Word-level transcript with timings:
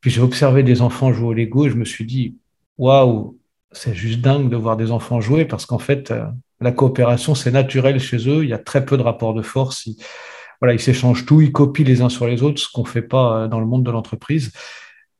Puis 0.00 0.10
j'ai 0.10 0.20
observé 0.20 0.62
des 0.62 0.82
enfants 0.82 1.12
jouer 1.12 1.28
au 1.28 1.32
Lego 1.32 1.66
et 1.66 1.70
je 1.70 1.76
me 1.76 1.84
suis 1.84 2.04
dit, 2.04 2.36
waouh, 2.76 3.38
c'est 3.72 3.94
juste 3.94 4.20
dingue 4.20 4.48
de 4.48 4.56
voir 4.56 4.76
des 4.76 4.90
enfants 4.90 5.20
jouer 5.20 5.44
parce 5.44 5.66
qu'en 5.66 5.78
fait, 5.78 6.10
euh, 6.10 6.24
la 6.60 6.72
coopération, 6.72 7.34
c'est 7.34 7.50
naturel 7.50 8.00
chez 8.00 8.28
eux. 8.28 8.44
Il 8.44 8.50
y 8.50 8.54
a 8.54 8.58
très 8.58 8.84
peu 8.84 8.96
de 8.96 9.02
rapports 9.02 9.34
de 9.34 9.42
force. 9.42 9.86
Ils, 9.86 9.96
voilà, 10.60 10.74
ils 10.74 10.80
s'échangent 10.80 11.26
tout, 11.26 11.40
ils 11.40 11.52
copient 11.52 11.84
les 11.84 12.00
uns 12.00 12.08
sur 12.08 12.26
les 12.26 12.42
autres, 12.42 12.60
ce 12.60 12.68
qu'on 12.72 12.82
ne 12.82 12.88
fait 12.88 13.02
pas 13.02 13.44
euh, 13.44 13.48
dans 13.48 13.60
le 13.60 13.66
monde 13.66 13.84
de 13.84 13.90
l'entreprise. 13.90 14.52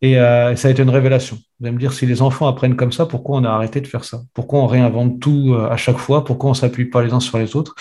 Et 0.01 0.19
euh, 0.19 0.55
ça 0.55 0.69
a 0.69 0.71
été 0.71 0.83
une 0.83 0.91
révélation. 0.91 1.39
Vous 1.59 1.67
allez 1.67 1.75
me 1.75 1.81
dire, 1.81 1.93
si 1.93 2.07
les 2.07 2.23
enfants 2.23 2.47
apprennent 2.47 2.77
comme 2.77 2.93
ça, 2.93 3.07
pourquoi 3.07 3.39
on 3.39 3.45
a 3.45 3.51
arrêté 3.51 3.81
de 3.81 3.87
faire 3.87 4.05
ça? 4.05 4.23
Pourquoi 4.33 4.61
on 4.61 4.67
réinvente 4.67 5.21
tout 5.21 5.57
à 5.69 5.77
chaque 5.77 5.99
fois? 5.99 6.25
Pourquoi 6.25 6.51
on 6.51 6.55
s'appuie 6.55 6.85
pas 6.85 7.03
les 7.03 7.13
uns 7.13 7.19
sur 7.19 7.37
les 7.37 7.57
autres? 7.57 7.75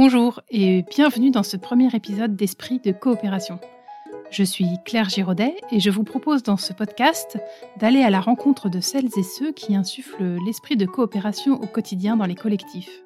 Bonjour 0.00 0.42
et 0.48 0.84
bienvenue 0.94 1.32
dans 1.32 1.42
ce 1.42 1.56
premier 1.56 1.92
épisode 1.92 2.36
d'Esprit 2.36 2.78
de 2.78 2.92
coopération. 2.92 3.58
Je 4.30 4.44
suis 4.44 4.68
Claire 4.84 5.08
Giraudet 5.08 5.56
et 5.72 5.80
je 5.80 5.90
vous 5.90 6.04
propose 6.04 6.44
dans 6.44 6.56
ce 6.56 6.72
podcast 6.72 7.36
d'aller 7.80 8.02
à 8.04 8.08
la 8.08 8.20
rencontre 8.20 8.68
de 8.68 8.78
celles 8.78 9.08
et 9.18 9.24
ceux 9.24 9.50
qui 9.50 9.74
insufflent 9.74 10.36
l'esprit 10.46 10.76
de 10.76 10.86
coopération 10.86 11.54
au 11.54 11.66
quotidien 11.66 12.16
dans 12.16 12.26
les 12.26 12.36
collectifs. 12.36 13.02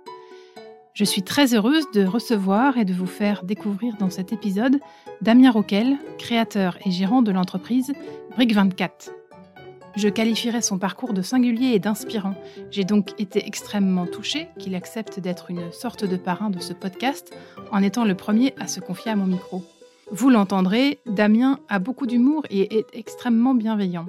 Je 0.92 1.04
suis 1.04 1.22
très 1.22 1.54
heureuse 1.54 1.90
de 1.94 2.04
recevoir 2.04 2.76
et 2.76 2.84
de 2.84 2.92
vous 2.92 3.06
faire 3.06 3.42
découvrir 3.42 3.96
dans 3.96 4.10
cet 4.10 4.34
épisode 4.34 4.78
Damien 5.22 5.50
Roquel, 5.50 5.96
créateur 6.18 6.76
et 6.84 6.90
gérant 6.90 7.22
de 7.22 7.32
l'entreprise 7.32 7.94
Brick24. 8.36 9.21
Je 9.94 10.08
qualifierais 10.08 10.62
son 10.62 10.78
parcours 10.78 11.12
de 11.12 11.20
singulier 11.20 11.74
et 11.74 11.78
d'inspirant. 11.78 12.34
J'ai 12.70 12.84
donc 12.84 13.20
été 13.20 13.46
extrêmement 13.46 14.06
touchée 14.06 14.48
qu'il 14.58 14.74
accepte 14.74 15.20
d'être 15.20 15.50
une 15.50 15.70
sorte 15.70 16.04
de 16.04 16.16
parrain 16.16 16.48
de 16.48 16.60
ce 16.60 16.72
podcast 16.72 17.34
en 17.70 17.82
étant 17.82 18.04
le 18.04 18.14
premier 18.14 18.54
à 18.58 18.68
se 18.68 18.80
confier 18.80 19.12
à 19.12 19.16
mon 19.16 19.26
micro. 19.26 19.62
Vous 20.10 20.30
l'entendrez, 20.30 20.98
Damien 21.04 21.58
a 21.68 21.78
beaucoup 21.78 22.06
d'humour 22.06 22.44
et 22.48 22.78
est 22.78 22.86
extrêmement 22.94 23.54
bienveillant. 23.54 24.06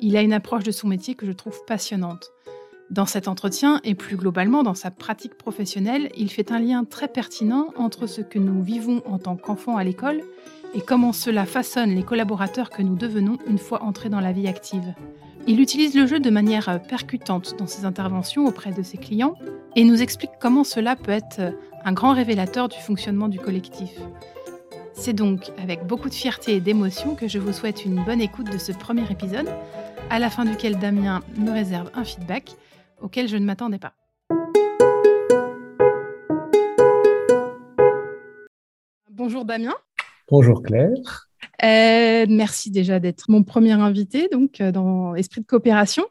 Il 0.00 0.16
a 0.18 0.22
une 0.22 0.34
approche 0.34 0.64
de 0.64 0.70
son 0.70 0.88
métier 0.88 1.14
que 1.14 1.26
je 1.26 1.32
trouve 1.32 1.64
passionnante. 1.66 2.30
Dans 2.90 3.06
cet 3.06 3.26
entretien 3.26 3.80
et 3.84 3.94
plus 3.94 4.16
globalement 4.16 4.62
dans 4.62 4.74
sa 4.74 4.90
pratique 4.90 5.38
professionnelle, 5.38 6.10
il 6.14 6.30
fait 6.30 6.52
un 6.52 6.58
lien 6.58 6.84
très 6.84 7.08
pertinent 7.08 7.68
entre 7.76 8.06
ce 8.06 8.20
que 8.20 8.38
nous 8.38 8.62
vivons 8.62 9.02
en 9.06 9.18
tant 9.18 9.36
qu'enfants 9.36 9.78
à 9.78 9.84
l'école 9.84 10.22
et 10.74 10.82
comment 10.82 11.14
cela 11.14 11.46
façonne 11.46 11.94
les 11.94 12.02
collaborateurs 12.02 12.68
que 12.68 12.82
nous 12.82 12.96
devenons 12.96 13.38
une 13.46 13.58
fois 13.58 13.82
entrés 13.82 14.10
dans 14.10 14.20
la 14.20 14.32
vie 14.32 14.46
active. 14.46 14.94
Il 15.48 15.60
utilise 15.60 15.96
le 15.96 16.06
jeu 16.06 16.20
de 16.20 16.30
manière 16.30 16.80
percutante 16.88 17.56
dans 17.58 17.66
ses 17.66 17.84
interventions 17.84 18.46
auprès 18.46 18.70
de 18.70 18.82
ses 18.82 18.96
clients 18.96 19.34
et 19.74 19.82
nous 19.82 20.00
explique 20.00 20.30
comment 20.40 20.62
cela 20.62 20.94
peut 20.94 21.10
être 21.10 21.40
un 21.84 21.92
grand 21.92 22.14
révélateur 22.14 22.68
du 22.68 22.78
fonctionnement 22.78 23.28
du 23.28 23.40
collectif. 23.40 23.90
C'est 24.92 25.14
donc 25.14 25.50
avec 25.60 25.84
beaucoup 25.84 26.08
de 26.08 26.14
fierté 26.14 26.54
et 26.54 26.60
d'émotion 26.60 27.16
que 27.16 27.26
je 27.26 27.40
vous 27.40 27.52
souhaite 27.52 27.84
une 27.84 28.04
bonne 28.04 28.20
écoute 28.20 28.52
de 28.52 28.58
ce 28.58 28.70
premier 28.70 29.10
épisode, 29.10 29.48
à 30.10 30.20
la 30.20 30.30
fin 30.30 30.44
duquel 30.44 30.78
Damien 30.78 31.22
me 31.36 31.50
réserve 31.50 31.90
un 31.94 32.04
feedback 32.04 32.52
auquel 33.00 33.26
je 33.26 33.36
ne 33.36 33.44
m'attendais 33.44 33.78
pas. 33.78 33.94
Bonjour 39.10 39.44
Damien. 39.44 39.74
Bonjour 40.30 40.62
Claire. 40.62 41.31
Euh, 41.64 42.26
merci 42.28 42.70
déjà 42.70 42.98
d'être 42.98 43.26
mon 43.28 43.42
premier 43.42 43.72
invité 43.72 44.28
donc 44.30 44.60
euh, 44.60 44.72
dans 44.72 45.14
Esprit 45.14 45.40
de 45.40 45.46
coopération. 45.46 46.04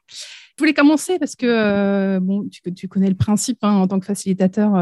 Je 0.62 0.64
voulais 0.64 0.74
commencer 0.74 1.18
parce 1.18 1.36
que 1.36 1.46
euh, 1.48 2.20
bon, 2.20 2.48
tu, 2.50 2.62
tu, 2.74 2.88
connais 2.88 3.10
le 3.10 3.16
principe 3.16 3.64
hein, 3.64 3.74
en 3.74 3.88
tant 3.88 4.00
que 4.00 4.06
facilitateur. 4.06 4.76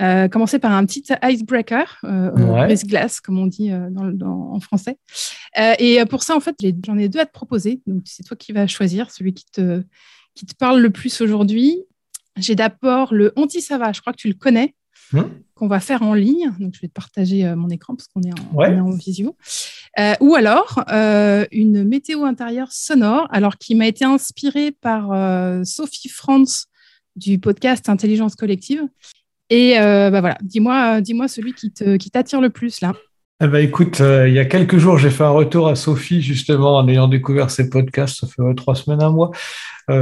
Euh, 0.00 0.28
commencer 0.28 0.58
par 0.58 0.72
un 0.72 0.84
petit 0.84 1.04
icebreaker, 1.22 1.98
euh, 2.04 2.76
glace 2.84 3.20
comme 3.20 3.38
on 3.38 3.46
dit 3.46 3.70
dans, 3.70 4.52
en 4.52 4.58
français. 4.58 4.98
et 5.78 6.04
pour 6.06 6.22
ça, 6.22 6.34
en 6.34 6.40
fait, 6.40 6.56
j'en 6.84 6.98
ai 6.98 7.08
deux 7.08 7.20
à 7.20 7.26
te 7.26 7.32
proposer. 7.32 7.82
Donc 7.86 8.02
c'est 8.04 8.24
toi 8.24 8.36
qui 8.36 8.52
vas 8.52 8.66
choisir 8.66 9.10
celui 9.10 9.32
qui 9.32 9.44
te 9.52 9.82
qui 10.34 10.44
te 10.44 10.54
parle 10.54 10.80
le 10.80 10.90
plus 10.90 11.20
aujourd'hui. 11.20 11.78
J'ai 12.36 12.54
d'abord 12.54 13.14
le 13.14 13.32
anti-sava. 13.36 13.92
Je 13.92 14.00
crois 14.00 14.12
que 14.12 14.18
tu 14.18 14.28
le 14.28 14.34
connais. 14.34 14.74
Hum. 15.12 15.30
qu'on 15.54 15.68
va 15.68 15.80
faire 15.80 16.02
en 16.02 16.14
ligne. 16.14 16.52
Donc, 16.58 16.74
je 16.74 16.80
vais 16.80 16.88
te 16.88 16.92
partager 16.92 17.54
mon 17.54 17.68
écran 17.68 17.94
parce 17.94 18.08
qu'on 18.08 18.22
est, 18.22 18.28
est, 18.30 18.80
en 18.80 18.90
visio. 18.90 19.36
Euh, 19.98 20.14
ou 20.20 20.34
alors 20.34 20.84
euh, 20.92 21.46
une 21.52 21.84
météo 21.84 22.24
intérieure 22.24 22.70
sonore, 22.70 23.28
alors 23.30 23.56
qui 23.56 23.74
m'a 23.74 23.86
été 23.86 24.04
inspirée 24.04 24.70
par 24.70 25.10
euh, 25.12 25.64
Sophie 25.64 26.10
Franz 26.10 26.66
du 27.16 27.38
podcast 27.38 27.88
Intelligence 27.88 28.34
collective. 28.34 28.82
Et 29.48 29.74
bah 29.78 30.20
voilà, 30.20 30.36
dis-moi, 30.42 31.00
dis-moi 31.00 31.28
celui 31.28 31.54
qui 31.54 32.10
t'attire 32.10 32.40
le 32.40 32.50
plus 32.50 32.80
là. 32.80 32.94
Eh 33.40 33.46
ben, 33.46 33.58
écoute, 33.58 34.00
il 34.00 34.32
y 34.32 34.40
a 34.40 34.44
quelques 34.44 34.78
jours, 34.78 34.98
j'ai 34.98 35.10
fait 35.10 35.22
un 35.22 35.30
retour 35.30 35.68
à 35.68 35.76
Sophie, 35.76 36.20
justement, 36.20 36.76
en 36.76 36.88
ayant 36.88 37.06
découvert 37.06 37.48
ses 37.48 37.70
podcasts, 37.70 38.18
ça 38.20 38.26
fait 38.26 38.42
trois 38.56 38.74
semaines, 38.74 39.02
un 39.02 39.10
mois, 39.10 39.30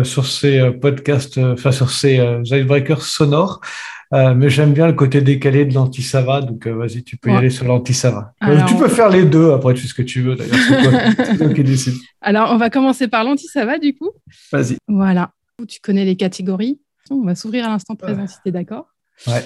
sur 0.03 0.25
ses 0.25 0.71
podcasts, 0.81 1.37
enfin, 1.37 1.73
sur 1.73 1.91
ses 1.91 2.15
icebreakers 2.45 3.03
sonores. 3.03 3.61
Euh, 4.15 4.33
mais 4.35 4.49
j'aime 4.49 4.73
bien 4.73 4.87
le 4.87 4.93
côté 4.93 5.21
décalé 5.21 5.65
de 5.65 5.75
l'anti-sava, 5.75 6.41
donc 6.41 6.67
euh, 6.67 6.75
vas-y, 6.75 7.03
tu 7.03 7.17
peux 7.17 7.31
y 7.31 7.33
aller 7.33 7.51
sur 7.51 7.67
l'anti-sava. 7.67 8.33
Euh, 8.45 8.65
tu 8.67 8.77
peux 8.77 8.89
faire 8.89 9.09
les 9.09 9.25
deux, 9.25 9.51
après 9.51 9.75
tu 9.75 9.83
fais 9.83 9.89
ce 9.89 9.95
que 9.95 10.03
tu 10.03 10.23
veux 10.23 10.37
d'ailleurs, 10.37 10.55
c'est 11.17 11.37
toi, 11.37 11.53
qui 11.53 11.65
décide. 11.65 11.95
Alors, 12.21 12.53
on 12.53 12.57
va 12.57 12.71
commencer 12.71 13.09
par 13.09 13.25
l'anti-sava 13.25 13.79
du 13.79 13.95
coup. 13.95 14.11
Vas-y. 14.53 14.77
Voilà. 14.87 15.33
Tu 15.67 15.81
connais 15.81 16.05
les 16.05 16.17
catégories. 16.17 16.81
On 17.11 17.23
va 17.23 17.35
s'ouvrir 17.35 17.65
à 17.67 17.69
l'instant 17.69 17.97
présent 17.97 18.27
si 18.27 18.37
tu 18.43 18.49
es 18.51 18.53
d'accord? 18.53 18.87
Ouais. 19.27 19.45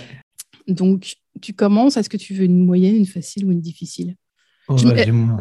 Donc, 0.67 1.15
tu 1.41 1.55
commences. 1.55 1.97
Est-ce 1.97 2.09
que 2.09 2.17
tu 2.17 2.35
veux 2.35 2.45
une 2.45 2.65
moyenne, 2.65 2.95
une 2.95 3.07
facile 3.07 3.47
ou 3.47 3.53
une 3.53 3.61
difficile? 3.61 4.17
Oh, 4.69 4.77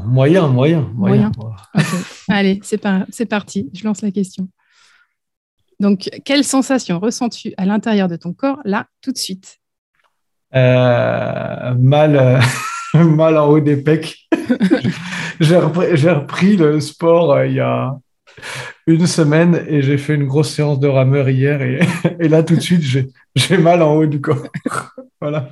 Moyen, 0.06 0.48
moyen, 0.48 0.90
moyen. 0.96 1.32
Allez, 2.30 2.60
c'est 2.64 3.26
parti. 3.26 3.70
Je 3.74 3.84
lance 3.84 4.02
la 4.02 4.12
question. 4.12 4.48
Donc, 5.80 6.10
quelle 6.26 6.44
sensation 6.44 7.00
ressens-tu 7.00 7.54
à 7.58 7.66
l'intérieur 7.66 8.08
de 8.08 8.16
ton 8.16 8.34
corps, 8.34 8.60
là, 8.66 8.88
tout 9.02 9.12
de 9.12 9.18
suite? 9.18 9.60
Euh, 10.56 11.74
mal, 11.76 12.16
euh, 12.16 12.40
mal 13.04 13.38
en 13.38 13.48
haut 13.48 13.60
des 13.60 13.78
pecs. 13.78 14.18
j'ai 15.40 15.58
repris, 15.58 16.58
le 16.58 16.80
sport 16.80 17.34
euh, 17.34 17.48
il 17.48 17.54
y 17.54 17.60
a 17.60 17.96
une 18.88 19.08
semaine 19.08 19.64
et 19.68 19.82
j'ai 19.82 19.98
fait 19.98 20.16
une 20.16 20.26
grosse 20.26 20.54
séance 20.54 20.80
de 20.80 20.88
rameur 20.88 21.28
hier 21.30 21.62
et, 21.62 21.80
là 22.30 22.44
tout 22.44 22.56
de 22.56 22.62
suite 22.62 22.84
j'ai 23.36 23.58
mal 23.58 23.82
en 23.82 23.96
haut 23.96 24.06
du 24.06 24.22
corps. 24.22 24.48
voilà. 25.20 25.50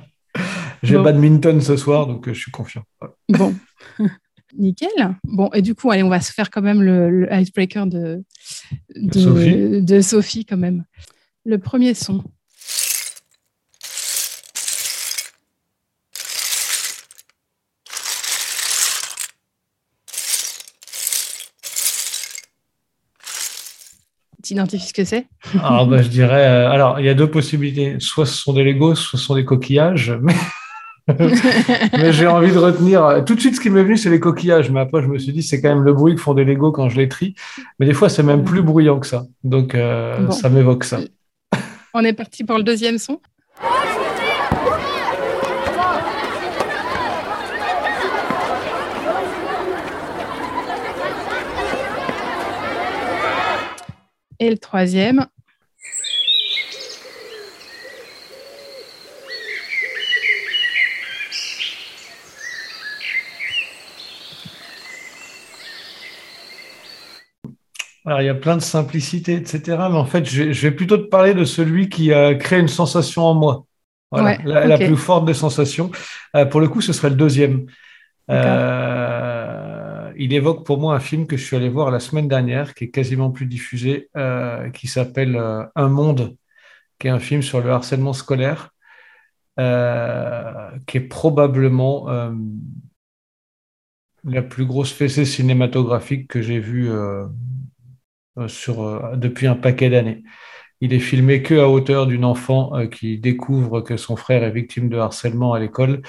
J'ai 0.82 0.98
badminton 0.98 1.60
ce 1.60 1.76
soir 1.76 2.06
donc 2.06 2.28
je 2.28 2.38
suis 2.38 2.50
confiant. 2.50 2.82
Bon. 3.28 3.54
Nickel. 4.56 5.16
Bon, 5.24 5.50
et 5.52 5.62
du 5.62 5.74
coup, 5.74 5.90
allez, 5.90 6.02
on 6.02 6.08
va 6.08 6.20
se 6.20 6.32
faire 6.32 6.50
quand 6.50 6.62
même 6.62 6.82
le, 6.82 7.28
icebreaker 7.32 7.86
de, 7.86 8.24
de, 8.94 10.00
Sophie. 10.00 10.44
quand 10.44 10.56
même. 10.56 10.84
Le 11.44 11.58
premier 11.58 11.94
son. 11.94 12.22
Tu 24.42 24.52
identifies 24.52 24.86
ce 24.86 24.94
que 24.94 25.04
c'est? 25.04 25.26
Ah, 25.60 25.84
bah, 25.84 26.02
Je 26.02 26.08
dirais. 26.08 26.46
Euh, 26.46 26.70
alors, 26.70 27.00
il 27.00 27.06
y 27.06 27.08
a 27.08 27.14
deux 27.14 27.28
possibilités. 27.28 27.96
Soit 27.98 28.26
ce 28.26 28.34
sont 28.34 28.52
des 28.52 28.62
Legos, 28.62 28.94
soit 28.94 29.18
ce 29.18 29.24
sont 29.24 29.34
des 29.34 29.44
coquillages. 29.44 30.12
Mais 30.22 30.34
mais 31.92 32.12
j'ai 32.12 32.26
envie 32.26 32.52
de 32.52 32.58
retenir. 32.58 33.22
Tout 33.24 33.36
de 33.36 33.40
suite, 33.40 33.54
ce 33.54 33.60
qui 33.60 33.70
m'est 33.70 33.82
venu, 33.82 33.96
c'est 33.96 34.10
les 34.10 34.18
coquillages. 34.18 34.70
Mais 34.70 34.80
après, 34.80 35.02
je 35.02 35.06
me 35.06 35.18
suis 35.18 35.32
dit, 35.32 35.42
c'est 35.42 35.60
quand 35.60 35.68
même 35.68 35.84
le 35.84 35.92
bruit 35.92 36.16
que 36.16 36.20
font 36.20 36.34
des 36.34 36.44
Legos 36.44 36.72
quand 36.72 36.88
je 36.88 36.96
les 36.96 37.08
trie. 37.08 37.34
Mais 37.78 37.86
des 37.86 37.94
fois, 37.94 38.08
c'est 38.08 38.24
même 38.24 38.42
plus 38.42 38.62
bruyant 38.62 38.98
que 38.98 39.06
ça. 39.06 39.24
Donc, 39.44 39.74
euh, 39.74 40.30
ça 40.30 40.48
m'évoque 40.48 40.84
ça. 40.84 40.98
On 41.94 42.04
est 42.04 42.12
parti 42.12 42.42
pour 42.42 42.58
le 42.58 42.64
deuxième 42.64 42.98
son. 42.98 43.20
Et 54.38 54.50
le 54.50 54.58
troisième. 54.58 55.26
Alors, 68.06 68.22
il 68.22 68.26
y 68.26 68.28
a 68.28 68.34
plein 68.34 68.56
de 68.56 68.62
simplicité, 68.62 69.34
etc. 69.34 69.60
Mais 69.90 69.96
en 69.96 70.04
fait, 70.04 70.24
je 70.24 70.44
vais, 70.44 70.70
plutôt 70.70 70.96
te 70.96 71.08
parler 71.08 71.34
de 71.34 71.44
celui 71.44 71.88
qui 71.88 72.12
a 72.12 72.36
créé 72.36 72.60
une 72.60 72.68
sensation 72.68 73.24
en 73.24 73.34
moi. 73.34 73.66
Voilà, 74.12 74.38
la, 74.44 74.78
plus 74.78 74.96
forte 74.96 75.24
des 75.24 75.34
sensations. 75.34 75.90
Euh, 76.36 76.46
pour 76.46 76.60
le 76.60 76.68
coup, 76.68 76.80
ce 76.80 76.92
serait 76.92 77.10
le 77.10 77.16
deuxième. 77.16 77.66
Euh, 78.30 80.12
il 80.16 80.32
évoque 80.32 80.64
pour 80.64 80.78
moi 80.78 80.94
un 80.94 81.00
film 81.00 81.26
que 81.26 81.36
je 81.36 81.44
suis 81.44 81.56
allé 81.56 81.68
voir 81.68 81.90
la 81.90 81.98
semaine 81.98 82.28
dernière, 82.28 82.74
qui 82.74 82.84
est 82.84 82.90
quasiment 82.90 83.32
plus 83.32 83.46
diffusé, 83.46 84.08
euh, 84.16 84.70
qui 84.70 84.86
s'appelle 84.86 85.36
Un 85.74 85.88
monde, 85.88 86.36
qui 87.00 87.08
est 87.08 87.10
un 87.10 87.18
film 87.18 87.42
sur 87.42 87.60
le 87.60 87.70
harcèlement 87.70 88.12
scolaire, 88.12 88.70
qui 89.58 90.96
est 90.96 91.08
probablement 91.08 92.06
la 94.22 94.42
plus 94.42 94.64
grosse 94.64 94.92
fessée 94.92 95.24
cinématographique 95.24 96.28
que 96.28 96.40
j'ai 96.40 96.60
vue 96.60 96.88
sur, 98.48 99.16
depuis 99.16 99.46
un 99.46 99.54
paquet 99.54 99.90
d'années. 99.90 100.22
Il 100.80 100.92
est 100.92 101.00
filmé 101.00 101.42
que 101.42 101.54
à 101.54 101.68
hauteur 101.68 102.06
d'une 102.06 102.24
enfant 102.24 102.86
qui 102.88 103.18
découvre 103.18 103.80
que 103.80 103.96
son 103.96 104.16
frère 104.16 104.44
est 104.44 104.50
victime 104.50 104.88
de 104.88 104.98
harcèlement 104.98 105.54
à 105.54 105.58
l'école 105.58 106.02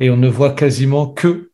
et 0.00 0.10
on 0.10 0.16
ne 0.16 0.28
voit 0.28 0.50
quasiment 0.50 1.06
que 1.06 1.52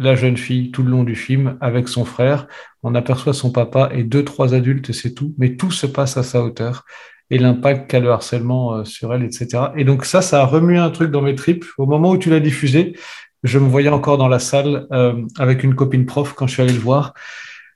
la 0.00 0.16
jeune 0.16 0.38
fille 0.38 0.70
tout 0.70 0.82
le 0.82 0.90
long 0.90 1.04
du 1.04 1.14
film 1.14 1.58
avec 1.60 1.86
son 1.86 2.04
frère. 2.04 2.46
On 2.82 2.94
aperçoit 2.94 3.34
son 3.34 3.52
papa 3.52 3.90
et 3.92 4.02
deux, 4.02 4.24
trois 4.24 4.54
adultes, 4.54 4.92
c'est 4.92 5.14
tout. 5.14 5.34
Mais 5.36 5.56
tout 5.56 5.70
se 5.70 5.86
passe 5.86 6.16
à 6.16 6.22
sa 6.22 6.42
hauteur 6.42 6.84
et 7.28 7.38
l'impact 7.38 7.90
qu'a 7.90 8.00
le 8.00 8.10
harcèlement 8.10 8.74
euh, 8.74 8.84
sur 8.84 9.12
elle, 9.14 9.22
etc. 9.22 9.64
Et 9.76 9.84
donc 9.84 10.06
ça, 10.06 10.22
ça 10.22 10.40
a 10.40 10.46
remué 10.46 10.78
un 10.78 10.90
truc 10.90 11.10
dans 11.10 11.20
mes 11.20 11.34
tripes. 11.34 11.66
Au 11.76 11.86
moment 11.86 12.10
où 12.12 12.16
tu 12.16 12.30
l'as 12.30 12.40
diffusé, 12.40 12.96
je 13.42 13.58
me 13.58 13.68
voyais 13.68 13.90
encore 13.90 14.16
dans 14.16 14.28
la 14.28 14.38
salle 14.38 14.86
euh, 14.92 15.22
avec 15.38 15.62
une 15.62 15.74
copine 15.74 16.06
prof 16.06 16.32
quand 16.32 16.46
je 16.46 16.54
suis 16.54 16.62
allé 16.62 16.72
le 16.72 16.80
voir. 16.80 17.12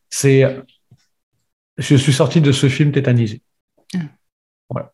C'est, 0.08 0.44
je 1.78 1.96
suis 1.96 2.12
sorti 2.12 2.40
de 2.40 2.52
ce 2.52 2.68
film 2.68 2.92
tétanisé. 2.92 3.42
Ah. 3.94 3.98
Voilà. 4.70 4.92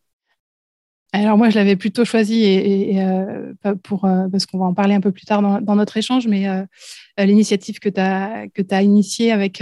Alors 1.13 1.37
moi, 1.37 1.51
je 1.51 1.57
l'avais 1.57 1.77
plutôt 1.77 2.05
choisi 2.05 2.45
et, 2.45 3.03
euh, 3.03 3.53
pour, 3.83 4.03
parce 4.03 4.47
qu'on 4.47 4.59
va 4.59 4.67
en 4.67 4.75
parler 4.75 4.95
un 4.95 5.01
peu 5.01 5.11
plus 5.11 5.25
tard 5.25 5.43
dans, 5.43 5.75
notre 5.75 5.97
échange, 5.97 6.29
mais 6.29 6.47
l'initiative 7.19 7.81
que 7.81 7.89
tu 7.89 8.01
as, 8.01 8.47
que 8.55 8.63
as 8.71 8.83
initiée 8.83 9.33
avec 9.33 9.61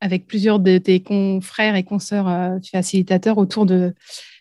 avec 0.00 0.26
plusieurs 0.26 0.60
de 0.60 0.78
tes 0.78 1.00
confrères 1.00 1.76
et 1.76 1.84
consoeurs 1.84 2.28
euh, 2.28 2.58
facilitateurs 2.70 3.38
autour 3.38 3.66
de, 3.66 3.94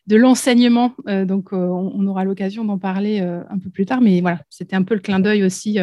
de 0.08 0.16
l'enseignement. 0.16 0.94
Euh, 1.08 1.26
donc, 1.26 1.54
euh, 1.54 1.58
on, 1.58 2.06
aura 2.08 2.24
l'occasion 2.24 2.66
d'en 2.66 2.78
parler 2.78 3.20
un 3.20 3.60
peu 3.60 3.70
plus 3.70 3.86
tard. 3.86 4.02
Mais 4.02 4.22
voilà, 4.22 4.42
c'était 4.50 4.76
un 4.76 4.84
peu 4.84 4.96
le 4.96 5.02
clin 5.02 5.20
d'œil 5.20 5.44
aussi, 5.44 5.80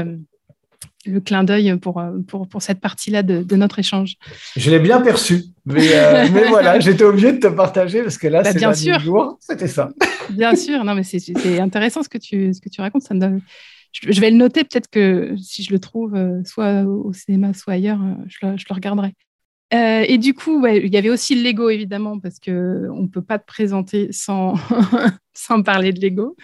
le 1.07 1.21
clin 1.21 1.45
d'œil 1.45 1.77
pour, 1.79 2.03
pour, 2.29 2.49
pour, 2.49 2.63
cette 2.63 2.81
partie-là 2.81 3.23
de, 3.23 3.57
notre 3.57 3.79
échange. 3.79 4.17
Je 4.57 4.71
l'ai 4.71 4.79
bien 4.79 5.01
perçu. 5.01 5.45
Mais, 5.67 5.83
mais 6.33 6.49
voilà, 6.49 6.81
j'étais 6.81 7.05
obligé 7.05 7.33
de 7.33 7.39
te 7.39 7.49
partager 7.49 8.03
parce 8.03 8.19
que 8.19 8.29
là, 8.29 8.43
bah, 8.43 8.53
c'est 8.53 8.59
bien 8.59 8.75
sûr. 8.75 9.37
c'était 9.41 9.69
ça. 9.69 9.91
bien 10.31 10.55
sûr. 10.55 10.85
Non, 10.85 10.95
mais 10.95 11.03
c'est 11.03 11.61
intéressant 11.61 12.03
ce 12.03 12.09
que 12.09 12.19
tu, 12.19 12.53
ce 12.53 12.61
que 12.61 12.69
tu 12.69 12.81
racontes. 12.81 13.03
Ça 13.03 13.15
me 13.15 13.21
donne 13.21 13.41
je, 13.93 14.21
vais 14.23 14.31
le 14.31 14.39
noter, 14.39 14.65
peut-être 14.65 14.89
que 14.89 15.35
si 15.37 15.63
je 15.63 15.71
le 15.71 15.79
trouve 15.79 16.19
soit 16.47 16.83
au 16.85 17.13
cinéma, 17.13 17.53
soit 17.53 17.75
ailleurs, 17.75 18.01
je 18.27 18.47
le, 18.47 18.57
je 18.57 18.65
le 18.69 18.75
regarderai. 18.75 19.15
Euh, 19.73 20.05
et 20.07 20.19
du 20.19 20.35
coup, 20.35 20.67
il 20.67 20.93
y 20.93 20.97
avait 20.97 21.11
aussi 21.11 21.35
le 21.35 21.49
Lego, 21.49 21.71
évidemment, 21.71 22.19
parce 22.19 22.39
qu'on 22.39 22.53
ne 23.03 23.09
peut 23.09 23.23
pas 23.23 23.39
te 23.39 23.47
présenter 23.47 24.09
sans, 24.13 24.55
sans 25.33 25.63
parler 25.63 25.93
de 25.93 26.01
Lego. 26.01 26.37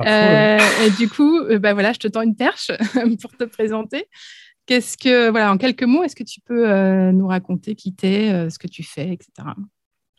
Euh, 0.00 0.58
et 0.84 0.90
du 0.98 1.08
coup, 1.08 1.38
euh, 1.38 1.58
bah, 1.58 1.74
voilà, 1.74 1.92
je 1.92 1.98
te 1.98 2.08
tends 2.08 2.22
une 2.22 2.36
perche 2.36 2.72
pour 3.20 3.36
te 3.36 3.44
présenter. 3.44 4.06
Qu'est-ce 4.66 4.96
que, 4.96 5.30
voilà, 5.30 5.52
en 5.52 5.58
quelques 5.58 5.84
mots, 5.84 6.02
est-ce 6.02 6.16
que 6.16 6.24
tu 6.24 6.40
peux 6.40 7.10
nous 7.10 7.26
raconter 7.26 7.74
qui 7.74 7.94
t'es, 7.94 8.48
ce 8.48 8.58
que 8.58 8.68
tu 8.68 8.84
fais, 8.84 9.08
etc. 9.08 9.48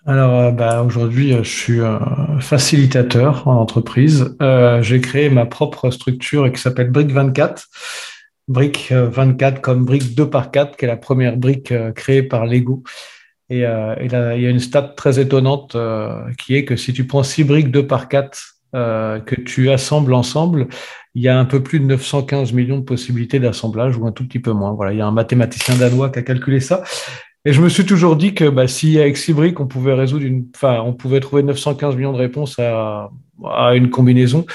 Alors, 0.06 0.52
bah, 0.52 0.84
aujourd'hui, 0.84 1.32
je 1.32 1.50
suis 1.50 1.80
facilitateur 2.42 3.48
en 3.48 3.56
entreprise. 3.56 4.36
J'ai 4.82 5.00
créé 5.00 5.30
ma 5.30 5.46
propre 5.46 5.92
structure 5.92 6.52
qui 6.52 6.62
s'appelle 6.62 6.92
Brick 6.92 7.10
24 7.10 7.70
brique 8.48 8.92
24 8.92 9.62
comme 9.62 9.86
brique 9.86 10.16
2 10.16 10.30
par 10.30 10.52
4, 10.52 10.78
qui 10.78 10.86
est 10.86 10.88
la 10.88 10.98
première 10.98 11.38
brique 11.38 11.72
euh, 11.72 11.92
créée 11.92 12.24
par 12.24 12.46
Lego. 12.46 12.84
Et, 13.50 13.66
euh, 13.66 13.96
il 14.02 14.12
y 14.12 14.48
a 14.48 14.50
une 14.50 14.60
stat 14.60 14.94
très 14.96 15.20
étonnante 15.20 15.76
euh, 15.76 16.32
qui 16.38 16.56
est 16.56 16.66
que 16.66 16.76
si 16.76 16.94
tu 16.94 17.06
prends 17.06 17.24
6 17.24 17.44
briques 17.44 17.72
2 17.72 17.88
par 17.88 18.08
4 18.08 18.50
que 18.74 19.36
tu 19.36 19.70
assembles 19.70 20.16
ensemble, 20.16 20.68
il 21.14 21.22
y 21.22 21.28
a 21.28 21.38
un 21.38 21.46
peu 21.46 21.62
plus 21.62 21.80
de 21.80 21.86
915 21.86 22.54
millions 22.54 22.80
de 22.80 22.84
possibilités 22.84 23.40
d'assemblage 23.40 23.98
ou 23.98 24.08
un 24.08 24.12
tout 24.12 24.26
petit 24.26 24.40
peu 24.40 24.52
moins. 24.52 24.74
Voilà, 24.74 24.94
il 24.94 24.98
y 24.98 25.02
a 25.02 25.06
un 25.06 25.12
mathématicien 25.12 25.76
danois 25.76 26.10
qui 26.10 26.18
a 26.18 26.24
calculé 26.24 26.60
ça. 26.60 26.84
Et 27.46 27.52
je 27.52 27.62
me 27.62 27.68
suis 27.68 27.86
toujours 27.86 28.16
dit 28.16 28.34
que 28.34 28.50
bah, 28.50 28.68
si 28.68 29.00
avec 29.00 29.18
6 29.18 29.34
briques, 29.34 29.60
on 29.60 29.68
pouvait 29.68 29.94
résoudre 29.94 30.26
une, 30.26 30.48
enfin, 30.56 30.80
on 30.82 30.94
pouvait 30.94 31.20
trouver 31.20 31.44
915 31.44 31.96
millions 31.96 32.14
de 32.14 32.18
réponses 32.18 32.58
à, 32.58 33.10
à 33.46 33.76
une 33.76 33.90
combinaison 33.90 34.46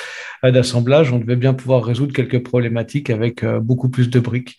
d'assemblage, 0.42 1.12
on 1.12 1.18
devait 1.18 1.36
bien 1.36 1.54
pouvoir 1.54 1.84
résoudre 1.84 2.12
quelques 2.12 2.42
problématiques 2.42 3.10
avec 3.10 3.42
euh, 3.42 3.60
beaucoup 3.60 3.88
plus 3.88 4.08
de 4.08 4.20
briques. 4.20 4.56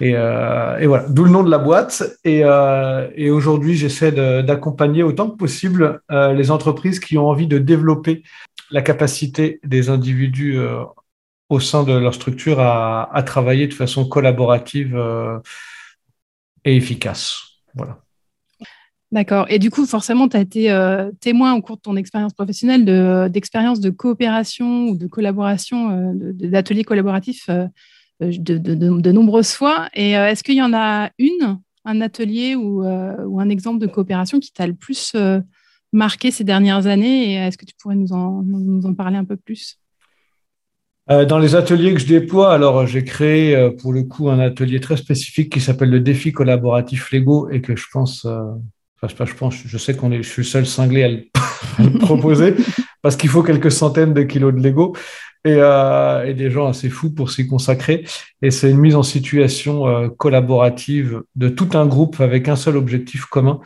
Et, 0.00 0.14
euh, 0.14 0.78
et 0.78 0.86
voilà, 0.86 1.06
d'où 1.08 1.24
le 1.24 1.30
nom 1.30 1.42
de 1.42 1.50
la 1.50 1.58
boîte. 1.58 2.02
Et, 2.24 2.42
euh, 2.44 3.08
et 3.14 3.30
aujourd'hui, 3.30 3.76
j'essaie 3.76 4.12
d'accompagner 4.42 5.02
autant 5.02 5.30
que 5.30 5.36
possible 5.36 6.00
les 6.10 6.50
entreprises 6.50 7.00
qui 7.00 7.16
ont 7.16 7.28
envie 7.28 7.46
de 7.46 7.58
développer 7.58 8.22
la 8.70 8.82
capacité 8.82 9.58
des 9.64 9.88
individus 9.88 10.58
au 11.48 11.60
sein 11.60 11.82
de 11.82 11.92
leur 11.92 12.12
structure 12.12 12.60
à, 12.60 13.14
à 13.14 13.22
travailler 13.22 13.68
de 13.68 13.74
façon 13.74 14.06
collaborative 14.06 15.00
et 16.66 16.76
efficace. 16.76 17.45
Voilà. 17.76 17.98
D'accord. 19.12 19.46
Et 19.48 19.60
du 19.60 19.70
coup, 19.70 19.86
forcément, 19.86 20.28
tu 20.28 20.36
as 20.36 20.40
été 20.40 20.70
euh, 20.70 21.12
témoin 21.20 21.54
au 21.54 21.62
cours 21.62 21.76
de 21.76 21.82
ton 21.82 21.96
expérience 21.96 22.32
professionnelle 22.32 22.84
d'expériences 23.30 23.78
de, 23.80 23.90
coopération 23.90 24.88
ou 24.88 24.96
de 24.96 25.06
collaboration, 25.06 25.90
euh, 25.90 26.32
d'ateliers 26.32 26.82
collaboratifs 26.82 27.48
euh, 27.48 27.68
de, 28.20 29.12
nombreuses 29.12 29.52
fois. 29.52 29.88
Et 29.94 30.12
est-ce 30.12 30.42
qu'il 30.42 30.56
y 30.56 30.62
en 30.62 30.72
a 30.74 31.10
une, 31.18 31.60
un 31.84 32.00
atelier 32.00 32.56
ou, 32.56 32.82
un 32.82 33.48
exemple 33.48 33.78
de 33.78 33.86
coopération 33.86 34.40
qui 34.40 34.52
t'a 34.52 34.66
le 34.66 34.74
plus 34.74 35.14
marqué 35.92 36.30
ces 36.32 36.42
dernières 36.42 36.86
années? 36.86 37.32
Et 37.32 37.34
est-ce 37.34 37.58
que 37.58 37.66
tu 37.66 37.74
pourrais 37.80 37.94
nous 37.94 38.12
en, 38.12 38.42
nous 38.42 38.86
en 38.86 38.94
parler 38.94 39.18
un 39.18 39.24
peu 39.24 39.36
plus? 39.36 39.78
Dans 41.08 41.38
les 41.38 41.54
ateliers 41.54 41.94
que 41.94 42.00
je 42.00 42.06
déploie, 42.06 42.52
alors 42.52 42.86
j'ai 42.86 43.04
créé 43.04 43.70
pour 43.80 43.92
le 43.92 44.02
coup 44.02 44.28
un 44.28 44.40
atelier 44.40 44.80
très 44.80 44.96
spécifique 44.96 45.52
qui 45.52 45.60
s'appelle 45.60 45.90
le 45.90 46.00
défi 46.00 46.32
collaboratif 46.32 47.12
Lego 47.12 47.48
et 47.48 47.60
que 47.60 47.76
je 47.76 47.86
pense 47.90 48.26
je 49.08 49.34
pense, 49.34 49.54
je 49.64 49.78
sais 49.78 49.94
qu'on 49.94 50.12
est, 50.12 50.22
je 50.22 50.28
suis 50.28 50.42
le 50.42 50.46
seul 50.46 50.66
cinglé 50.66 51.02
à 51.04 51.08
le, 51.08 51.98
proposer 51.98 52.54
parce 53.02 53.16
qu'il 53.16 53.30
faut 53.30 53.42
quelques 53.42 53.72
centaines 53.72 54.14
de 54.14 54.22
kilos 54.22 54.54
de 54.54 54.60
Lego 54.60 54.96
euh, 55.46 56.24
et, 56.24 56.34
des 56.34 56.50
gens 56.50 56.66
assez 56.66 56.88
fous 56.88 57.10
pour 57.10 57.30
s'y 57.30 57.46
consacrer. 57.46 58.04
Et 58.42 58.50
c'est 58.50 58.70
une 58.70 58.78
mise 58.78 58.96
en 58.96 59.02
situation 59.02 59.86
euh, 59.86 60.08
collaborative 60.08 61.22
de 61.36 61.48
tout 61.48 61.68
un 61.74 61.86
groupe 61.86 62.20
avec 62.20 62.48
un 62.48 62.56
seul 62.56 62.76
objectif 62.76 63.26
commun. 63.26 63.60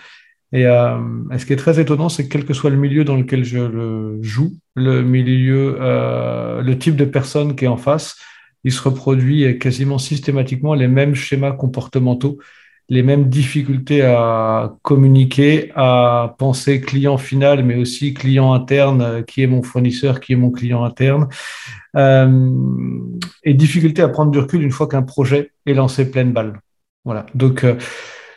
Et, 0.53 0.67
euh, 0.67 0.99
ce 1.39 1.47
qui 1.47 1.53
est 1.53 1.57
très 1.57 1.81
étonnant, 1.81 2.09
c'est 2.09 2.25
que 2.25 2.33
quel 2.33 2.45
que 2.45 2.55
soit 2.55 2.71
le 2.71 2.77
milieu 2.77 3.05
dans 3.05 3.17
lequel 3.17 3.45
je 3.45 3.59
le 3.59 4.19
joue, 4.23 4.53
le 4.75 5.03
milieu, 5.03 5.77
le 5.81 6.75
type 6.75 6.97
de 6.97 7.05
personne 7.05 7.55
qui 7.55 7.65
est 7.65 7.69
en 7.69 7.77
face, 7.77 8.17
il 8.65 8.73
se 8.73 8.83
reproduit 8.83 9.59
quasiment 9.59 9.99
systématiquement 9.99 10.75
les 10.75 10.89
mêmes 10.89 11.15
schémas 11.15 11.53
comportementaux 11.53 12.39
les 12.91 13.05
mêmes 13.05 13.29
difficultés 13.29 14.03
à 14.03 14.75
communiquer, 14.83 15.71
à 15.77 16.35
penser 16.39 16.81
client 16.81 17.17
final, 17.19 17.65
mais 17.65 17.77
aussi 17.77 18.13
client 18.13 18.53
interne, 18.53 19.01
euh, 19.01 19.23
qui 19.23 19.43
est 19.43 19.47
mon 19.47 19.63
fournisseur, 19.63 20.19
qui 20.19 20.33
est 20.33 20.37
mon 20.37 20.51
client 20.51 20.85
interne, 20.85 21.29
euh, 21.97 22.51
et 23.45 23.55
difficulté 23.55 24.03
à 24.03 24.09
prendre 24.09 24.33
du 24.33 24.41
recul 24.41 24.63
une 24.63 24.73
fois 24.73 24.89
qu'un 24.89 25.03
projet 25.03 25.53
est 25.67 25.75
lancé 25.75 26.11
pleine 26.11 26.33
balle. 26.33 26.61
Voilà. 27.05 27.27
Donc, 27.35 27.63
euh, 27.63 27.77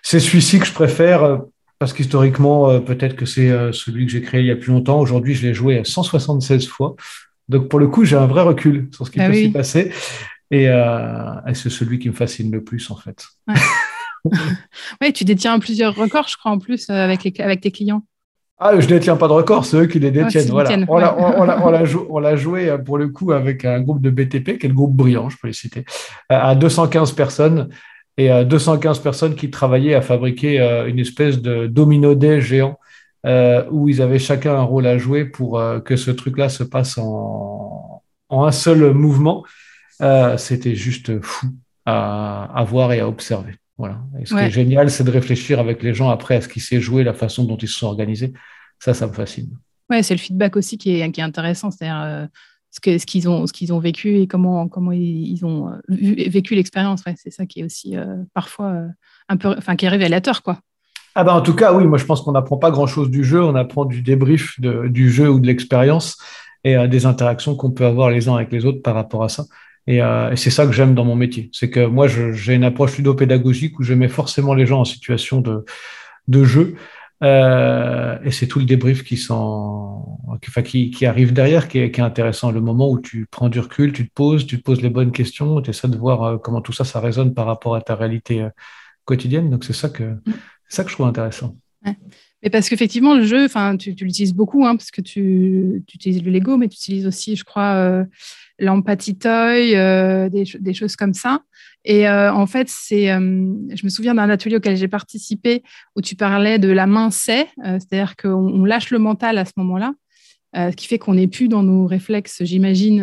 c'est 0.03 0.19
celui-ci 0.19 0.59
que 0.59 0.65
je 0.67 0.73
préfère 0.73 1.41
parce 1.83 1.91
qu'historiquement, 1.91 2.79
peut-être 2.79 3.17
que 3.17 3.25
c'est 3.25 3.49
celui 3.73 4.05
que 4.05 4.11
j'ai 4.13 4.21
créé 4.21 4.39
il 4.39 4.47
y 4.47 4.51
a 4.51 4.55
plus 4.55 4.71
longtemps. 4.71 5.01
Aujourd'hui, 5.01 5.35
je 5.35 5.45
l'ai 5.45 5.53
joué 5.53 5.81
176 5.83 6.65
fois. 6.65 6.95
Donc, 7.49 7.67
pour 7.67 7.77
le 7.77 7.89
coup, 7.89 8.05
j'ai 8.05 8.15
un 8.15 8.25
vrai 8.25 8.41
recul 8.41 8.87
sur 8.93 9.05
ce 9.05 9.11
qui 9.11 9.19
ah 9.19 9.27
peut 9.27 9.33
s'y 9.33 9.49
passer. 9.49 9.91
Et, 10.49 10.69
c'est 11.53 11.69
celui 11.69 11.99
qui 11.99 12.07
me 12.07 12.13
fascine 12.13 12.49
le 12.53 12.63
plus, 12.63 12.89
en 12.89 12.95
fait. 12.95 13.25
oui, 15.01 15.11
tu 15.13 15.25
détiens 15.25 15.59
plusieurs 15.59 15.93
records, 15.93 16.29
je 16.29 16.37
crois, 16.37 16.51
en 16.51 16.59
plus, 16.59 16.89
euh, 16.89 16.93
avec, 16.93 17.37
avec 17.37 17.59
tes 17.59 17.71
clients. 17.71 18.03
Ah, 18.59 18.79
je 18.79 18.85
ne 18.85 18.91
détiens 18.91 19.17
pas 19.17 19.27
de 19.27 19.33
records, 19.33 19.65
c'est 19.65 19.75
eux 19.75 19.87
qui 19.87 19.99
les 19.99 20.11
détiennent. 20.11 20.47
voilà. 20.47 21.17
on 21.17 22.19
l'a 22.19 22.35
joué 22.37 22.69
euh, 22.69 22.77
pour 22.77 22.97
le 22.97 23.09
coup 23.09 23.33
avec 23.33 23.65
un 23.65 23.81
groupe 23.81 24.01
de 24.01 24.09
BTP, 24.09 24.57
qui 24.57 24.65
est 24.65 24.69
le 24.69 24.73
groupe 24.73 24.95
Brillant, 24.95 25.29
je 25.29 25.37
peux 25.37 25.47
les 25.47 25.53
citer, 25.53 25.81
euh, 26.31 26.39
à 26.39 26.55
215 26.55 27.11
personnes 27.11 27.69
et 28.17 28.29
215 28.45 28.99
personnes 28.99 29.35
qui 29.35 29.49
travaillaient 29.49 29.95
à 29.95 30.01
fabriquer 30.01 30.59
une 30.87 30.99
espèce 30.99 31.41
de 31.41 31.67
domino 31.67 32.15
day 32.15 32.41
géant 32.41 32.77
où 33.71 33.89
ils 33.89 34.01
avaient 34.01 34.19
chacun 34.19 34.55
un 34.55 34.61
rôle 34.63 34.85
à 34.85 34.97
jouer 34.97 35.25
pour 35.25 35.61
que 35.83 35.95
ce 35.95 36.11
truc-là 36.11 36.49
se 36.49 36.63
passe 36.63 36.97
en, 36.97 38.03
en, 38.29 38.43
un 38.43 38.51
seul 38.51 38.93
mouvement. 38.93 39.43
C'était 40.37 40.75
juste 40.75 41.21
fou 41.21 41.47
à, 41.85 42.51
à 42.53 42.63
voir 42.63 42.93
et 42.93 42.99
à 42.99 43.07
observer. 43.07 43.55
Voilà. 43.77 43.99
Et 44.19 44.25
ce 44.25 44.35
qui 44.35 44.41
est 44.41 44.51
génial, 44.51 44.91
c'est 44.91 45.03
de 45.03 45.11
réfléchir 45.11 45.59
avec 45.59 45.81
les 45.81 45.93
gens 45.93 46.09
après 46.09 46.35
à 46.35 46.41
ce 46.41 46.47
qui 46.47 46.59
s'est 46.59 46.79
joué, 46.79 47.03
la 47.03 47.13
façon 47.13 47.43
dont 47.43 47.57
ils 47.57 47.67
se 47.67 47.79
sont 47.79 47.87
organisés. 47.87 48.33
Ça, 48.79 48.93
ça 48.93 49.07
me 49.07 49.13
fascine. 49.13 49.57
Ouais, 49.89 50.03
c'est 50.03 50.13
le 50.13 50.19
feedback 50.19 50.55
aussi 50.55 50.77
qui 50.77 50.99
est, 50.99 51.11
qui 51.11 51.21
est 51.21 51.23
intéressant, 51.23 51.71
c'est-à-dire 51.71 52.01
euh, 52.01 52.25
ce 52.73 52.79
qu'ils 52.79 52.99
ce 52.99 53.05
qu'ils 53.05 53.29
ont, 53.29 53.45
ce 53.45 53.53
qu'ils 53.53 53.71
ont 53.71 53.79
vécu 53.79 54.17
et 54.17 54.27
comment, 54.27 54.67
comment 54.67 54.91
ils 54.91 55.45
ont 55.45 55.69
euh, 55.69 55.77
vécu 55.87 56.55
l'expérience. 56.55 57.03
C'est 57.17 57.29
ça 57.29 57.45
qui 57.45 57.59
est 57.59 57.63
aussi 57.63 57.95
euh, 57.95 58.17
parfois 58.33 58.73
un 59.29 59.37
peu, 59.37 59.53
enfin, 59.57 59.75
qui 59.75 59.85
est 59.85 59.89
révélateur, 59.89 60.41
quoi. 60.41 60.59
Ah 61.15 61.23
bah 61.23 61.35
en 61.35 61.41
tout 61.41 61.53
cas, 61.53 61.73
oui, 61.73 61.85
moi 61.85 61.99
je 61.99 62.05
pense 62.05 62.21
qu'on 62.21 62.31
n'apprend 62.31 62.57
pas 62.57 62.71
grand-chose 62.71 63.11
du 63.11 63.23
jeu, 63.23 63.43
on 63.43 63.53
apprend 63.53 63.85
du 63.85 64.01
débrief 64.01 64.59
de, 64.59 64.87
du 64.87 65.11
jeu 65.11 65.29
ou 65.29 65.39
de 65.39 65.45
l'expérience 65.45 66.17
et 66.63 66.87
des 66.87 67.05
interactions 67.05 67.55
qu'on 67.55 67.69
peut 67.69 67.85
avoir 67.85 68.09
les 68.09 68.29
uns 68.29 68.35
avec 68.35 68.51
les 68.51 68.65
autres 68.65 68.81
par 68.81 68.95
rapport 68.95 69.23
à 69.23 69.29
ça. 69.29 69.45
Et, 69.85 69.99
c'est 70.35 70.49
ça 70.49 70.65
que 70.65 70.71
j'aime 70.71 70.95
dans 70.95 71.05
mon 71.05 71.15
métier. 71.15 71.51
C'est 71.51 71.69
que 71.69 71.85
moi, 71.85 72.07
j'ai 72.07 72.55
une 72.55 72.63
approche 72.63 72.97
ludopédagogique 72.97 73.77
où 73.79 73.83
je 73.83 73.93
mets 73.93 74.07
forcément 74.07 74.55
les 74.55 74.65
gens 74.65 74.79
en 74.79 74.85
situation 74.85 75.39
de, 75.41 75.65
de 76.27 76.43
jeu. 76.45 76.77
Euh, 77.21 78.17
et 78.23 78.31
c'est 78.31 78.47
tout 78.47 78.59
le 78.59 78.65
débrief 78.65 79.03
qui, 79.03 79.15
qui, 80.63 80.91
qui, 80.91 81.05
arrive 81.05 81.33
derrière 81.33 81.67
qui 81.67 81.79
est, 81.79 81.99
intéressant. 81.99 82.51
Le 82.51 82.61
moment 82.61 82.89
où 82.89 82.99
tu 82.99 83.27
prends 83.29 83.49
du 83.49 83.59
recul, 83.59 83.93
tu 83.93 84.07
te 84.07 84.13
poses, 84.13 84.45
tu 84.45 84.57
te 84.57 84.63
poses 84.63 84.81
les 84.81 84.89
bonnes 84.89 85.11
questions, 85.11 85.61
tu 85.61 85.69
essaies 85.69 85.87
de 85.87 85.97
voir 85.97 86.23
euh, 86.23 86.37
comment 86.37 86.61
tout 86.61 86.73
ça, 86.73 86.83
ça 86.83 86.99
résonne 86.99 87.33
par 87.33 87.45
rapport 87.45 87.75
à 87.75 87.81
ta 87.81 87.95
réalité 87.95 88.41
euh, 88.41 88.49
quotidienne. 89.05 89.49
Donc 89.49 89.63
c'est 89.63 89.73
ça, 89.73 89.89
que, 89.89 90.15
ça 90.67 90.83
que 90.83 90.89
je 90.89 90.95
trouve 90.95 91.07
intéressant. 91.07 91.55
Mais 91.85 92.49
parce 92.49 92.69
qu'effectivement, 92.69 93.15
le 93.15 93.25
jeu, 93.25 93.47
tu, 93.77 93.95
tu 93.95 94.05
l'utilises 94.05 94.33
beaucoup, 94.33 94.65
hein, 94.65 94.75
parce 94.75 94.91
que 94.91 95.01
tu, 95.01 95.83
tu, 95.87 95.95
utilises 95.95 96.23
le 96.23 96.31
Lego, 96.31 96.57
mais 96.57 96.67
tu 96.67 96.75
utilises 96.75 97.07
aussi, 97.07 97.35
je 97.35 97.43
crois, 97.43 98.05
l'empathie 98.63 99.17
toy, 99.17 99.71
des, 99.71 100.43
des, 100.59 100.73
choses 100.73 100.95
comme 100.95 101.13
ça. 101.13 101.41
Et 101.85 102.07
euh, 102.07 102.33
en 102.33 102.45
fait, 102.47 102.69
c'est, 102.69 103.11
euh, 103.11 103.19
je 103.19 103.83
me 103.83 103.89
souviens 103.89 104.15
d'un 104.15 104.29
atelier 104.29 104.55
auquel 104.55 104.77
j'ai 104.77 104.87
participé 104.87 105.63
où 105.95 106.01
tu 106.01 106.15
parlais 106.15 106.57
de 106.59 106.69
la 106.69 106.87
main 106.87 107.11
c'est, 107.11 107.47
euh, 107.65 107.77
c'est-à-dire 107.79 108.15
qu'on 108.15 108.63
lâche 108.63 108.89
le 108.89 108.99
mental 108.99 109.37
à 109.37 109.45
ce 109.45 109.51
moment-là, 109.57 109.93
ce 110.55 110.75
qui 110.75 110.85
fait 110.85 110.99
qu'on 110.99 111.15
n'est 111.15 111.27
plus 111.27 111.47
dans 111.47 111.63
nos 111.63 111.87
réflexes, 111.87 112.43
j'imagine, 112.43 113.01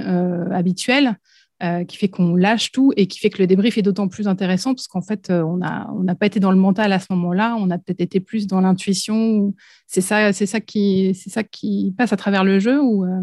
habituels. 0.52 1.16
Euh, 1.62 1.84
qui 1.84 1.98
fait 1.98 2.08
qu'on 2.08 2.36
lâche 2.36 2.72
tout 2.72 2.90
et 2.96 3.06
qui 3.06 3.18
fait 3.18 3.28
que 3.28 3.36
le 3.36 3.46
débrief 3.46 3.76
est 3.76 3.82
d'autant 3.82 4.08
plus 4.08 4.28
intéressant 4.28 4.72
parce 4.72 4.88
qu'en 4.88 5.02
fait, 5.02 5.28
euh, 5.28 5.42
on 5.42 5.58
n'a 5.58 5.90
on 5.94 6.06
pas 6.14 6.24
été 6.24 6.40
dans 6.40 6.52
le 6.52 6.56
mental 6.56 6.90
à 6.90 6.98
ce 6.98 7.08
moment-là, 7.10 7.54
on 7.58 7.70
a 7.70 7.76
peut-être 7.76 8.00
été 8.00 8.18
plus 8.18 8.46
dans 8.46 8.62
l'intuition. 8.62 9.52
C'est 9.86 10.00
ça, 10.00 10.32
c'est 10.32 10.46
ça 10.46 10.60
qui, 10.60 11.14
c'est 11.14 11.28
ça 11.28 11.42
qui 11.42 11.94
passe 11.98 12.14
à 12.14 12.16
travers 12.16 12.44
le 12.44 12.60
jeu 12.60 12.80
ou. 12.80 13.04
Euh? 13.04 13.20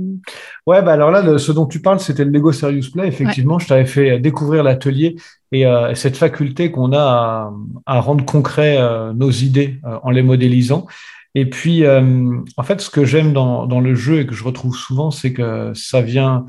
Ouais, 0.68 0.84
bah 0.84 0.94
alors 0.94 1.10
là, 1.10 1.40
ce 1.40 1.52
dont 1.52 1.66
tu 1.66 1.82
parles, 1.82 2.00
c'était 2.00 2.26
le 2.26 2.30
Lego 2.30 2.52
Serious 2.52 2.92
Play. 2.94 3.08
Effectivement, 3.08 3.58
je 3.58 3.70
t'avais 3.70 3.88
fait 3.88 4.20
découvrir 4.20 4.62
l'atelier 4.62 5.16
et 5.52 5.66
cette 5.96 6.16
faculté 6.16 6.70
qu'on 6.70 6.94
a 6.94 7.52
à, 7.88 8.00
rendre 8.02 8.24
concret 8.24 8.78
nos 9.16 9.32
idées 9.32 9.80
en 10.04 10.12
les 10.12 10.22
modélisant. 10.22 10.86
Et 11.34 11.50
puis, 11.50 11.84
en 11.88 12.64
fait, 12.64 12.82
ce 12.82 12.92
que 12.92 13.04
j'aime 13.04 13.34
dans, 13.34 13.66
dans, 13.66 13.80
le 13.80 13.96
jeu 13.96 14.20
et 14.20 14.28
que 14.28 14.36
je 14.36 14.44
retrouve 14.44 14.76
souvent, 14.76 15.10
c'est 15.10 15.34
que 15.34 15.72
ça 15.74 16.02
vient 16.02 16.46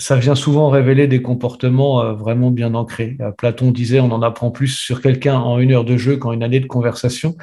ça 0.00 0.16
vient 0.16 0.34
souvent 0.34 0.70
révéler 0.70 1.06
des 1.06 1.20
comportements 1.20 2.02
euh, 2.02 2.14
vraiment 2.14 2.50
bien 2.50 2.74
ancrés. 2.74 3.18
Euh, 3.20 3.30
Platon 3.32 3.70
disait 3.70 4.00
on 4.00 4.10
en 4.10 4.22
apprend 4.22 4.50
plus 4.50 4.68
sur 4.68 5.02
quelqu'un 5.02 5.36
en 5.36 5.58
une 5.58 5.72
heure 5.72 5.84
de 5.84 5.96
jeu 5.98 6.16
qu'en 6.16 6.32
une 6.32 6.42
année 6.42 6.58
de 6.58 6.66
conversation. 6.66 7.36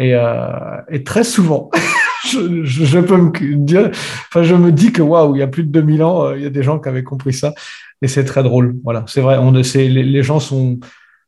Et, 0.00 0.12
euh, 0.14 0.80
très 1.04 1.22
souvent, 1.22 1.70
je, 2.24 2.98
peux 2.98 3.16
me 3.16 3.56
dire, 3.56 3.90
enfin, 4.28 4.42
je 4.42 4.56
me 4.56 4.72
dis 4.72 4.92
que 4.92 5.02
waouh, 5.02 5.36
il 5.36 5.38
y 5.38 5.42
a 5.42 5.46
plus 5.46 5.62
de 5.62 5.70
2000 5.70 6.02
ans, 6.02 6.34
il 6.34 6.42
y 6.42 6.46
a 6.46 6.50
des 6.50 6.64
gens 6.64 6.80
qui 6.80 6.88
avaient 6.88 7.04
compris 7.04 7.32
ça. 7.32 7.54
Et 8.02 8.08
c'est 8.08 8.24
très 8.24 8.42
drôle. 8.42 8.74
Voilà, 8.82 9.04
c'est 9.06 9.20
vrai, 9.20 9.38
on, 9.38 9.52
les, 9.52 9.88
les 9.88 10.22
gens 10.24 10.40
sont, 10.40 10.80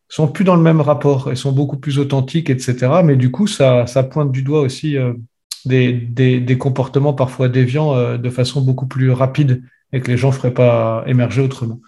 sont 0.08 0.26
plus 0.26 0.44
dans 0.44 0.56
le 0.56 0.62
même 0.62 0.80
rapport 0.80 1.30
et 1.30 1.36
sont 1.36 1.52
beaucoup 1.52 1.78
plus 1.78 2.00
authentiques, 2.00 2.50
etc. 2.50 3.02
Mais 3.04 3.14
du 3.14 3.30
coup, 3.30 3.46
ça, 3.46 3.86
ça 3.86 4.02
pointe 4.02 4.32
du 4.32 4.42
doigt 4.42 4.62
aussi 4.62 4.96
des, 5.64 5.92
des, 5.92 6.40
des, 6.40 6.58
comportements 6.58 7.14
parfois 7.14 7.48
déviants 7.48 8.18
de 8.18 8.30
façon 8.30 8.60
beaucoup 8.62 8.88
plus 8.88 9.12
rapide 9.12 9.62
et 9.92 10.00
que 10.00 10.10
les 10.10 10.16
gens 10.16 10.28
ne 10.28 10.34
feraient 10.34 10.54
pas 10.54 11.04
émerger 11.06 11.42
autrement. 11.42 11.80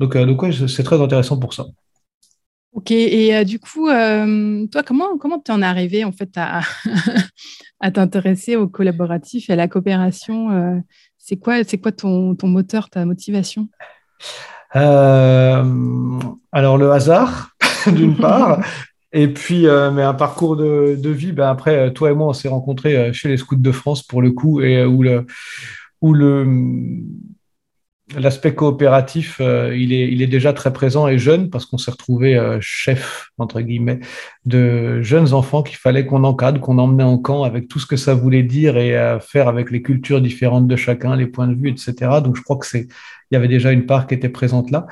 Donc, 0.00 0.16
euh, 0.16 0.66
c'est 0.68 0.82
très 0.82 1.00
intéressant 1.00 1.38
pour 1.38 1.54
ça. 1.54 1.64
Ok, 2.72 2.90
et 2.90 3.36
euh, 3.36 3.44
du 3.44 3.60
coup, 3.60 3.88
euh, 3.88 4.66
toi, 4.66 4.82
comment 4.82 5.16
comment 5.16 5.38
tu 5.38 5.52
en 5.52 5.62
es 5.62 5.64
arrivé 5.64 6.04
en 6.04 6.10
fait 6.10 6.30
à, 6.36 6.62
à 7.80 7.90
t'intéresser 7.92 8.56
au 8.56 8.66
collaboratif 8.66 9.48
et 9.48 9.52
à 9.52 9.56
la 9.56 9.68
coopération 9.68 10.82
C'est 11.16 11.36
quoi, 11.36 11.62
c'est 11.62 11.78
quoi 11.78 11.92
ton, 11.92 12.34
ton, 12.34 12.48
moteur, 12.48 12.90
ta 12.90 13.04
motivation? 13.04 13.68
Alors 14.72 15.62
le 16.78 16.90
hasard, 16.90 17.50
d'une 17.86 18.16
part, 18.16 18.60
et 19.12 19.28
puis 19.28 19.68
mais 19.92 20.02
un 20.02 20.14
parcours 20.14 20.56
de, 20.56 20.96
de 20.98 21.10
vie. 21.10 21.30
Ben 21.30 21.48
après, 21.48 21.92
toi 21.92 22.10
et 22.10 22.14
moi, 22.14 22.26
on 22.26 22.32
s'est 22.32 22.48
rencontrés 22.48 23.12
chez 23.12 23.28
les 23.28 23.36
Scouts 23.36 23.54
de 23.54 23.70
France 23.70 24.02
pour 24.02 24.20
le 24.20 24.32
coup, 24.32 24.60
et 24.60 24.84
où 24.84 25.04
le 25.04 25.26
où 26.00 26.12
le 26.12 26.44
L'aspect 28.18 28.54
coopératif, 28.54 29.38
euh, 29.40 29.74
il, 29.74 29.90
est, 29.92 30.26
déjà 30.26 30.52
très 30.52 30.74
présent 30.74 31.08
et 31.08 31.18
jeune 31.18 31.48
parce 31.48 31.64
qu'on 31.64 31.78
s'est 31.78 31.90
retrouvé 31.90 32.36
euh, 32.36 32.58
chef, 32.60 33.30
entre 33.38 33.62
guillemets, 33.62 33.98
de 34.44 35.00
jeunes 35.00 35.32
enfants 35.32 35.62
qu'il 35.62 35.78
fallait 35.78 36.04
qu'on 36.04 36.22
encadre, 36.22 36.60
qu'on 36.60 36.76
emmenait 36.76 37.02
en 37.02 37.16
camp 37.16 37.44
avec 37.44 37.66
tout 37.66 37.78
ce 37.78 37.86
que 37.86 37.96
ça 37.96 38.12
voulait 38.12 38.42
dire 38.42 38.76
et 38.76 38.94
à 38.94 39.20
faire 39.20 39.48
avec 39.48 39.70
les 39.70 39.80
cultures 39.80 40.20
différentes 40.20 40.66
de 40.68 40.76
chacun, 40.76 41.16
les 41.16 41.26
points 41.26 41.48
de 41.48 41.54
vue, 41.54 41.70
etc. 41.70 42.20
Donc 42.22 42.36
je 42.36 42.42
crois 42.42 42.58
que 42.58 42.66
c'est, 42.66 42.88
il 43.30 43.34
y 43.34 43.36
avait 43.36 43.48
déjà 43.48 43.72
une 43.72 43.86
part 43.86 44.06
qui 44.06 44.12
était 44.12 44.28
présente 44.28 44.70
là. 44.70 44.86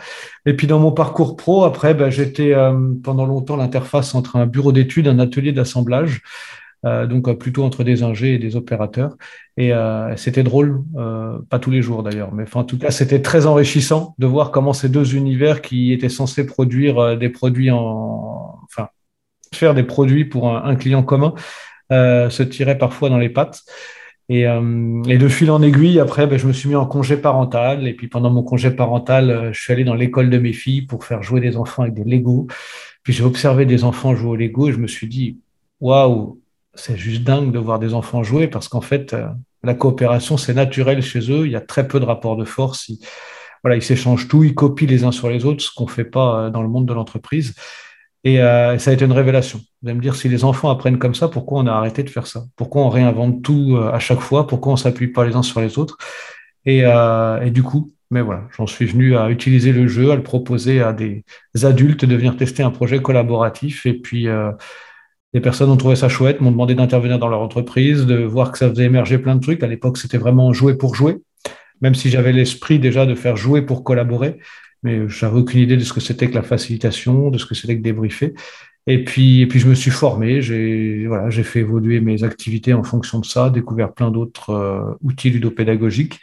Et 0.46 0.56
puis 0.56 0.66
dans 0.66 0.78
mon 0.78 0.92
parcours 0.92 1.36
pro, 1.36 1.64
après, 1.64 1.92
ben, 1.92 2.08
j'étais 2.08 2.54
euh, 2.54 2.94
pendant 3.04 3.26
longtemps 3.26 3.56
l'interface 3.56 4.14
entre 4.14 4.36
un 4.36 4.46
bureau 4.46 4.72
d'études, 4.72 5.06
un 5.06 5.18
atelier 5.18 5.52
d'assemblage. 5.52 6.22
Euh, 6.84 7.06
donc 7.06 7.28
euh, 7.28 7.34
plutôt 7.34 7.62
entre 7.62 7.84
des 7.84 8.02
ingés 8.02 8.34
et 8.34 8.38
des 8.38 8.56
opérateurs. 8.56 9.16
Et 9.56 9.72
euh, 9.72 10.16
c'était 10.16 10.42
drôle, 10.42 10.82
pas 11.48 11.58
tous 11.58 11.70
les 11.70 11.82
jours 11.82 12.02
d'ailleurs, 12.02 12.32
mais 12.32 12.44
en 12.54 12.64
tout 12.64 12.78
cas, 12.78 12.90
c'était 12.90 13.22
très 13.22 13.46
enrichissant 13.46 14.14
de 14.18 14.26
voir 14.26 14.50
comment 14.50 14.72
ces 14.72 14.88
deux 14.88 15.14
univers 15.14 15.62
qui 15.62 15.92
étaient 15.92 16.08
censés 16.08 16.46
produire 16.46 17.16
des 17.18 17.28
produits 17.28 17.70
en, 17.70 18.58
enfin, 18.64 18.88
faire 19.54 19.74
des 19.74 19.82
produits 19.82 20.24
pour 20.24 20.56
un, 20.56 20.74
client 20.74 21.02
commun, 21.02 21.34
se 21.90 22.42
tiraient 22.42 22.78
parfois 22.78 23.10
dans 23.10 23.18
les 23.18 23.28
pattes. 23.28 23.62
Et, 24.28 24.44
de 24.44 25.28
fil 25.28 25.50
en 25.50 25.60
aiguille, 25.60 26.00
après, 26.00 26.26
ben, 26.26 26.38
je 26.38 26.46
me 26.46 26.54
suis 26.54 26.70
mis 26.70 26.74
en 26.74 26.86
congé 26.86 27.18
parental. 27.18 27.86
Et 27.86 27.92
puis 27.92 28.08
pendant 28.08 28.30
mon 28.30 28.42
congé 28.42 28.70
parental, 28.70 29.50
je 29.52 29.60
suis 29.60 29.72
allé 29.72 29.84
dans 29.84 29.94
l'école 29.94 30.30
de 30.30 30.38
mes 30.38 30.54
filles 30.54 30.82
pour 30.82 31.04
faire 31.04 31.22
jouer 31.22 31.40
des 31.40 31.58
enfants 31.58 31.82
avec 31.82 31.94
des 31.94 32.04
Lego. 32.04 32.46
Puis 33.02 33.12
j'ai 33.12 33.24
observé 33.24 33.66
des 33.66 33.84
enfants 33.84 34.14
jouer 34.16 34.30
au 34.30 34.36
Lego 34.36 34.68
et 34.68 34.72
je 34.72 34.78
me 34.78 34.86
suis 34.86 35.08
dit, 35.08 35.38
waouh, 35.80 36.41
c'est 36.74 36.96
juste 36.96 37.22
dingue 37.22 37.52
de 37.52 37.58
voir 37.58 37.78
des 37.78 37.94
enfants 37.94 38.22
jouer 38.22 38.48
parce 38.48 38.68
qu'en 38.68 38.80
fait, 38.80 39.12
euh, 39.12 39.28
la 39.62 39.74
coopération, 39.74 40.36
c'est 40.36 40.54
naturel 40.54 41.02
chez 41.02 41.30
eux. 41.30 41.46
Il 41.46 41.52
y 41.52 41.56
a 41.56 41.60
très 41.60 41.86
peu 41.86 42.00
de 42.00 42.04
rapports 42.04 42.36
de 42.36 42.44
force. 42.44 42.88
Ils, 42.88 42.98
voilà, 43.62 43.76
ils 43.76 43.82
s'échangent 43.82 44.26
tout, 44.28 44.42
ils 44.42 44.54
copient 44.54 44.88
les 44.88 45.04
uns 45.04 45.12
sur 45.12 45.28
les 45.28 45.44
autres, 45.44 45.62
ce 45.62 45.70
qu'on 45.74 45.84
ne 45.84 45.90
fait 45.90 46.04
pas 46.04 46.46
euh, 46.46 46.50
dans 46.50 46.62
le 46.62 46.68
monde 46.68 46.86
de 46.86 46.92
l'entreprise. 46.92 47.54
Et 48.24 48.40
euh, 48.40 48.78
ça 48.78 48.90
a 48.90 48.94
été 48.94 49.04
une 49.04 49.12
révélation. 49.12 49.60
Vous 49.82 49.88
allez 49.88 49.96
me 49.96 50.02
dire, 50.02 50.14
si 50.14 50.28
les 50.28 50.44
enfants 50.44 50.70
apprennent 50.70 50.98
comme 50.98 51.14
ça, 51.14 51.28
pourquoi 51.28 51.60
on 51.60 51.66
a 51.66 51.72
arrêté 51.72 52.02
de 52.02 52.10
faire 52.10 52.26
ça? 52.26 52.44
Pourquoi 52.56 52.82
on 52.82 52.88
réinvente 52.88 53.42
tout 53.42 53.76
à 53.92 53.98
chaque 53.98 54.20
fois? 54.20 54.46
Pourquoi 54.46 54.72
on 54.72 54.76
s'appuie 54.76 55.08
pas 55.08 55.24
les 55.24 55.34
uns 55.34 55.42
sur 55.42 55.60
les 55.60 55.76
autres? 55.76 55.98
Et, 56.64 56.82
et, 56.82 57.50
du 57.50 57.64
coup, 57.64 57.90
mais 58.12 58.20
voilà, 58.20 58.44
j'en 58.56 58.68
suis 58.68 58.86
venu 58.86 59.16
à 59.16 59.28
utiliser 59.28 59.72
le 59.72 59.88
jeu, 59.88 60.12
à 60.12 60.14
le 60.14 60.22
proposer 60.22 60.80
à 60.80 60.92
des 60.92 61.24
adultes 61.64 62.04
de 62.04 62.14
venir 62.14 62.36
tester 62.36 62.62
un 62.62 62.70
projet 62.70 63.02
collaboratif. 63.02 63.86
Et 63.86 63.94
puis, 63.94 64.28
des 65.34 65.40
personnes 65.40 65.70
ont 65.70 65.76
trouvé 65.76 65.96
ça 65.96 66.08
chouette, 66.08 66.40
m'ont 66.40 66.50
demandé 66.50 66.74
d'intervenir 66.74 67.18
dans 67.18 67.28
leur 67.28 67.40
entreprise, 67.40 68.06
de 68.06 68.16
voir 68.16 68.52
que 68.52 68.58
ça 68.58 68.68
faisait 68.68 68.84
émerger 68.84 69.18
plein 69.18 69.34
de 69.36 69.40
trucs. 69.40 69.62
À 69.62 69.66
l'époque, 69.66 69.96
c'était 69.96 70.18
vraiment 70.18 70.52
jouer 70.52 70.76
pour 70.76 70.94
jouer, 70.94 71.18
même 71.80 71.94
si 71.94 72.10
j'avais 72.10 72.32
l'esprit 72.32 72.78
déjà 72.78 73.06
de 73.06 73.14
faire 73.14 73.36
jouer 73.36 73.62
pour 73.62 73.84
collaborer. 73.84 74.38
Mais 74.82 75.08
j'avais 75.08 75.38
aucune 75.38 75.60
idée 75.60 75.76
de 75.76 75.84
ce 75.84 75.92
que 75.92 76.00
c'était 76.00 76.28
que 76.28 76.34
la 76.34 76.42
facilitation, 76.42 77.30
de 77.30 77.38
ce 77.38 77.46
que 77.46 77.54
c'était 77.54 77.76
que 77.76 77.82
débriefer. 77.82 78.34
Et 78.86 79.04
puis, 79.04 79.42
et 79.42 79.46
puis 79.46 79.60
je 79.60 79.68
me 79.68 79.74
suis 79.74 79.92
formé, 79.92 80.42
j'ai 80.42 81.06
voilà, 81.06 81.30
j'ai 81.30 81.44
fait 81.44 81.60
évoluer 81.60 82.00
mes 82.00 82.24
activités 82.24 82.74
en 82.74 82.82
fonction 82.82 83.20
de 83.20 83.24
ça, 83.24 83.48
découvert 83.48 83.92
plein 83.92 84.10
d'autres 84.10 84.50
euh, 84.50 84.94
outils 85.02 85.30
ludopédagogiques. 85.30 86.18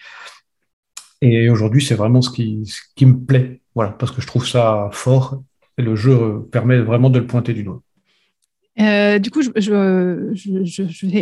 Et 1.22 1.50
aujourd'hui, 1.50 1.84
c'est 1.84 1.96
vraiment 1.96 2.22
ce 2.22 2.30
qui, 2.30 2.62
ce 2.66 2.82
qui 2.96 3.06
me 3.06 3.18
plaît, 3.20 3.62
voilà, 3.76 3.92
parce 3.92 4.12
que 4.12 4.22
je 4.22 4.28
trouve 4.28 4.46
ça 4.46 4.90
fort 4.92 5.42
et 5.78 5.82
le 5.82 5.96
jeu 5.96 6.46
permet 6.52 6.80
vraiment 6.80 7.10
de 7.10 7.20
le 7.20 7.28
pointer 7.28 7.54
du 7.54 7.64
doigt. 7.64 7.82
Euh, 8.80 9.20
du 9.20 9.30
coup, 9.30 9.42
je, 9.42 9.52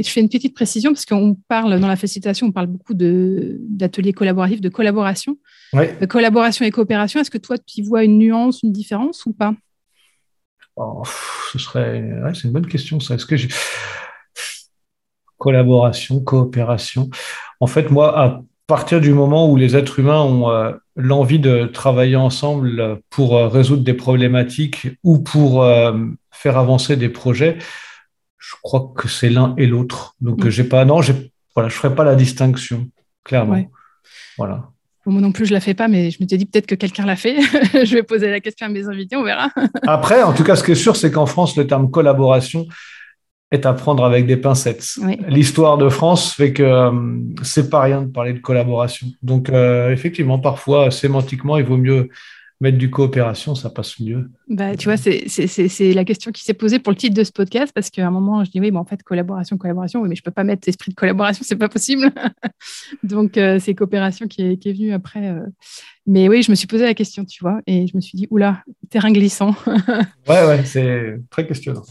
fais 0.04 0.22
une 0.22 0.30
petite 0.30 0.54
précision 0.54 0.92
parce 0.92 1.06
qu'on 1.06 1.36
parle 1.48 1.80
dans 1.80 1.88
la 1.88 1.96
facilitation, 1.96 2.48
on 2.48 2.52
parle 2.52 2.68
beaucoup 2.68 2.94
d'ateliers 2.94 4.14
collaboratifs, 4.14 4.62
de 4.62 4.70
collaboration. 4.70 5.38
De 5.74 6.06
collaboration 6.06 6.66
et 6.66 6.72
coopération, 6.72 7.20
est-ce 7.20 7.32
que 7.32 7.38
toi, 7.38 7.58
tu 7.58 7.80
y 7.80 7.82
vois 7.82 8.04
une 8.04 8.20
nuance, 8.20 8.62
une 8.64 8.72
différence 8.72 9.26
ou 9.26 9.34
pas? 9.34 9.56
Oh, 10.76 11.02
Ce 11.52 11.58
serait, 11.58 12.08
c'est 12.36 12.44
une 12.44 12.52
bonne 12.52 12.68
question 12.68 13.00
ça. 13.00 13.16
Est-ce 13.16 13.26
que 13.26 13.36
j'ai 13.36 13.50
collaboration, 15.38 16.20
coopération 16.20 17.10
En 17.60 17.68
fait, 17.68 17.90
moi, 17.90 18.20
à 18.20 18.42
partir 18.68 19.00
du 19.00 19.14
moment 19.14 19.50
où 19.50 19.56
les 19.56 19.76
êtres 19.76 20.00
humains 20.00 20.22
ont 20.22 20.50
euh, 20.50 20.74
l'envie 20.96 21.40
de 21.40 21.66
travailler 21.66 22.18
ensemble 22.18 23.00
pour 23.10 23.38
euh, 23.38 23.48
résoudre 23.48 23.84
des 23.84 23.94
problématiques 23.94 24.90
ou 25.04 25.20
pour 25.20 25.66
faire 26.32 26.58
avancer 26.58 26.98
des 26.98 27.10
projets, 27.10 27.58
je 28.38 28.54
crois 28.62 28.92
que 28.96 29.08
c'est 29.08 29.30
l'un 29.30 29.56
et 29.58 29.66
l'autre. 29.66 30.16
Donc, 30.22 30.46
mm. 30.46 30.50
j'ai 30.50 30.64
pas, 30.64 30.86
non, 30.86 31.00
voilà, 31.56 31.70
je 31.70 31.76
ferai 31.76 31.96
pas 31.96 32.04
la 32.04 32.16
distinction, 32.16 32.88
clairement. 33.24 33.66
Voilà. 34.38 34.70
moi 35.06 35.22
non 35.22 35.32
plus, 35.32 35.48
je 35.48 35.54
la 35.54 35.60
fais 35.60 35.74
pas, 35.74 35.88
mais 35.88 36.12
je 36.12 36.22
me 36.22 36.28
suis 36.28 36.38
dit 36.38 36.46
peut-être 36.46 36.68
que 36.68 36.76
quelqu'un 36.76 37.06
l'a 37.06 37.16
fait. 37.16 37.42
je 37.86 37.94
vais 37.94 38.04
poser 38.04 38.30
la 38.30 38.40
question 38.40 38.68
à 38.68 38.70
mes 38.70 38.88
invités, 38.88 39.16
on 39.16 39.24
verra. 39.24 39.50
Après, 39.88 40.22
en 40.22 40.34
tout 40.34 40.44
cas, 40.44 40.56
ce 40.56 40.64
qui 40.64 40.72
est 40.72 40.76
sûr, 40.76 40.96
c'est 40.96 41.12
qu'en 41.12 41.26
France, 41.26 41.56
le 41.56 41.66
terme 41.66 41.90
collaboration 41.90 42.68
est 43.52 43.66
à 43.66 43.74
prendre 43.74 44.04
avec 44.04 44.26
des 44.26 44.38
pincettes. 44.38 44.86
L'histoire 45.28 45.78
de 45.78 45.88
France 45.90 46.34
fait 46.34 46.52
que 46.52 46.64
euh, 46.64 46.92
c'est 47.44 47.70
pas 47.70 47.82
rien 47.82 48.02
de 48.02 48.08
parler 48.08 48.34
de 48.34 48.40
collaboration. 48.40 49.08
Donc, 49.22 49.50
euh, 49.50 49.92
effectivement, 49.92 50.40
parfois, 50.40 50.92
sémantiquement, 50.92 51.58
il 51.58 51.64
vaut 51.64 51.78
mieux 51.78 52.10
mettre 52.60 52.80
du 52.80 52.90
coopération, 52.90 53.54
ça 53.54 53.70
passe 53.70 54.00
mieux. 54.00 54.32
Bah, 54.50 54.76
tu 54.76 54.86
vois, 54.86 54.98
c'est 54.98 55.94
la 55.94 56.04
question 56.04 56.32
qui 56.32 56.44
s'est 56.44 56.56
posée 56.56 56.80
pour 56.80 56.92
le 56.92 56.98
titre 56.98 57.16
de 57.16 57.24
ce 57.24 57.32
podcast, 57.32 57.72
parce 57.74 57.92
qu'à 57.92 58.06
un 58.06 58.10
moment, 58.10 58.44
je 58.44 58.50
dis 58.50 58.60
oui, 58.60 58.72
mais 58.72 58.80
en 58.80 58.84
fait, 58.84 59.04
collaboration, 59.04 59.58
collaboration, 59.58 60.02
oui, 60.02 60.10
mais 60.10 60.16
je 60.16 60.24
peux 60.24 60.32
pas 60.32 60.44
mettre 60.44 60.68
esprit 60.68 60.90
de 60.90 60.96
collaboration, 60.96 61.46
c'est 61.48 61.56
pas 61.56 61.70
possible. 61.70 62.12
Donc, 63.04 63.38
euh, 63.38 63.60
c'est 63.60 63.76
coopération 63.76 64.28
qui 64.28 64.42
est, 64.42 64.58
qui 64.58 64.70
est 64.70 64.74
venue 64.74 64.92
après. 64.92 65.36
Mais 66.08 66.28
oui, 66.28 66.42
je 66.42 66.50
me 66.50 66.56
suis 66.56 66.68
posé 66.68 66.84
la 66.84 66.96
question, 66.96 67.24
tu 67.26 67.44
vois, 67.44 67.62
et 67.68 67.86
je 67.86 67.96
me 67.96 68.02
suis 68.02 68.18
dit, 68.18 68.28
oula, 68.32 68.64
terrain 68.90 69.12
glissant. 69.12 69.56
ouais, 70.28 70.46
ouais, 70.48 70.66
c'est 70.66 71.22
très 71.30 71.46
questionnant 71.46 71.84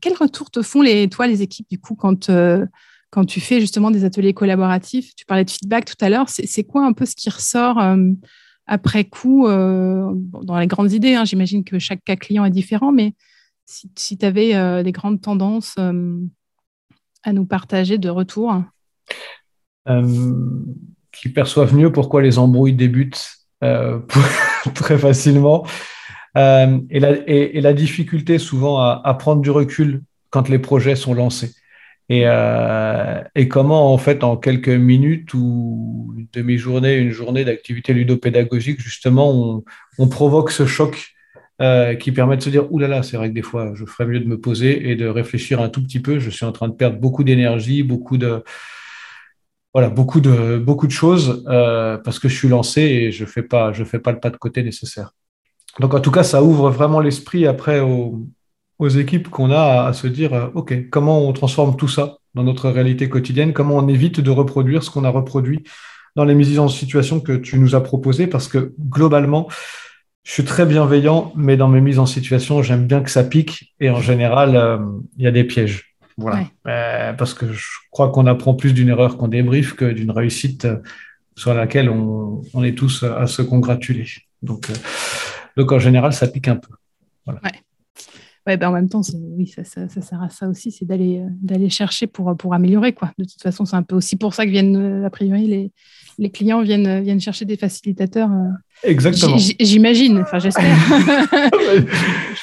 quel 0.00 0.14
retour 0.14 0.50
te 0.50 0.62
font 0.62 0.82
les, 0.82 1.08
toi, 1.08 1.26
les 1.26 1.42
équipes, 1.42 1.68
du 1.70 1.78
coup, 1.78 1.94
quand, 1.94 2.30
euh, 2.30 2.66
quand 3.10 3.24
tu 3.24 3.40
fais 3.40 3.60
justement 3.60 3.90
des 3.90 4.04
ateliers 4.04 4.34
collaboratifs? 4.34 5.14
Tu 5.14 5.24
parlais 5.24 5.44
de 5.44 5.50
feedback 5.50 5.84
tout 5.84 6.04
à 6.04 6.08
l'heure. 6.08 6.28
C'est 6.28 6.64
quoi 6.64 6.84
un 6.84 6.92
peu 6.92 7.06
ce 7.06 7.16
qui 7.16 7.30
ressort 7.30 7.78
euh, 7.78 8.10
après 8.66 9.04
coup 9.04 9.46
euh, 9.46 10.12
Dans 10.42 10.58
les 10.58 10.66
grandes 10.66 10.92
idées, 10.92 11.14
hein, 11.14 11.24
j'imagine 11.24 11.64
que 11.64 11.78
chaque 11.78 12.04
cas 12.04 12.16
client 12.16 12.44
est 12.44 12.50
différent, 12.50 12.92
mais 12.92 13.14
si, 13.66 14.16
tu 14.16 14.24
avais 14.24 14.82
des 14.82 14.92
grandes 14.92 15.20
tendances 15.20 15.76
à 15.76 17.32
nous 17.32 17.44
partager 17.44 17.98
de 17.98 18.08
retour? 18.08 18.62
Qui 21.12 21.28
perçoivent 21.28 21.74
mieux 21.74 21.92
pourquoi 21.92 22.22
les 22.22 22.38
embrouilles 22.38 22.74
débutent 22.74 23.30
très 24.74 24.96
facilement. 24.96 25.66
Euh, 26.36 26.78
et, 26.90 27.60
la, 27.60 27.72
difficulté 27.72 28.38
souvent 28.38 28.78
à, 28.80 29.14
prendre 29.14 29.42
du 29.42 29.50
recul 29.50 30.02
quand 30.30 30.48
les 30.48 30.58
projets 30.58 30.96
sont 30.96 31.14
lancés. 31.14 31.52
Euh, 32.10 33.22
et, 33.34 33.48
comment, 33.48 33.92
en 33.92 33.98
fait, 33.98 34.24
en 34.24 34.36
quelques 34.36 34.68
minutes 34.68 35.34
ou 35.34 36.14
une 36.16 36.28
demi-journée, 36.32 36.96
une 36.96 37.10
journée 37.10 37.44
d'activité 37.44 37.92
ludopédagogique, 37.94 38.80
justement, 38.80 39.62
on, 39.98 40.08
provoque 40.08 40.50
ce 40.50 40.66
choc 40.66 41.14
euh, 41.60 41.94
qui 41.96 42.12
permet 42.12 42.36
de 42.36 42.42
se 42.42 42.50
dire 42.50 42.72
Ouh 42.72 42.78
là 42.78 42.88
là, 42.88 43.02
c'est 43.02 43.16
vrai 43.16 43.28
que 43.30 43.34
des 43.34 43.42
fois, 43.42 43.72
je 43.74 43.84
ferais 43.84 44.06
mieux 44.06 44.20
de 44.20 44.26
me 44.28 44.40
poser 44.40 44.90
et 44.90 44.96
de 44.96 45.06
réfléchir 45.06 45.60
un 45.60 45.68
tout 45.68 45.82
petit 45.82 46.00
peu. 46.00 46.18
Je 46.18 46.30
suis 46.30 46.46
en 46.46 46.52
train 46.52 46.68
de 46.68 46.74
perdre 46.74 46.98
beaucoup 46.98 47.24
d'énergie, 47.24 47.82
beaucoup 47.82 48.18
de. 48.18 48.42
Voilà, 49.74 49.90
beaucoup 49.90 50.20
de, 50.20 50.58
beaucoup 50.58 50.86
de 50.86 50.92
choses 50.92 51.44
parce 51.46 52.18
que 52.18 52.28
je 52.28 52.36
suis 52.36 52.48
lancé 52.48 52.80
et 52.82 53.12
je 53.12 53.24
ne 53.24 53.28
fais, 53.28 53.42
pas, 53.42 53.72
fais 53.72 53.98
pas 53.98 54.12
le 54.12 54.18
pas 54.20 54.30
de 54.30 54.36
côté 54.36 54.62
nécessaire. 54.62 55.12
Donc, 55.80 55.94
en 55.94 56.00
tout 56.00 56.10
cas, 56.10 56.22
ça 56.22 56.42
ouvre 56.42 56.70
vraiment 56.70 57.00
l'esprit 57.00 57.46
après 57.46 57.80
aux, 57.80 58.28
équipes 58.80 59.28
qu'on 59.28 59.50
a 59.50 59.86
à, 59.86 59.92
se 59.92 60.06
dire, 60.06 60.34
euh, 60.34 60.48
OK, 60.54 60.88
comment 60.90 61.26
on 61.26 61.32
transforme 61.32 61.76
tout 61.76 61.88
ça 61.88 62.18
dans 62.34 62.44
notre 62.44 62.70
réalité 62.70 63.08
quotidienne? 63.08 63.52
Comment 63.52 63.76
on 63.76 63.88
évite 63.88 64.20
de 64.20 64.30
reproduire 64.30 64.82
ce 64.82 64.90
qu'on 64.90 65.04
a 65.04 65.10
reproduit 65.10 65.64
dans 66.14 66.24
les 66.24 66.34
mises 66.34 66.58
en 66.58 66.68
situation 66.68 67.20
que 67.20 67.32
tu 67.32 67.58
nous 67.58 67.74
as 67.74 67.82
proposées? 67.82 68.26
Parce 68.26 68.48
que 68.48 68.74
globalement, 68.80 69.48
je 70.22 70.32
suis 70.32 70.44
très 70.44 70.66
bienveillant, 70.66 71.32
mais 71.36 71.56
dans 71.56 71.68
mes 71.68 71.80
mises 71.80 71.98
en 71.98 72.06
situation, 72.06 72.62
j'aime 72.62 72.86
bien 72.86 73.00
que 73.00 73.10
ça 73.10 73.24
pique. 73.24 73.74
Et 73.80 73.90
en 73.90 74.00
général, 74.00 74.56
euh, 74.56 74.78
il 75.16 75.24
y 75.24 75.26
a 75.26 75.32
des 75.32 75.44
pièges. 75.44 75.96
Voilà. 76.16 76.44
Euh, 76.66 77.12
parce 77.12 77.32
que 77.32 77.52
je 77.52 77.66
crois 77.90 78.10
qu'on 78.10 78.26
apprend 78.26 78.54
plus 78.54 78.74
d'une 78.74 78.88
erreur 78.88 79.16
qu'on 79.16 79.28
débriefe 79.28 79.74
que 79.74 79.86
d'une 79.86 80.10
réussite 80.10 80.66
sur 81.36 81.54
laquelle 81.54 81.88
on, 81.88 82.64
est 82.64 82.76
tous 82.76 83.04
à 83.04 83.26
se 83.26 83.42
congratuler. 83.42 84.06
Donc, 84.42 84.68
donc 85.58 85.72
en 85.72 85.78
général, 85.78 86.12
ça 86.12 86.28
pique 86.28 86.48
un 86.48 86.56
peu. 86.56 86.72
Ouais. 87.26 87.36
Ben, 88.56 88.68
en 88.68 88.72
même 88.72 88.88
temps, 88.88 89.02
oui, 89.36 89.46
ça, 89.46 89.62
sert 89.64 90.22
à 90.22 90.30
ça 90.30 90.48
aussi, 90.48 90.70
c'est 90.70 90.86
d'aller 90.86 91.18
euh, 91.18 91.28
d'aller 91.42 91.68
chercher 91.68 92.06
pour, 92.06 92.34
pour 92.34 92.54
améliorer. 92.54 92.94
Quoi. 92.94 93.10
De 93.18 93.24
toute 93.24 93.42
façon, 93.42 93.66
c'est 93.66 93.76
un 93.76 93.82
peu 93.82 93.94
aussi 93.94 94.16
pour 94.16 94.32
ça 94.32 94.46
que 94.46 94.50
viennent, 94.50 95.02
euh, 95.02 95.06
a 95.06 95.10
priori, 95.10 95.46
les, 95.46 95.70
les 96.16 96.30
clients 96.30 96.62
viennent, 96.62 96.86
euh, 96.86 97.00
viennent 97.00 97.20
chercher 97.20 97.44
des 97.44 97.58
facilitateurs. 97.58 98.30
Exactement. 98.84 99.36
J'imagine, 99.60 100.20
enfin 100.22 100.38
j'espère. 100.38 100.64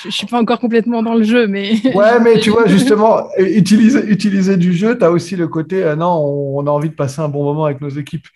je 0.03 0.07
ne 0.07 0.11
suis 0.11 0.27
pas 0.27 0.39
encore 0.39 0.59
complètement 0.59 1.01
dans 1.01 1.15
le 1.15 1.23
jeu, 1.23 1.47
mais. 1.47 1.73
ouais, 1.95 2.19
mais 2.23 2.39
tu 2.41 2.51
vois, 2.51 2.67
justement, 2.67 3.27
utiliser, 3.39 4.05
utiliser 4.05 4.57
du 4.57 4.73
jeu, 4.73 4.95
tu 4.95 5.03
as 5.03 5.09
aussi 5.09 5.35
le 5.35 5.47
côté, 5.47 5.95
non, 5.97 6.13
on, 6.55 6.67
a 6.67 6.69
envie 6.69 6.89
de 6.89 6.95
passer 6.95 7.21
un 7.21 7.29
bon 7.29 7.43
moment 7.43 7.65
avec 7.65 7.81
nos 7.81 7.89
équipes. 7.89 8.27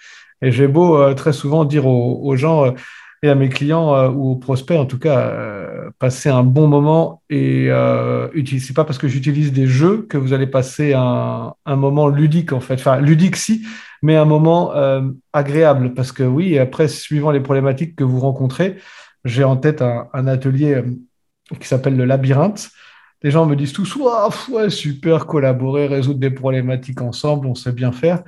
Et 0.41 0.51
j'ai 0.51 0.67
beau 0.67 1.13
très 1.13 1.33
souvent 1.33 1.65
dire 1.65 1.85
aux 1.85 2.35
gens, 2.35 2.73
et 3.21 3.29
à 3.29 3.35
mes 3.35 3.49
clients 3.49 3.93
euh, 3.93 4.09
ou 4.09 4.31
aux 4.31 4.35
prospects, 4.35 4.77
en 4.77 4.85
tout 4.85 4.99
cas, 4.99 5.19
euh, 5.19 5.89
passer 5.99 6.29
un 6.29 6.43
bon 6.43 6.67
moment. 6.67 7.21
Et 7.29 7.67
euh, 7.69 8.29
c'est 8.45 8.75
pas 8.75 8.85
parce 8.85 8.97
que 8.97 9.07
j'utilise 9.07 9.51
des 9.51 9.67
jeux 9.67 10.05
que 10.09 10.17
vous 10.17 10.33
allez 10.33 10.47
passer 10.47 10.93
un, 10.93 11.53
moment 11.65 12.07
ludique, 12.07 12.53
en 12.53 12.59
fait. 12.59 12.75
Enfin, 12.75 12.99
ludique, 12.99 13.35
si, 13.35 13.65
mais 14.01 14.15
un 14.15 14.25
moment 14.25 14.73
euh, 14.75 15.01
agréable. 15.33 15.93
Parce 15.93 16.11
que 16.11 16.23
oui, 16.23 16.57
après, 16.57 16.87
suivant 16.87 17.31
les 17.31 17.41
problématiques 17.41 17.95
que 17.95 18.03
vous 18.03 18.19
rencontrez, 18.19 18.77
j'ai 19.25 19.43
en 19.43 19.57
tête 19.57 19.81
un, 19.81 20.27
atelier 20.27 20.81
qui 21.59 21.67
s'appelle 21.67 21.97
le 21.97 22.05
labyrinthe. 22.05 22.69
Les 23.21 23.31
gens 23.31 23.45
me 23.45 23.55
disent 23.55 23.73
tous, 23.73 23.97
ouais, 23.97 24.69
super, 24.69 25.25
collaborer, 25.25 25.87
résoudre 25.87 26.19
des 26.19 26.29
problématiques 26.29 27.01
ensemble, 27.01 27.47
on 27.47 27.55
sait 27.55 27.73
bien 27.73 27.91
faire. 27.91 28.23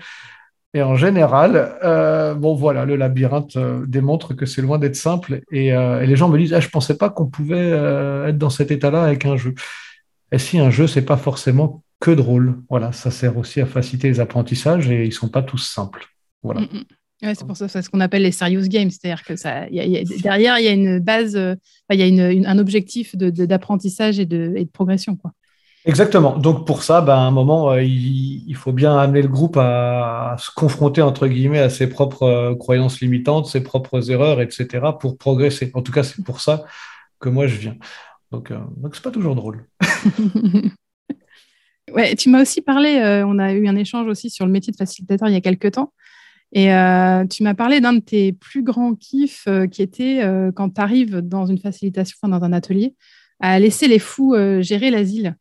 Et 0.74 0.82
en 0.82 0.96
général, 0.96 1.78
euh, 1.84 2.34
bon 2.34 2.56
voilà, 2.56 2.86
le 2.86 2.96
labyrinthe 2.96 3.58
euh, 3.58 3.86
démontre 3.86 4.34
que 4.34 4.46
c'est 4.46 4.62
loin 4.62 4.80
d'être 4.80 4.96
simple. 4.96 5.42
Et, 5.52 5.74
euh, 5.74 6.06
les 6.06 6.16
gens 6.16 6.30
me 6.30 6.38
disent, 6.38 6.54
ah, 6.54 6.62
je 6.62 6.68
ne 6.68 6.72
pensais 6.72 6.98
pas 6.98 7.10
qu'on 7.10 7.28
pouvait 7.28 7.72
être 7.72 8.38
dans 8.38 8.50
cet 8.50 8.72
état-là 8.72 9.04
avec 9.04 9.26
un 9.26 9.36
jeu. 9.36 9.54
Et 10.32 10.38
si 10.38 10.60
un 10.60 10.70
jeu, 10.70 10.88
c'est 10.88 11.02
pas 11.02 11.18
forcément 11.18 11.84
que 12.00 12.12
drôle. 12.12 12.62
Voilà, 12.70 12.94
ça 12.94 13.12
sert 13.12 13.38
aussi 13.38 13.60
à 13.60 13.66
faciliter 13.66 14.08
les 14.08 14.22
apprentissages 14.22 14.90
et 14.90 15.06
ils 15.06 15.12
sont 15.12 15.28
pas 15.28 15.44
tous 15.44 15.58
simples. 15.58 16.06
Voilà. 16.42 16.62
Mm, 16.62 16.66
mm. 16.66 17.34
c'est 17.36 17.46
pour 17.46 17.58
ça, 17.58 17.68
c'est 17.68 17.82
ce 17.82 17.90
qu'on 17.90 18.00
appelle 18.00 18.24
les 18.24 18.32
serious 18.32 18.68
games, 18.68 18.90
c'est-à-dire 18.90 19.26
que 19.26 19.36
ça, 19.36 19.66
derrière, 19.70 20.58
il 20.58 20.66
y 20.66 20.70
a 20.70 20.72
une 20.72 21.00
base, 21.00 21.38
il 21.92 22.00
y 22.00 22.46
a 22.46 22.50
un 22.50 22.58
objectif 22.58 23.18
d'apprentissage 23.18 24.22
et 24.22 24.26
de, 24.26 24.54
et 24.56 24.64
de 24.64 24.72
progression, 24.72 25.18
quoi. 25.18 25.32
Exactement. 25.86 26.38
Donc 26.38 26.68
pour 26.68 26.84
ça, 26.84 27.02
ben, 27.02 27.16
à 27.16 27.22
un 27.22 27.32
moment, 27.32 27.72
euh, 27.72 27.84
il, 27.84 28.56
faut 28.56 28.72
bien 28.72 28.96
amener 28.98 29.24
le 29.24 29.28
groupe 29.28 29.58
à, 29.58 30.36
se 30.38 30.52
confronter 30.52 31.02
entre 31.02 31.28
guillemets 31.28 31.60
à 31.60 31.70
ses 31.70 31.90
propres 31.90 32.24
euh, 32.24 32.56
croyances 32.56 33.02
limitantes, 33.02 33.48
ses 33.48 33.64
propres 33.64 34.12
erreurs, 34.12 34.42
etc. 34.42 34.68
pour 35.00 35.18
progresser. 35.18 35.72
En 35.74 35.82
tout 35.82 35.92
cas, 35.92 36.04
c'est 36.04 36.24
pour 36.24 36.40
ça 36.40 36.66
que 37.20 37.30
moi 37.30 37.48
je 37.48 37.56
viens. 37.56 37.78
Donc, 38.32 38.52
euh, 38.52 38.60
donc 38.78 38.96
c'est 38.96 39.04
pas 39.04 39.10
toujours 39.10 39.34
drôle. 39.34 39.66
ouais, 41.92 42.16
tu 42.16 42.30
m'as 42.30 42.44
aussi 42.44 42.62
parlé. 42.62 43.24
on 43.26 43.40
a 43.40 43.54
eu 43.54 43.68
un 43.68 43.76
échange 43.76 44.08
aussi 44.08 44.30
sur 44.30 44.46
le 44.46 44.52
métier 44.52 44.72
de 44.72 44.78
facilitateur 44.78 45.30
il 45.30 45.34
y 45.34 45.38
a 45.38 45.42
quelques 45.42 45.72
temps. 45.72 45.94
Et 46.54 46.68
tu 47.30 47.44
m'as 47.44 47.54
parlé 47.56 47.80
d'un 47.80 47.94
de 47.94 48.00
tes 48.00 48.34
plus 48.34 48.62
grands 48.62 48.94
kiffs 48.94 49.48
qui 49.72 49.82
était 49.82 50.22
quand 50.56 50.70
tu 50.70 50.82
arrives 50.82 51.20
dans 51.20 51.46
une 51.46 51.58
facilitation, 51.58 52.28
dans 52.28 52.44
un 52.44 52.54
atelier, 52.54 52.94
à 53.40 53.58
laisser 53.58 53.88
les 53.88 54.00
fous 54.00 54.36
gérer 54.60 54.92
l'asile. 54.92 55.38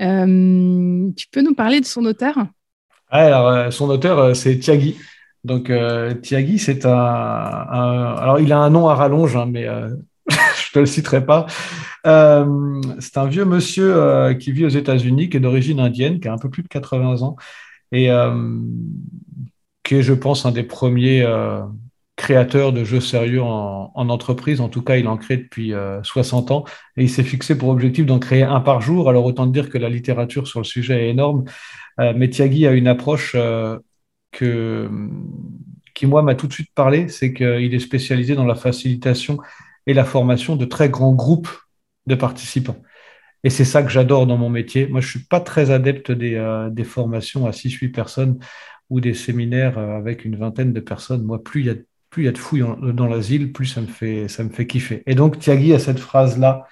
Euh, 0.00 1.10
tu 1.16 1.26
peux 1.30 1.42
nous 1.42 1.54
parler 1.54 1.80
de 1.80 1.86
son 1.86 2.04
auteur? 2.04 2.36
Alors, 3.08 3.48
euh, 3.48 3.70
son 3.70 3.90
auteur, 3.90 4.18
euh, 4.18 4.34
c'est 4.34 4.58
Tiagui. 4.58 4.96
Donc, 5.42 5.72
Tiagui, 6.22 6.58
c'est 6.58 6.84
un, 6.84 6.92
Alors, 6.92 8.40
il 8.40 8.52
a 8.52 8.58
un 8.58 8.68
nom 8.68 8.88
à 8.88 8.94
rallonge, 8.94 9.36
hein, 9.36 9.46
mais 9.46 9.64
je 10.28 10.34
ne 10.34 10.72
te 10.74 10.78
le 10.80 10.84
citerai 10.84 11.24
pas. 11.24 11.46
c'est 12.04 13.16
un 13.16 13.26
vieux 13.26 13.46
monsieur 13.46 14.34
qui 14.38 14.52
vit 14.52 14.66
aux 14.66 14.70
États-Unis, 14.70 15.30
qui 15.30 15.38
est 15.38 15.40
d'origine 15.40 15.80
indienne, 15.80 16.20
qui 16.20 16.28
a 16.28 16.34
un 16.34 16.36
peu 16.36 16.50
plus 16.50 16.62
de 16.62 16.68
80 16.68 17.22
ans, 17.22 17.36
et 17.90 18.10
qui 19.82 19.94
est, 19.94 20.02
je 20.02 20.12
pense, 20.12 20.44
un 20.44 20.52
des 20.52 20.62
premiers 20.62 21.26
créateur 22.20 22.74
de 22.74 22.84
jeux 22.84 23.00
sérieux 23.00 23.42
en, 23.42 23.90
entreprise. 23.94 24.60
En 24.60 24.68
tout 24.68 24.82
cas, 24.82 24.96
il 24.96 25.08
en 25.08 25.16
crée 25.16 25.38
depuis 25.38 25.72
60 26.02 26.50
euh, 26.50 26.54
ans 26.54 26.64
et 26.98 27.04
il 27.04 27.08
s'est 27.08 27.24
fixé 27.24 27.56
pour 27.56 27.70
objectif 27.70 28.04
d'en 28.04 28.18
créer 28.18 28.42
un 28.42 28.60
par 28.60 28.82
jour. 28.82 29.08
Alors, 29.08 29.24
autant 29.24 29.46
dire 29.46 29.70
que 29.70 29.78
la 29.78 29.88
littérature 29.88 30.46
sur 30.46 30.60
le 30.60 30.64
sujet 30.64 31.06
est 31.06 31.10
énorme. 31.10 31.44
Euh, 31.98 32.12
mais 32.14 32.28
Tiagui 32.28 32.66
a 32.66 32.72
une 32.72 32.88
approche 32.88 33.32
euh, 33.36 33.78
que, 34.32 34.90
qui, 35.94 36.06
moi, 36.06 36.22
m'a 36.22 36.34
tout 36.34 36.46
de 36.46 36.52
suite 36.52 36.70
parlé. 36.74 37.08
C'est 37.08 37.32
qu'il 37.32 37.74
est 37.74 37.78
spécialisé 37.78 38.34
dans 38.34 38.44
la 38.44 38.54
facilitation 38.54 39.38
et 39.86 39.94
la 39.94 40.04
formation 40.04 40.56
de 40.56 40.66
très 40.66 40.90
grands 40.90 41.14
groupes 41.14 41.48
de 42.06 42.14
participants. 42.14 42.76
Et 43.44 43.50
c'est 43.50 43.64
ça 43.64 43.82
que 43.82 43.88
j'adore 43.88 44.26
dans 44.26 44.36
mon 44.36 44.50
métier. 44.50 44.86
Moi, 44.88 45.00
je 45.00 45.08
suis 45.08 45.24
pas 45.24 45.40
très 45.40 45.70
adepte 45.70 46.12
des, 46.12 46.36
des 46.70 46.84
formations 46.84 47.46
à 47.46 47.52
6-8 47.52 47.92
personnes 47.92 48.38
ou 48.90 49.00
des 49.00 49.14
séminaires 49.14 49.78
avec 49.78 50.26
une 50.26 50.36
vingtaine 50.36 50.74
de 50.74 50.80
personnes. 50.80 51.22
Moi, 51.22 51.42
plus 51.42 51.60
il 51.62 51.66
y 51.68 51.70
a 51.70 51.76
plus 52.10 52.24
il 52.24 52.26
y 52.26 52.28
a 52.28 52.32
de 52.32 52.38
fouilles 52.38 52.64
dans 52.92 53.06
l'asile, 53.06 53.52
plus 53.52 53.66
ça 53.66 53.80
me, 53.80 53.86
fait, 53.86 54.28
ça 54.28 54.42
me 54.42 54.50
fait 54.50 54.66
kiffer. 54.66 55.02
Et 55.06 55.14
donc, 55.14 55.38
Tiagui 55.38 55.72
a 55.72 55.78
cette 55.78 56.00
phrase-là, 56.00 56.66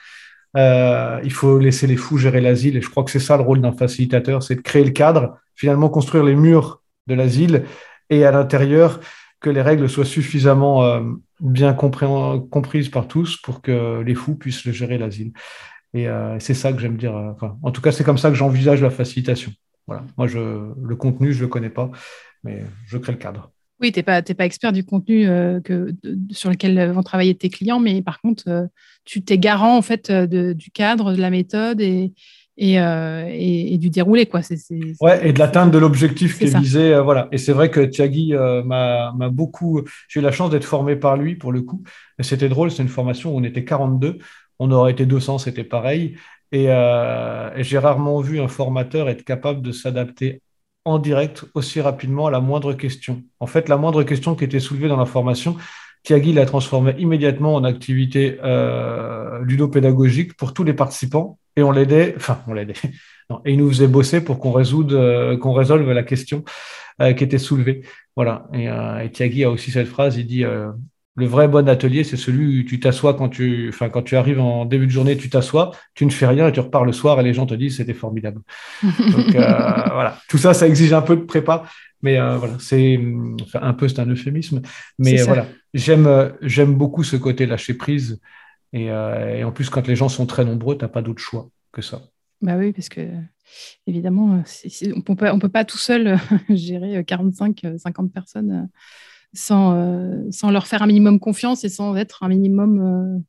euh, 0.56 1.20
il 1.22 1.32
faut 1.32 1.58
laisser 1.58 1.86
les 1.86 1.96
fous 1.96 2.18
gérer 2.18 2.40
l'asile. 2.40 2.76
Et 2.76 2.82
je 2.82 2.90
crois 2.90 3.04
que 3.04 3.10
c'est 3.10 3.20
ça 3.20 3.36
le 3.36 3.44
rôle 3.44 3.60
d'un 3.60 3.72
facilitateur, 3.72 4.42
c'est 4.42 4.56
de 4.56 4.60
créer 4.60 4.84
le 4.84 4.90
cadre, 4.90 5.38
finalement 5.54 5.88
construire 5.88 6.24
les 6.24 6.34
murs 6.34 6.82
de 7.06 7.14
l'asile, 7.14 7.64
et 8.10 8.24
à 8.24 8.32
l'intérieur, 8.32 9.00
que 9.40 9.50
les 9.50 9.62
règles 9.62 9.88
soient 9.88 10.04
suffisamment 10.04 10.84
euh, 10.84 11.00
bien 11.40 11.72
comprises 11.72 12.88
par 12.88 13.06
tous 13.06 13.36
pour 13.36 13.62
que 13.62 14.02
les 14.04 14.16
fous 14.16 14.34
puissent 14.34 14.68
gérer 14.70 14.98
l'asile. 14.98 15.32
Et 15.94 16.06
c'est 16.38 16.54
ça 16.54 16.72
que 16.72 16.80
j'aime 16.80 16.98
dire. 16.98 17.14
en 17.14 17.70
tout 17.70 17.80
cas, 17.80 17.92
c'est 17.92 18.04
comme 18.04 18.18
ça 18.18 18.28
que 18.28 18.36
j'envisage 18.36 18.82
la 18.82 18.90
facilitation. 18.90 19.52
Voilà. 19.86 20.04
Moi, 20.18 20.26
le 20.26 20.96
contenu, 20.96 21.32
je 21.32 21.38
ne 21.38 21.42
le 21.44 21.48
connais 21.48 21.70
pas, 21.70 21.90
mais 22.44 22.62
je 22.86 22.98
crée 22.98 23.12
le 23.12 23.18
cadre. 23.18 23.50
Oui, 23.80 23.92
tu 23.92 23.98
n'es 23.98 24.02
pas, 24.02 24.22
pas 24.22 24.44
expert 24.44 24.72
du 24.72 24.84
contenu 24.84 25.26
que, 25.64 25.94
sur 26.30 26.50
lequel 26.50 26.90
vont 26.90 27.02
travailler 27.02 27.34
tes 27.34 27.48
clients, 27.48 27.78
mais 27.78 28.02
par 28.02 28.20
contre, 28.20 28.68
tu 29.04 29.22
t'es 29.22 29.38
garant 29.38 29.76
en 29.76 29.82
fait 29.82 30.10
du 30.10 30.70
cadre, 30.72 31.12
de 31.12 31.20
la 31.20 31.30
méthode 31.30 31.80
et, 31.80 32.12
euh, 32.80 33.26
et, 33.28 33.74
et, 33.74 33.78
du 33.78 33.88
déroulé. 33.88 34.26
Quoi. 34.26 34.40
Ouais, 35.00 35.28
et 35.28 35.32
de 35.32 35.38
l'atteinte 35.38 35.70
de 35.70 35.78
l'objectif 35.78 36.38
qui 36.38 36.44
est 36.44 36.58
visé. 36.58 36.92
Euh, 36.92 37.02
voilà. 37.02 37.28
Et 37.30 37.38
c'est 37.38 37.52
vrai 37.52 37.70
que 37.70 37.80
Thiagui 37.80 38.34
euh, 38.34 38.64
m'a, 38.64 39.12
m'a 39.12 39.28
beaucoup. 39.28 39.82
J'ai 40.08 40.20
eu 40.20 40.22
la 40.22 40.32
chance 40.32 40.50
d'être 40.50 40.64
formé 40.64 40.96
par 40.96 41.16
lui 41.16 41.36
pour 41.36 41.52
le 41.52 41.62
coup. 41.62 41.82
C'était 42.20 42.48
drôle, 42.48 42.72
c'est 42.72 42.82
une 42.82 42.88
formation 42.88 43.32
où 43.32 43.38
on 43.38 43.44
était 43.44 43.64
42. 43.64 44.18
On 44.58 44.72
aurait 44.72 44.90
été 44.90 45.06
200, 45.06 45.38
c'était 45.38 45.62
pareil. 45.62 46.16
Et, 46.50 46.64
et, 46.64 47.62
j'ai 47.62 47.78
rarement 47.78 48.20
vu 48.20 48.40
un 48.40 48.48
formateur 48.48 49.08
être 49.08 49.22
capable 49.22 49.62
de 49.62 49.70
s'adapter 49.70 50.42
en 50.88 50.98
direct 50.98 51.44
aussi 51.54 51.80
rapidement 51.80 52.26
à 52.26 52.30
la 52.30 52.40
moindre 52.40 52.72
question. 52.72 53.22
En 53.40 53.46
fait, 53.46 53.68
la 53.68 53.76
moindre 53.76 54.02
question 54.02 54.34
qui 54.34 54.44
était 54.44 54.60
soulevée 54.60 54.88
dans 54.88 54.96
la 54.96 55.06
formation, 55.06 55.56
Thiagui 56.02 56.32
l'a 56.32 56.46
transformée 56.46 56.94
immédiatement 56.98 57.54
en 57.54 57.64
activité 57.64 58.38
euh, 58.42 59.40
ludopédagogique 59.42 60.36
pour 60.36 60.54
tous 60.54 60.64
les 60.64 60.74
participants 60.74 61.38
et 61.58 61.62
on 61.62 61.72
l'aidait, 61.72 62.14
enfin, 62.16 62.40
on 62.46 62.52
l'aidait, 62.52 62.74
et 63.44 63.52
il 63.52 63.58
nous 63.58 63.68
faisait 63.68 63.88
bosser 63.88 64.20
pour 64.20 64.38
qu'on 64.38 64.52
résolve, 64.52 64.94
euh, 64.94 65.36
résolve 65.42 65.90
la 65.90 66.04
question 66.04 66.44
euh, 67.02 67.12
qui 67.12 67.24
était 67.24 67.38
soulevée. 67.38 67.82
Voilà. 68.14 68.46
Et, 68.54 68.68
euh, 68.68 69.08
Thiagui 69.08 69.42
a 69.44 69.50
aussi 69.50 69.72
cette 69.72 69.88
phrase, 69.88 70.16
il 70.16 70.26
dit 70.26 70.44
le 71.18 71.26
vrai 71.26 71.48
bon 71.48 71.68
atelier, 71.68 72.04
c'est 72.04 72.16
celui 72.16 72.60
où 72.60 72.64
tu 72.64 72.80
t'assois 72.80 73.14
quand 73.14 73.28
tu, 73.28 73.68
enfin, 73.68 73.88
quand 73.88 74.02
tu 74.02 74.16
arrives 74.16 74.40
en 74.40 74.64
début 74.64 74.86
de 74.86 74.90
journée, 74.90 75.16
tu 75.16 75.28
t'assois, 75.28 75.72
tu 75.94 76.06
ne 76.06 76.10
fais 76.10 76.26
rien 76.26 76.48
et 76.48 76.52
tu 76.52 76.60
repars 76.60 76.84
le 76.84 76.92
soir 76.92 77.20
et 77.20 77.22
les 77.22 77.34
gens 77.34 77.46
te 77.46 77.54
disent 77.54 77.76
c'était 77.76 77.94
formidable. 77.94 78.40
Donc 78.82 79.30
voilà, 79.32 80.18
tout 80.28 80.38
ça, 80.38 80.54
ça 80.54 80.66
exige 80.66 80.92
un 80.92 81.02
peu 81.02 81.16
de 81.16 81.22
prépa, 81.22 81.64
mais 82.02 82.18
voilà, 82.18 82.54
c'est 82.58 83.00
un 83.54 83.74
peu 83.74 83.88
c'est 83.88 84.00
un 84.00 84.06
euphémisme, 84.06 84.62
mais 84.98 85.16
voilà, 85.22 85.46
j'aime 85.74 86.32
j'aime 86.42 86.74
beaucoup 86.74 87.04
ce 87.04 87.16
côté 87.16 87.46
lâcher 87.46 87.74
prise 87.74 88.20
euh, 88.74 89.34
et, 89.34 89.44
en 89.44 89.52
plus, 89.52 89.70
quand 89.70 89.86
les 89.86 89.96
gens 89.96 90.08
sont 90.08 90.26
très 90.26 90.44
nombreux, 90.44 90.76
tu 90.76 90.84
n'as 90.84 90.88
pas 90.88 91.02
d'autre 91.02 91.22
choix 91.22 91.50
que 91.72 91.82
ça. 91.82 92.02
Bah 92.40 92.56
oui, 92.56 92.72
parce 92.72 92.88
que 92.88 93.00
évidemment, 93.86 94.42
on 94.84 94.96
ne 94.96 95.40
peut 95.40 95.48
pas 95.48 95.64
tout 95.64 95.78
seul 95.78 96.18
gérer 96.50 97.04
45, 97.04 97.64
euh, 97.64 97.78
50 97.78 98.06
euh, 98.06 98.12
personnes 98.12 98.68
sans, 99.32 100.30
sans 100.30 100.50
leur 100.50 100.66
faire 100.66 100.82
un 100.82 100.86
minimum 100.86 101.20
confiance 101.20 101.64
et 101.64 101.68
sans 101.68 101.96
être 101.96 102.22
un 102.22 102.28
minimum, 102.28 103.22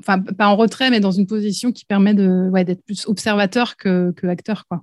enfin 0.00 0.18
pas 0.20 0.48
en 0.48 0.56
retrait, 0.56 0.90
mais 0.90 1.00
dans 1.00 1.10
une 1.10 1.26
position 1.26 1.72
qui 1.72 1.84
permet 1.84 2.14
de, 2.14 2.48
ouais, 2.50 2.64
d'être 2.64 2.84
plus 2.84 3.06
observateur 3.06 3.76
que, 3.76 4.12
que 4.12 4.26
acteur. 4.26 4.66
Quoi. 4.68 4.82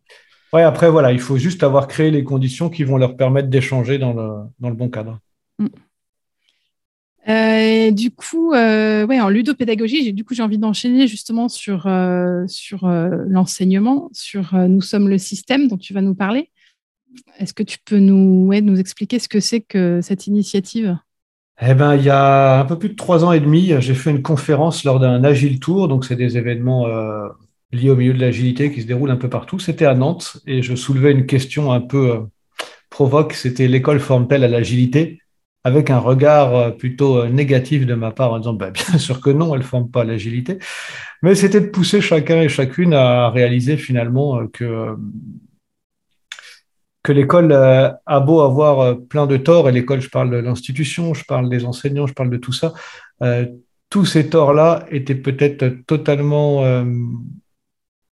Ouais, 0.53 0.63
après, 0.63 0.89
voilà, 0.89 1.11
il 1.11 1.19
faut 1.19 1.37
juste 1.37 1.63
avoir 1.63 1.87
créé 1.87 2.09
les 2.09 2.23
conditions 2.23 2.69
qui 2.69 2.83
vont 2.83 2.97
leur 2.97 3.17
permettre 3.17 3.49
d'échanger 3.49 3.97
dans 3.97 4.13
le, 4.13 4.45
dans 4.59 4.69
le 4.69 4.75
bon 4.75 4.89
cadre. 4.89 5.19
Mm. 5.59 5.67
Euh, 7.27 7.91
du 7.91 8.11
coup, 8.11 8.53
euh, 8.53 9.05
ouais, 9.05 9.19
en 9.19 9.27
ludopédagogie, 9.27 10.05
j'ai, 10.05 10.13
du 10.13 10.23
coup, 10.23 10.33
j'ai 10.33 10.43
envie 10.43 10.57
d'enchaîner 10.57 11.07
justement 11.07 11.49
sur, 11.49 11.85
euh, 11.87 12.45
sur 12.47 12.87
l'enseignement, 12.87 14.09
sur 14.13 14.55
Nous 14.55 14.81
sommes 14.81 15.09
le 15.09 15.17
système 15.17 15.67
dont 15.67 15.77
tu 15.77 15.93
vas 15.93 16.01
nous 16.01 16.15
parler. 16.15 16.49
Est-ce 17.39 17.53
que 17.53 17.63
tu 17.63 17.77
peux 17.83 17.99
nous, 17.99 18.51
nous 18.53 18.79
expliquer 18.79 19.19
ce 19.19 19.29
que 19.29 19.39
c'est 19.39 19.61
que 19.61 20.01
cette 20.01 20.27
initiative? 20.27 20.97
Eh 21.61 21.73
ben, 21.73 21.95
il 21.95 22.03
y 22.03 22.09
a 22.09 22.59
un 22.59 22.65
peu 22.65 22.77
plus 22.77 22.89
de 22.89 22.95
trois 22.95 23.25
ans 23.25 23.31
et 23.31 23.39
demi, 23.39 23.73
j'ai 23.79 23.95
fait 23.95 24.11
une 24.11 24.21
conférence 24.21 24.83
lors 24.83 24.99
d'un 24.99 25.23
Agile 25.23 25.59
Tour. 25.59 25.87
Donc, 25.87 26.05
c'est 26.05 26.15
des 26.15 26.37
événements 26.37 26.85
liés 27.71 27.89
au 27.89 27.95
milieu 27.95 28.13
de 28.13 28.19
l'agilité 28.19 28.71
qui 28.71 28.81
se 28.81 28.87
déroulent 28.87 29.11
un 29.11 29.17
peu 29.17 29.29
partout. 29.29 29.59
C'était 29.59 29.85
à 29.85 29.95
Nantes 29.95 30.37
et 30.45 30.61
je 30.61 30.75
soulevais 30.75 31.11
une 31.11 31.25
question 31.25 31.71
un 31.71 31.81
peu 31.81 32.27
provoque. 32.89 33.33
C'était 33.33 33.67
l'école 33.67 33.99
forme-t-elle 33.99 34.43
à 34.43 34.47
l'agilité? 34.47 35.19
Avec 35.63 35.89
un 35.89 35.99
regard 35.99 36.55
euh, 36.55 36.69
plutôt 36.69 37.17
euh, 37.17 37.29
négatif 37.29 37.85
de 37.85 37.93
ma 37.93 38.11
part 38.11 38.31
en 38.31 38.39
disant 38.39 38.53
bah, 38.53 38.71
bien 38.71 38.97
sûr 38.97 39.19
que 39.19 39.29
non, 39.29 39.53
elle 39.53 39.61
ne 39.61 39.65
forme 39.65 39.89
pas 39.89 40.05
l'agilité. 40.05 40.59
Mais 41.21 41.35
c'était 41.35 41.59
de 41.59 41.67
pousser 41.67 41.99
chacun 41.99 42.41
et 42.41 42.47
chacune 42.47 42.93
à 42.93 43.29
réaliser 43.29 43.75
finalement 43.75 44.39
euh, 44.39 44.47
que, 44.53 44.95
que 47.07 47.13
l'école 47.13 47.53
a 47.53 48.19
beau 48.19 48.41
avoir 48.41 48.97
plein 48.99 49.27
de 49.27 49.37
torts, 49.37 49.69
et 49.69 49.71
l'école, 49.71 50.01
je 50.01 50.09
parle 50.09 50.29
de 50.29 50.35
l'institution, 50.35 51.13
je 51.13 51.23
parle 51.23 51.47
des 51.47 51.63
enseignants, 51.63 52.05
je 52.05 52.13
parle 52.13 52.29
de 52.29 52.35
tout 52.35 52.51
ça, 52.51 52.73
tous 53.89 54.03
ces 54.03 54.27
torts-là 54.27 54.85
étaient 54.91 55.15
peut-être 55.15 55.85
totalement 55.87 56.65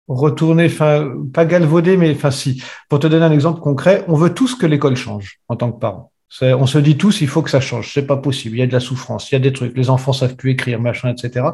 retournés, 0.08 0.64
enfin, 0.64 1.12
pas 1.34 1.44
galvaudés, 1.44 1.98
mais 1.98 2.10
enfin 2.14 2.30
si. 2.30 2.62
Pour 2.88 2.98
te 2.98 3.06
donner 3.06 3.26
un 3.26 3.32
exemple 3.32 3.60
concret, 3.60 4.02
on 4.08 4.14
veut 4.14 4.32
tous 4.32 4.54
que 4.54 4.64
l'école 4.64 4.96
change 4.96 5.40
en 5.48 5.56
tant 5.56 5.72
que 5.72 5.78
parent. 5.78 6.10
On 6.40 6.64
se 6.64 6.78
dit 6.78 6.96
tous, 6.96 7.20
il 7.20 7.28
faut 7.28 7.42
que 7.42 7.50
ça 7.50 7.60
change. 7.60 7.92
C'est 7.92 8.06
pas 8.06 8.16
possible. 8.16 8.56
Il 8.56 8.60
y 8.60 8.62
a 8.62 8.66
de 8.66 8.72
la 8.72 8.80
souffrance, 8.80 9.30
il 9.30 9.34
y 9.34 9.36
a 9.36 9.40
des 9.40 9.52
trucs. 9.52 9.76
Les 9.76 9.90
enfants 9.90 10.14
savent 10.14 10.36
plus 10.36 10.52
écrire, 10.52 10.80
machin, 10.80 11.10
etc. 11.10 11.48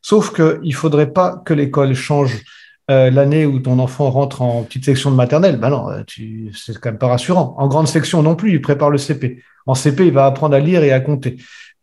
Sauf 0.00 0.30
que 0.30 0.58
il 0.62 0.74
faudrait 0.74 1.12
pas 1.12 1.42
que 1.44 1.52
l'école 1.52 1.92
change 1.92 2.42
euh, 2.90 3.10
l'année 3.10 3.44
où 3.44 3.58
ton 3.58 3.78
enfant 3.78 4.10
rentre 4.10 4.40
en 4.40 4.62
petite 4.62 4.86
section 4.86 5.10
de 5.10 5.16
maternelle. 5.16 5.58
Ben 5.58 5.68
non, 5.68 5.90
euh, 5.90 6.02
c'est 6.54 6.78
quand 6.78 6.90
même 6.90 6.98
pas 6.98 7.08
rassurant. 7.08 7.54
En 7.58 7.68
grande 7.68 7.86
section 7.86 8.22
non 8.22 8.34
plus, 8.34 8.52
il 8.52 8.62
prépare 8.62 8.88
le 8.88 8.96
CP. 8.96 9.42
En 9.66 9.74
CP, 9.74 10.06
il 10.06 10.12
va 10.12 10.24
apprendre 10.24 10.54
à 10.54 10.60
lire 10.60 10.82
et 10.82 10.92
à 10.92 11.00
compter. 11.00 11.36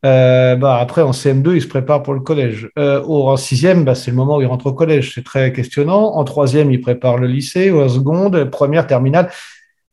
Euh, 0.03 0.55
bah 0.55 0.77
après, 0.79 1.03
en 1.03 1.11
CM2, 1.11 1.55
il 1.55 1.61
se 1.61 1.67
prépare 1.67 2.01
pour 2.01 2.15
le 2.15 2.21
collège. 2.21 2.69
Euh, 2.79 3.03
en 3.03 3.37
sixième, 3.37 3.85
bah, 3.85 3.93
c'est 3.93 4.09
le 4.09 4.17
moment 4.17 4.37
où 4.37 4.41
il 4.41 4.47
rentre 4.47 4.65
au 4.65 4.73
collège. 4.73 5.13
C'est 5.13 5.23
très 5.23 5.53
questionnant. 5.53 6.15
En 6.15 6.23
troisième, 6.23 6.71
il 6.71 6.81
prépare 6.81 7.17
le 7.17 7.27
lycée. 7.27 7.71
En 7.71 7.87
seconde, 7.87 8.45
première, 8.45 8.87
terminale. 8.87 9.29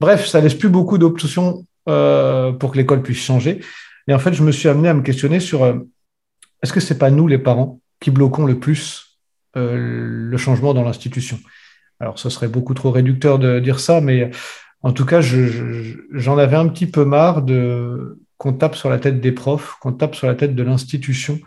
Bref, 0.01 0.27
ça 0.27 0.41
laisse 0.41 0.55
plus 0.55 0.71
beaucoup 0.71 0.97
d'options 0.97 1.67
pour 1.85 2.71
que 2.73 2.77
l'école 2.77 3.03
puisse 3.03 3.23
changer. 3.23 3.61
Et 4.09 4.15
en 4.15 4.19
fait, 4.19 4.33
je 4.33 4.43
me 4.43 4.51
suis 4.53 4.69
amené 4.69 4.89
à 4.89 4.95
me 4.95 5.03
questionner 5.03 5.41
sur 5.41 5.65
est-ce 6.63 6.73
que 6.73 6.81
c'est 6.81 6.99
pas 6.99 7.11
nous, 7.11 7.29
les 7.29 7.39
parents, 7.39 7.81
qui 8.01 8.11
bloquons 8.11 8.47
le 8.47 8.59
plus 8.59 9.12
le 9.55 10.37
changement 10.37 10.75
dans 10.75 10.83
l'institution 10.83 11.39
Alors, 12.01 12.19
ce 12.19 12.31
serait 12.31 12.49
beaucoup 12.49 12.75
trop 12.75 12.91
réducteur 12.91 13.39
de 13.39 13.61
dire 13.61 13.81
ça, 13.81 14.01
mais 14.01 14.31
en 14.83 14.93
tout 14.93 15.07
cas, 15.07 15.21
j'en 15.21 16.39
avais 16.39 16.57
un 16.57 16.69
petit 16.69 16.87
peu 16.87 17.05
marre 17.05 17.43
de 17.43 18.19
qu'on 18.39 18.53
tape 18.53 18.75
sur 18.75 18.91
la 18.91 18.99
tête 18.99 19.21
des 19.21 19.31
profs, 19.31 19.77
qu'on 19.81 19.93
tape 19.93 20.17
sur 20.17 20.27
la 20.27 20.35
tête 20.35 20.57
de 20.57 20.63
l'institution 20.65 21.39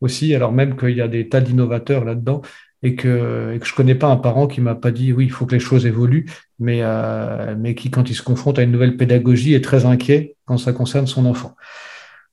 aussi, 0.00 0.34
alors 0.34 0.52
même 0.52 0.76
qu'il 0.76 0.96
y 0.96 1.00
a 1.00 1.08
des 1.08 1.28
tas 1.28 1.40
d'innovateurs 1.40 2.04
là-dedans 2.04 2.42
et 2.84 2.94
que, 2.94 3.58
je 3.60 3.72
ne 3.72 3.76
connais 3.76 3.94
pas 3.96 4.06
un 4.06 4.16
parent 4.16 4.46
qui 4.46 4.60
m'a 4.60 4.74
pas 4.76 4.92
dit 4.92 5.12
oui, 5.12 5.24
il 5.24 5.32
faut 5.32 5.46
que 5.46 5.54
les 5.54 5.60
choses 5.60 5.86
évoluent, 5.86 6.26
mais, 6.60 6.80
euh, 6.82 7.56
mais 7.58 7.74
qui, 7.74 7.90
quand 7.90 8.08
il 8.08 8.14
se 8.14 8.22
confronte 8.22 8.58
à 8.58 8.62
une 8.62 8.70
nouvelle 8.70 8.96
pédagogie, 8.96 9.54
est 9.54 9.64
très 9.64 9.86
inquiet 9.86 10.36
quand 10.44 10.58
ça 10.58 10.72
concerne 10.72 11.06
son 11.06 11.24
enfant. 11.26 11.56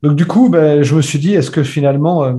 Donc 0.03 0.15
du 0.15 0.25
coup, 0.25 0.49
ben, 0.49 0.83
je 0.83 0.93
me 0.93 1.01
suis 1.01 1.19
dit, 1.19 1.33
est-ce 1.33 1.49
que 1.49 1.63
finalement, 1.63 2.23
euh, 2.25 2.33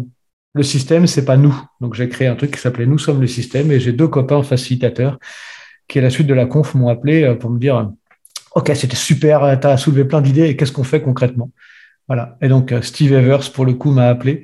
le 0.55 0.63
système, 0.63 1.07
c'est 1.07 1.25
pas 1.25 1.37
nous. 1.37 1.55
Donc 1.81 1.95
j'ai 1.95 2.09
créé 2.09 2.29
un 2.29 2.37
truc 2.37 2.53
qui 2.53 2.61
s'appelait 2.61 2.87
Nous 2.87 2.99
sommes 2.99 3.21
le 3.21 3.27
système, 3.27 3.71
et 3.73 3.81
j'ai 3.81 3.93
deux 3.93 4.09
copains 4.09 4.43
facilitateurs 4.43 5.19
qui, 5.89 5.99
à 5.99 6.03
la 6.03 6.11
suite 6.11 6.27
de 6.27 6.35
la 6.35 6.47
conf, 6.47 6.75
m'ont 6.75 6.89
appelé 6.89 7.23
euh, 7.25 7.35
pour 7.35 7.51
me 7.51 7.59
dire, 7.59 7.91
OK, 8.55 8.71
c'était 8.75 8.97
super, 8.97 9.59
tu 9.61 9.67
as 9.67 9.77
soulevé 9.77 10.05
plein 10.05 10.21
d'idées, 10.21 10.49
et 10.49 10.57
qu'est-ce 10.57 10.73
qu'on 10.73 10.85
fait 10.85 11.01
concrètement? 11.01 11.51
Voilà. 12.09 12.37
Et 12.43 12.49
donc 12.49 12.75
Steve 12.83 13.13
Evers, 13.13 13.53
pour 13.53 13.65
le 13.65 13.75
coup, 13.75 13.91
m'a 13.91 14.09
appelé. 14.09 14.43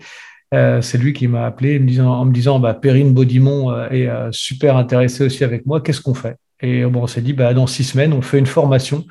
Euh, 0.54 0.80
c'est 0.80 0.96
lui 0.96 1.12
qui 1.12 1.28
m'a 1.28 1.44
appelé 1.46 1.78
en 2.00 2.24
me 2.24 2.32
disant, 2.32 2.58
bah, 2.58 2.74
Perrine 2.74 3.12
Baudimont 3.12 3.70
euh, 3.70 3.88
est 3.90 4.06
euh, 4.06 4.30
super 4.32 4.76
intéressée 4.76 5.24
aussi 5.24 5.44
avec 5.44 5.66
moi, 5.66 5.80
qu'est-ce 5.80 6.00
qu'on 6.00 6.14
fait? 6.14 6.36
Et 6.60 6.84
bon, 6.86 7.02
on 7.02 7.06
s'est 7.06 7.20
dit, 7.20 7.34
bah, 7.34 7.52
dans 7.54 7.66
six 7.66 7.84
semaines, 7.84 8.12
on 8.12 8.22
fait 8.22 8.38
une 8.38 8.46
formation 8.46 9.04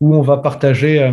où 0.00 0.14
on 0.14 0.22
va 0.22 0.38
partager 0.38 1.10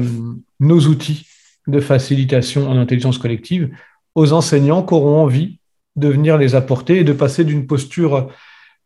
nos 0.60 0.80
outils 0.88 1.28
de 1.68 1.80
facilitation 1.80 2.70
en 2.70 2.78
intelligence 2.78 3.18
collective 3.18 3.70
aux 4.18 4.34
enseignants 4.34 4.84
qui 4.84 4.94
auront 4.94 5.22
envie 5.22 5.60
de 5.96 6.10
venir 6.10 6.38
les 6.38 6.56
apporter 6.56 6.98
et 7.00 7.04
de 7.04 7.14
passer 7.14 7.46
d'une 7.46 7.68
posture 7.68 8.30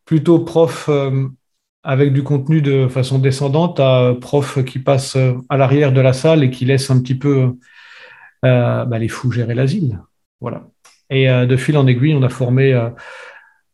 plutôt 0.06 0.40
prof 0.40 0.90
avec 1.84 2.14
du 2.14 2.24
contenu 2.24 2.62
de 2.62 2.88
façon 2.88 3.18
descendante 3.18 3.80
à 3.80 4.14
prof 4.20 4.64
qui 4.66 4.80
passe 4.80 5.18
à 5.50 5.58
l'arrière 5.58 5.92
de 5.94 6.02
la 6.02 6.14
salle 6.14 6.44
et 6.44 6.52
qui 6.52 6.66
laisse 6.66 6.92
un 6.92 7.02
petit 7.02 7.16
peu 7.16 7.58
bah, 8.44 8.98
les 9.00 9.08
fous 9.08 9.32
gérer 9.32 9.56
l'asile. 9.56 10.00
Voilà. 10.40 10.64
Et 11.12 11.30
euh, 11.30 11.46
de 11.46 11.58
fil 11.58 11.78
en 11.78 11.86
aiguille, 11.86 12.16
on 12.16 12.24
a 12.24 12.30
formé 12.30 12.74
euh, 12.74 12.90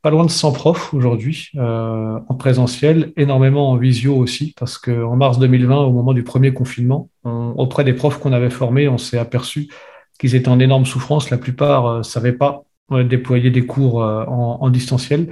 pas 0.01 0.09
loin 0.09 0.25
de 0.25 0.31
100 0.31 0.51
profs 0.51 0.93
aujourd'hui 0.93 1.49
euh, 1.55 2.19
en 2.27 2.35
présentiel, 2.35 3.13
énormément 3.15 3.69
en 3.71 3.77
visio 3.77 4.15
aussi, 4.15 4.53
parce 4.59 4.77
qu'en 4.77 5.15
mars 5.15 5.39
2020, 5.39 5.77
au 5.77 5.93
moment 5.93 6.13
du 6.13 6.23
premier 6.23 6.53
confinement, 6.53 7.09
auprès 7.23 7.83
des 7.83 7.93
profs 7.93 8.19
qu'on 8.19 8.33
avait 8.33 8.49
formés, 8.49 8.87
on 8.87 8.97
s'est 8.97 9.17
aperçu 9.17 9.69
qu'ils 10.17 10.35
étaient 10.35 10.49
en 10.49 10.59
énorme 10.59 10.85
souffrance. 10.85 11.29
La 11.29 11.37
plupart 11.37 11.99
ne 11.99 12.03
savaient 12.03 12.33
pas 12.33 12.63
déployer 12.91 13.49
des 13.51 13.65
cours 13.65 14.01
en, 14.01 14.69
distanciel. 14.69 15.27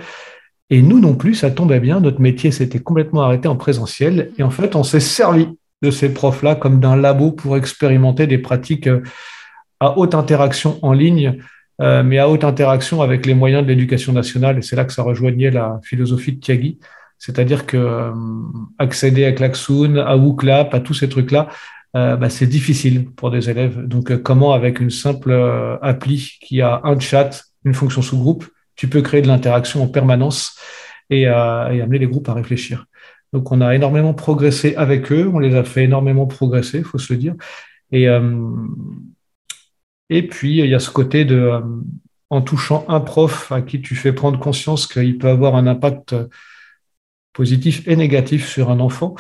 Et 0.70 0.82
nous 0.82 1.00
non 1.00 1.16
plus, 1.16 1.36
ça 1.36 1.52
tombait 1.52 1.80
bien, 1.80 2.00
notre 2.00 2.20
métier 2.20 2.52
s'était 2.52 2.80
complètement 2.80 3.22
arrêté 3.22 3.48
en 3.48 3.56
présentiel. 3.56 4.32
Et 4.38 4.44
en 4.44 4.50
fait, 4.50 4.76
on 4.76 4.84
s'est 4.84 5.00
servi 5.00 5.48
de 5.82 5.92
ces 5.92 6.14
profs-là 6.14 6.56
comme 6.56 6.80
d'un 6.80 6.96
labo 6.96 7.32
pour 7.32 7.56
expérimenter 7.56 8.28
des 8.28 8.40
pratiques 8.40 8.90
à 9.80 9.98
haute 9.98 10.16
interaction 10.16 10.80
en 10.82 10.94
ligne 10.94 11.40
mais 11.80 12.20
à 12.20 12.30
haute 12.30 12.44
interaction 12.44 13.02
avec 13.02 13.26
les 13.26 13.34
moyens 13.34 13.64
de 13.64 13.68
l'éducation 13.68 14.14
nationale. 14.14 14.58
Et 14.58 14.62
c'est 14.62 14.76
là 14.76 14.86
que 14.86 14.94
ça 14.94 15.04
rejoignait 15.04 15.52
la 15.52 15.80
philosophie 15.84 16.34
de 16.34 16.40
Tiagui. 16.40 16.80
C'est-à-dire 17.18 17.66
que 17.66 18.12
accéder 18.78 19.26
à 19.26 19.32
Klaxoon, 19.32 19.98
à 19.98 20.16
WooClap, 20.18 20.74
à 20.74 20.80
tous 20.80 20.94
ces 20.94 21.10
trucs-là, 21.10 21.50
bah, 21.96 22.30
c'est 22.30 22.48
difficile 22.48 23.10
pour 23.12 23.32
des 23.32 23.50
élèves. 23.50 23.82
Donc, 23.88 24.22
comment, 24.22 24.52
avec 24.52 24.82
une 24.82 24.90
simple 24.90 25.32
appli 25.82 26.38
qui 26.42 26.62
a 26.62 26.82
un 26.84 27.00
chat, 27.00 27.46
une 27.64 27.74
fonction 27.74 28.02
sous-groupe, 28.02 28.46
tu 28.76 28.90
peux 28.90 29.02
créer 29.02 29.22
de 29.22 29.28
l'interaction 29.28 29.82
en 29.82 29.88
permanence 29.88 30.60
et, 31.10 31.26
amener 31.28 32.00
les 32.00 32.08
groupes 32.08 32.28
à 32.28 32.34
réfléchir. 32.34 32.86
Donc, 33.32 33.52
on 33.52 33.62
a 33.62 33.74
énormément 33.76 34.14
progressé 34.14 34.76
avec 34.76 35.12
eux, 35.12 35.30
on 35.34 35.40
les 35.40 35.56
a 35.56 35.64
fait 35.64 35.86
énormément 35.86 36.28
progresser, 36.28 36.80
il 36.80 36.84
faut 36.84 36.98
se 36.98 37.14
le 37.14 37.20
dire. 37.20 37.36
Et, 40.10 40.28
puis, 40.28 40.58
il 40.60 40.70
y 40.70 40.76
a 40.76 40.80
ce 40.80 40.90
côté 40.90 41.24
de, 41.24 41.36
euh, 41.36 41.62
en 42.30 42.42
touchant 42.42 42.86
un 42.88 43.00
prof 43.00 43.52
à 43.52 43.62
qui 43.62 43.82
tu 43.82 43.96
fais 43.96 44.14
prendre 44.14 44.40
conscience 44.40 44.88
qu'il 44.88 45.18
peut 45.18 45.30
avoir 45.30 45.56
un 45.56 45.68
impact 45.68 46.16
positif 47.34 47.88
et 47.88 47.96
négatif 47.96 48.48
sur 48.48 48.72
un 48.72 48.80
enfant, 48.80 49.16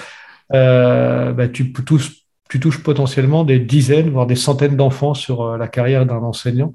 euh, 0.53 1.33
bah, 1.33 1.47
tu, 1.49 1.73
touches, 1.73 2.24
tu, 2.49 2.59
touches, 2.59 2.83
potentiellement 2.83 3.43
des 3.43 3.59
dizaines, 3.59 4.09
voire 4.09 4.27
des 4.27 4.35
centaines 4.35 4.75
d'enfants 4.75 5.13
sur 5.13 5.41
euh, 5.41 5.57
la 5.57 5.67
carrière 5.67 6.05
d'un 6.05 6.17
enseignant. 6.17 6.73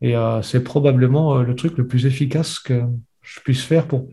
Et 0.00 0.14
c'est 0.42 0.62
probablement 0.62 1.38
le 1.38 1.56
truc 1.56 1.76
le 1.76 1.84
plus 1.84 2.06
efficace 2.06 2.60
que 2.60 2.84
je 3.20 3.40
puisse 3.40 3.64
faire 3.64 3.88
pour 3.88 4.06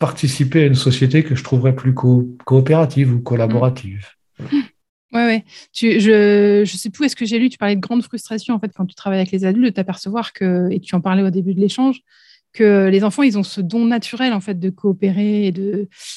participer 0.00 0.64
à 0.64 0.66
une 0.66 0.74
société 0.74 1.22
que 1.22 1.36
je 1.36 1.44
trouverais 1.44 1.76
plus 1.76 1.94
coopérative 1.94 3.14
ou 3.14 3.20
collaborative. 3.20 4.08
Mmh. 4.40 4.44
Ouais, 5.12 5.26
ouais. 5.26 5.44
Tu, 5.72 6.00
je 6.00 6.60
ne 6.60 6.64
sais 6.64 6.90
plus 6.90 7.06
est-ce 7.06 7.16
que 7.16 7.24
j'ai 7.24 7.38
lu, 7.38 7.48
tu 7.48 7.58
parlais 7.58 7.74
de 7.74 7.80
grande 7.80 8.02
frustration 8.02 8.54
en 8.54 8.60
fait 8.60 8.72
quand 8.74 8.86
tu 8.86 8.94
travailles 8.94 9.18
avec 9.18 9.32
les 9.32 9.44
adultes, 9.44 9.66
de 9.66 9.70
t'apercevoir 9.70 10.32
que, 10.32 10.70
et 10.70 10.78
tu 10.80 10.94
en 10.94 11.00
parlais 11.00 11.22
au 11.22 11.30
début 11.30 11.54
de 11.54 11.60
l'échange, 11.60 12.00
que 12.52 12.88
les 12.88 13.04
enfants, 13.04 13.22
ils 13.22 13.38
ont 13.38 13.42
ce 13.42 13.60
don 13.60 13.86
naturel 13.86 14.32
en 14.32 14.40
fait 14.40 14.58
de 14.58 14.70
coopérer 14.70 15.52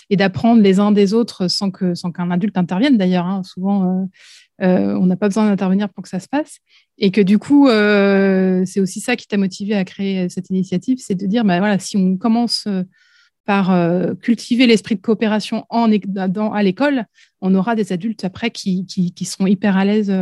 et 0.09 0.15
d'apprendre 0.15 0.61
les 0.61 0.79
uns 0.79 0.91
des 0.91 1.13
autres 1.13 1.47
sans 1.47 1.69
qu'un 1.69 2.31
adulte 2.31 2.57
intervienne 2.57 2.97
d'ailleurs. 2.97 3.25
Hein. 3.25 3.43
Souvent, 3.43 3.83
euh, 3.83 4.05
euh, 4.63 4.95
on 4.95 5.05
n'a 5.05 5.15
pas 5.15 5.27
besoin 5.27 5.47
d'intervenir 5.47 5.89
pour 5.89 6.03
que 6.03 6.09
ça 6.09 6.19
se 6.19 6.27
passe. 6.27 6.57
Et 6.97 7.11
que 7.11 7.21
du 7.21 7.37
coup, 7.37 7.67
euh, 7.67 8.63
c'est 8.65 8.79
aussi 8.79 8.99
ça 8.99 9.15
qui 9.15 9.27
t'a 9.27 9.37
motivé 9.37 9.75
à 9.75 9.83
créer 9.83 10.29
cette 10.29 10.49
initiative, 10.49 10.97
c'est 10.99 11.15
de 11.15 11.25
dire, 11.25 11.43
bah, 11.43 11.59
voilà, 11.59 11.79
si 11.79 11.97
on 11.97 12.17
commence 12.17 12.67
par 13.45 13.75
cultiver 14.21 14.67
l'esprit 14.67 14.95
de 14.95 15.01
coopération 15.01 15.65
à 15.69 16.63
l'école, 16.63 17.05
on 17.41 17.53
aura 17.55 17.75
des 17.75 17.91
adultes 17.91 18.23
après 18.23 18.51
qui, 18.51 18.85
qui, 18.85 19.25
seront 19.25 19.47
hyper 19.47 19.75
à 19.75 19.83
l'aise 19.83 20.13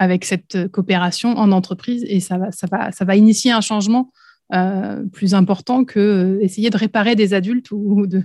avec 0.00 0.24
cette 0.24 0.66
coopération 0.72 1.36
en 1.38 1.52
entreprise 1.52 2.04
et 2.08 2.18
ça 2.18 2.38
va 2.38 3.16
initier 3.16 3.52
un 3.52 3.60
changement 3.60 4.10
euh, 4.52 5.04
plus 5.12 5.34
important 5.34 5.84
que 5.84 6.38
essayer 6.42 6.70
de 6.70 6.76
réparer 6.76 7.16
des 7.16 7.34
adultes 7.34 7.70
ou 7.70 8.06
de, 8.06 8.22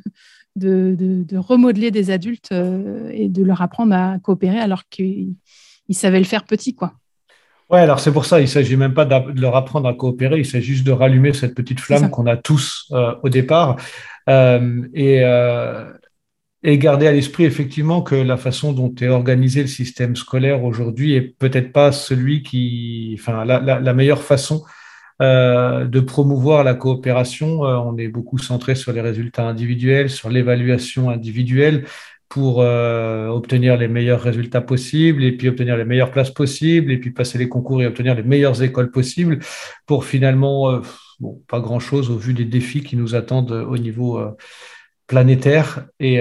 de, 0.56 0.96
de, 0.98 1.38
remodeler 1.38 1.92
des 1.92 2.12
adultes 2.12 2.52
et 3.12 3.30
de 3.30 3.44
leur 3.44 3.62
apprendre 3.62 3.94
à 3.96 4.20
coopérer 4.20 4.60
alors 4.60 4.88
qu'ils 4.90 5.36
savaient 5.92 6.20
le 6.20 6.26
faire 6.26 6.46
petit, 6.46 6.74
quoi. 6.74 6.94
Ouais, 7.70 7.80
alors 7.80 8.00
c'est 8.00 8.12
pour 8.12 8.26
ça, 8.26 8.40
il 8.40 8.44
ne 8.44 8.48
s'agit 8.48 8.76
même 8.76 8.94
pas 8.94 9.06
de 9.06 9.42
leur 9.42 9.56
apprendre 9.56 9.88
à 9.88 9.94
coopérer, 9.96 10.38
il 10.38 10.46
s'agit 10.46 10.74
juste 10.74 10.86
de 10.86 10.92
rallumer 10.92 11.34
cette 11.34 11.56
petite 11.56 11.80
flamme 11.80 12.12
qu'on 12.12 12.28
a 12.28 12.38
tous 12.38 12.88
euh, 12.92 13.16
au 13.24 13.30
départ 13.30 13.78
euh, 14.30 14.84
et, 14.94 15.22
euh, 15.24 15.92
et, 16.62 16.78
garder 16.78 17.08
à 17.08 17.12
l'esprit 17.12 17.44
effectivement 17.44 18.04
que 18.04 18.14
la 18.14 18.38
façon 18.38 18.72
dont 18.72 18.94
est 19.02 19.08
organisé 19.08 19.62
le 19.62 19.68
système 19.68 20.16
scolaire 20.16 20.64
aujourd'hui 20.64 21.16
est 21.16 21.22
peut-être 21.22 21.72
pas 21.72 21.92
celui 21.92 22.44
qui, 22.44 23.18
enfin, 23.20 23.46
la, 23.46 23.60
la, 23.60 23.80
la 23.80 23.94
meilleure 23.96 24.22
façon 24.22 24.64
de 25.20 26.00
promouvoir 26.00 26.64
la 26.64 26.74
coopération. 26.74 27.62
on 27.62 27.98
est 27.98 28.10
beaucoup 28.10 28.38
centré 28.38 28.76
sur 28.76 28.92
les 28.92 29.02
résultats 29.02 29.48
individuels, 29.48 30.10
sur 30.10 30.30
l'évaluation 30.30 31.10
individuelle 31.10 31.86
pour 32.30 32.62
euh, 32.62 33.28
obtenir 33.28 33.78
les 33.78 33.88
meilleurs 33.88 34.22
résultats 34.22 34.62
possibles 34.62 35.24
et 35.24 35.32
puis 35.38 35.48
obtenir 35.48 35.78
les 35.78 35.86
meilleures 35.86 36.12
places 36.12 36.32
possibles 36.32 36.92
et 36.92 36.98
puis 37.00 37.12
passer 37.12 37.38
les 37.38 37.48
concours 37.48 37.82
et 37.82 37.88
obtenir 37.88 38.16
les 38.16 38.24
meilleures 38.24 38.62
écoles 38.64 38.92
possibles 38.92 39.40
pour 39.86 40.06
finalement 40.06 40.70
euh, 40.70 40.82
bon, 41.20 41.42
pas 41.48 41.60
grand 41.60 41.80
chose 41.80 42.10
au 42.10 42.18
vu 42.18 42.34
des 42.34 42.46
défis 42.46 42.84
qui 42.84 42.96
nous 42.96 43.16
attendent 43.16 43.52
au 43.52 43.78
niveau 43.78 44.18
euh, 44.20 44.32
planétaire 45.08 45.86
et 46.00 46.20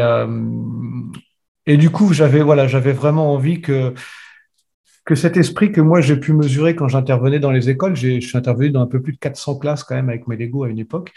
et 1.66 1.76
du 1.78 1.88
coup 1.88 2.12
j'avais 2.12 2.42
voilà 2.42 2.68
j'avais 2.68 2.92
vraiment 2.92 3.32
envie 3.32 3.62
que 3.62 3.94
que 5.04 5.14
cet 5.14 5.36
esprit 5.36 5.70
que 5.72 5.80
moi 5.80 6.00
j'ai 6.00 6.16
pu 6.16 6.32
mesurer 6.32 6.74
quand 6.74 6.88
j'intervenais 6.88 7.38
dans 7.38 7.50
les 7.50 7.68
écoles, 7.70 7.96
je 7.96 8.20
suis 8.20 8.38
intervenu 8.38 8.70
dans 8.70 8.82
un 8.82 8.86
peu 8.86 9.02
plus 9.02 9.12
de 9.12 9.18
400 9.18 9.58
classes 9.58 9.84
quand 9.84 9.94
même 9.94 10.08
avec 10.08 10.26
mes 10.26 10.36
Lego 10.36 10.64
à 10.64 10.68
une 10.68 10.78
époque, 10.78 11.12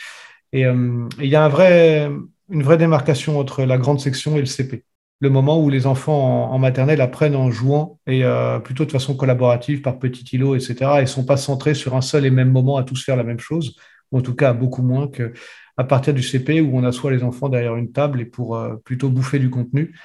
et 0.53 0.61
il 0.61 1.25
y 1.25 1.35
a 1.35 1.43
un 1.43 1.49
vrai, 1.49 2.09
une 2.49 2.63
vraie 2.63 2.77
démarcation 2.77 3.39
entre 3.39 3.63
la 3.63 3.77
grande 3.77 3.99
section 3.99 4.37
et 4.37 4.39
le 4.39 4.45
CP. 4.45 4.83
Le 5.19 5.29
moment 5.31 5.59
où 5.59 5.69
les 5.69 5.87
enfants 5.87 6.51
en, 6.51 6.59
maternelle 6.59 7.01
apprennent 7.01 7.35
en 7.35 7.49
jouant 7.49 7.99
et 8.05 8.23
euh, 8.23 8.59
plutôt 8.59 8.85
de 8.85 8.91
façon 8.91 9.15
collaborative 9.15 9.81
par 9.81 9.97
petits 9.97 10.23
îlots, 10.35 10.55
etc. 10.55 10.99
et 10.99 11.01
ne 11.01 11.05
sont 11.07 11.25
pas 11.25 11.37
centrés 11.37 11.73
sur 11.73 11.95
un 11.95 12.01
seul 12.01 12.25
et 12.25 12.29
même 12.29 12.51
moment 12.51 12.77
à 12.77 12.83
tous 12.83 13.03
faire 13.03 13.15
la 13.15 13.23
même 13.23 13.39
chose, 13.39 13.75
ou 14.11 14.19
en 14.19 14.21
tout 14.21 14.35
cas 14.35 14.53
beaucoup 14.53 14.83
moins 14.83 15.07
que 15.07 15.33
à 15.75 15.83
partir 15.83 16.13
du 16.13 16.21
CP 16.21 16.61
où 16.61 16.77
on 16.77 16.83
assoit 16.83 17.11
les 17.11 17.23
enfants 17.23 17.49
derrière 17.49 17.75
une 17.75 17.91
table 17.91 18.21
et 18.21 18.25
pour 18.25 18.57
euh, 18.57 18.75
plutôt 18.85 19.09
bouffer 19.09 19.39
du 19.39 19.49
contenu, 19.49 19.95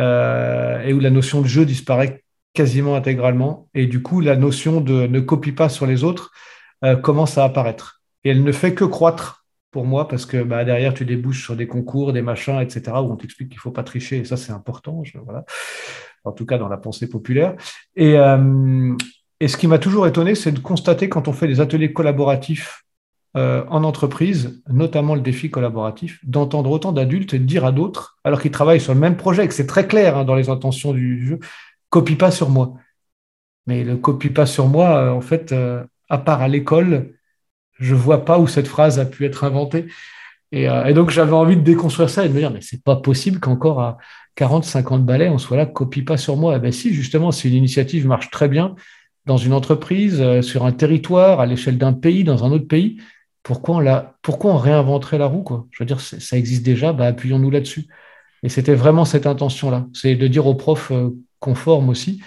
euh, 0.00 0.82
et 0.82 0.92
où 0.92 1.00
la 1.00 1.10
notion 1.10 1.42
de 1.42 1.46
jeu 1.46 1.64
disparaît 1.64 2.24
quasiment 2.56 2.96
intégralement, 2.96 3.68
et 3.74 3.86
du 3.86 4.02
coup 4.02 4.20
la 4.20 4.34
notion 4.34 4.80
de 4.80 5.06
ne 5.06 5.20
copie 5.20 5.52
pas 5.52 5.68
sur 5.68 5.86
les 5.86 6.02
autres 6.02 6.32
commence 7.02 7.38
à 7.38 7.44
apparaître. 7.44 8.02
Et 8.24 8.30
elle 8.30 8.42
ne 8.42 8.52
fait 8.52 8.74
que 8.74 8.84
croître 8.84 9.46
pour 9.76 9.84
moi 9.84 10.08
parce 10.08 10.24
que 10.24 10.42
bah, 10.42 10.64
derrière, 10.64 10.94
tu 10.94 11.04
débouches 11.04 11.44
sur 11.44 11.54
des 11.54 11.66
concours, 11.66 12.14
des 12.14 12.22
machins, 12.22 12.58
etc., 12.60 12.80
où 13.02 13.12
on 13.12 13.16
t'explique 13.16 13.50
qu'il 13.50 13.58
ne 13.58 13.60
faut 13.60 13.70
pas 13.70 13.82
tricher. 13.82 14.16
Et 14.16 14.24
ça, 14.24 14.38
c'est 14.38 14.52
important, 14.52 15.02
en 16.24 16.32
tout 16.32 16.46
cas 16.46 16.56
dans 16.56 16.68
la 16.68 16.78
pensée 16.78 17.08
populaire. 17.10 17.54
Et, 17.94 18.18
euh, 18.18 18.94
et 19.38 19.48
ce 19.48 19.58
qui 19.58 19.66
m'a 19.66 19.78
toujours 19.78 20.06
étonné, 20.06 20.34
c'est 20.34 20.52
de 20.52 20.60
constater 20.60 21.10
quand 21.10 21.28
on 21.28 21.34
fait 21.34 21.46
des 21.46 21.60
ateliers 21.60 21.92
collaboratifs 21.92 22.84
euh, 23.36 23.64
en 23.68 23.84
entreprise, 23.84 24.62
notamment 24.66 25.14
le 25.14 25.20
défi 25.20 25.50
collaboratif, 25.50 26.20
d'entendre 26.24 26.70
autant 26.70 26.92
d'adultes 26.92 27.34
dire 27.34 27.66
à 27.66 27.70
d'autres, 27.70 28.16
alors 28.24 28.40
qu'ils 28.40 28.50
travaillent 28.50 28.80
sur 28.80 28.94
le 28.94 29.00
même 29.00 29.18
projet, 29.18 29.46
que 29.46 29.52
c'est 29.52 29.66
très 29.66 29.86
clair 29.86 30.16
hein, 30.16 30.24
dans 30.24 30.34
les 30.34 30.48
intentions 30.48 30.94
du 30.94 31.26
jeu, 31.26 31.38
copie 31.96 32.16
pas 32.16 32.30
sur 32.30 32.50
moi. 32.50 32.74
Mais 33.66 33.84
le 33.84 33.96
copie 33.96 34.30
pas 34.30 34.46
sur 34.46 34.66
moi, 34.68 34.96
euh, 34.98 35.10
en 35.10 35.20
fait, 35.20 35.54
à 36.08 36.18
part 36.18 36.42
à 36.42 36.48
l'école, 36.48 37.16
je 37.78 37.94
vois 37.94 38.24
pas 38.24 38.38
où 38.38 38.46
cette 38.46 38.68
phrase 38.68 38.98
a 38.98 39.06
pu 39.06 39.24
être 39.24 39.44
inventée. 39.44 39.86
Euh, 40.54 40.84
et, 40.84 40.94
donc, 40.94 41.10
j'avais 41.10 41.32
envie 41.32 41.56
de 41.56 41.62
déconstruire 41.62 42.10
ça 42.10 42.24
et 42.24 42.28
de 42.28 42.34
me 42.34 42.38
dire, 42.38 42.50
mais 42.50 42.60
c'est 42.60 42.82
pas 42.82 42.96
possible 42.96 43.40
qu'encore 43.40 43.80
à 43.80 43.98
40, 44.36 44.64
50 44.64 45.04
balais, 45.04 45.28
on 45.28 45.38
soit 45.38 45.56
là, 45.56 45.66
copie 45.66 46.02
pas 46.02 46.16
sur 46.16 46.36
moi. 46.36 46.56
Eh 46.56 46.58
ben 46.60 46.72
si, 46.72 46.92
justement, 46.94 47.32
si 47.32 47.48
une 47.48 47.54
initiative 47.54 48.06
marche 48.06 48.30
très 48.30 48.48
bien 48.48 48.74
dans 49.26 49.36
une 49.36 49.52
entreprise, 49.52 50.20
euh, 50.20 50.42
sur 50.42 50.64
un 50.64 50.72
territoire, 50.72 51.40
à 51.40 51.46
l'échelle 51.46 51.78
d'un 51.78 51.92
pays, 51.92 52.24
dans 52.24 52.44
un 52.44 52.52
autre 52.52 52.68
pays, 52.68 53.00
pourquoi 53.42 53.76
on, 53.76 53.80
la, 53.80 54.16
pourquoi 54.22 54.52
on 54.52 54.56
réinventerait 54.56 55.18
la 55.18 55.26
roue 55.26 55.42
quoi? 55.42 55.66
Je 55.70 55.82
veux 55.82 55.86
dire, 55.86 56.00
ça 56.00 56.36
existe 56.36 56.64
déjà, 56.64 56.92
bah, 56.92 57.06
appuyons-nous 57.06 57.50
là-dessus. 57.50 57.86
Et 58.42 58.48
c'était 58.48 58.74
vraiment 58.74 59.04
cette 59.04 59.26
intention-là. 59.26 59.86
C'est 59.92 60.14
de 60.14 60.26
dire 60.28 60.46
aux 60.46 60.54
profs 60.54 60.90
euh, 60.90 61.10
conformes 61.40 61.88
aussi, 61.88 62.22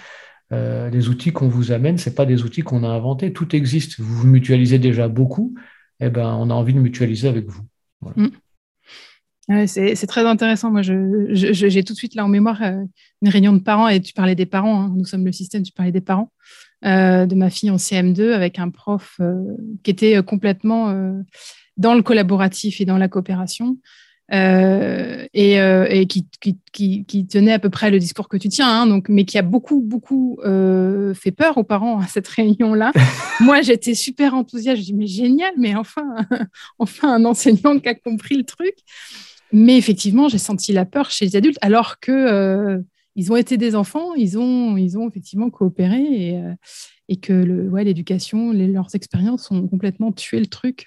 euh, 0.52 0.90
les 0.90 1.08
outils 1.08 1.32
qu'on 1.32 1.48
vous 1.48 1.72
amène, 1.72 1.98
ce 1.98 2.10
pas 2.10 2.26
des 2.26 2.42
outils 2.42 2.62
qu'on 2.62 2.84
a 2.84 2.88
inventés. 2.88 3.32
Tout 3.32 3.54
existe. 3.54 4.00
Vous 4.00 4.26
mutualisez 4.26 4.78
déjà 4.78 5.08
beaucoup. 5.08 5.54
Eh 6.00 6.10
ben, 6.10 6.34
on 6.34 6.50
a 6.50 6.54
envie 6.54 6.74
de 6.74 6.80
mutualiser 6.80 7.28
avec 7.28 7.46
vous. 7.46 7.62
Mm. 8.16 9.66
c'est 9.66 10.06
très 10.06 10.26
intéressant. 10.26 10.70
Moi, 10.70 10.82
j'ai 10.82 11.84
tout 11.84 11.92
de 11.92 11.98
suite 11.98 12.14
là 12.14 12.24
en 12.24 12.28
mémoire 12.28 12.62
euh, 12.62 12.82
une 13.22 13.28
réunion 13.28 13.52
de 13.52 13.58
parents 13.58 13.88
et 13.88 14.00
tu 14.00 14.12
parlais 14.12 14.34
des 14.34 14.46
parents. 14.46 14.82
Hein. 14.82 14.94
Nous 14.96 15.04
sommes 15.04 15.24
le 15.24 15.32
système. 15.32 15.62
Tu 15.62 15.72
parlais 15.72 15.92
des 15.92 16.00
parents 16.00 16.32
de 16.82 17.34
ma 17.34 17.50
fille 17.50 17.70
en 17.70 17.76
CM2 17.76 18.32
avec 18.32 18.58
un 18.58 18.70
prof 18.70 19.20
qui 19.82 19.90
était 19.90 20.22
complètement 20.22 21.14
dans 21.76 21.92
le 21.92 22.02
collaboratif 22.02 22.80
et 22.80 22.86
dans 22.86 22.96
la 22.96 23.06
coopération. 23.06 23.76
Euh, 24.32 25.26
et, 25.34 25.60
euh, 25.60 25.86
et 25.90 26.06
qui, 26.06 26.28
qui, 26.72 27.04
qui, 27.04 27.26
tenait 27.26 27.52
à 27.52 27.58
peu 27.58 27.68
près 27.68 27.90
le 27.90 27.98
discours 27.98 28.28
que 28.28 28.36
tu 28.36 28.48
tiens, 28.48 28.68
hein, 28.68 28.86
donc, 28.86 29.08
mais 29.08 29.24
qui 29.24 29.38
a 29.38 29.42
beaucoup, 29.42 29.80
beaucoup 29.80 30.38
euh, 30.44 31.14
fait 31.14 31.32
peur 31.32 31.58
aux 31.58 31.64
parents 31.64 31.98
à 31.98 32.06
cette 32.06 32.28
réunion-là. 32.28 32.92
Moi, 33.40 33.62
j'étais 33.62 33.94
super 33.94 34.34
enthousiaste. 34.34 34.80
Je 34.80 34.86
dis, 34.86 34.94
mais 34.94 35.08
génial, 35.08 35.52
mais 35.58 35.74
enfin, 35.74 36.14
enfin 36.78 37.12
un 37.12 37.24
enseignant 37.24 37.78
qui 37.78 37.88
a 37.88 37.94
compris 37.94 38.36
le 38.36 38.44
truc. 38.44 38.74
Mais 39.52 39.76
effectivement, 39.76 40.28
j'ai 40.28 40.38
senti 40.38 40.72
la 40.72 40.84
peur 40.84 41.10
chez 41.10 41.24
les 41.24 41.34
adultes, 41.34 41.58
alors 41.60 41.98
que 41.98 42.80
ils 43.16 43.32
ont 43.32 43.36
été 43.36 43.56
des 43.56 43.74
enfants, 43.74 44.14
ils 44.14 44.38
ont, 44.38 44.76
ils 44.76 44.96
ont 44.96 45.08
effectivement 45.08 45.50
coopéré 45.50 46.00
et, 46.00 46.40
et 47.08 47.16
que 47.16 47.32
le, 47.32 47.68
ouais, 47.68 47.82
l'éducation, 47.82 48.52
leurs 48.52 48.94
expériences 48.94 49.50
ont 49.50 49.66
complètement 49.66 50.12
tué 50.12 50.38
le 50.38 50.46
truc. 50.46 50.84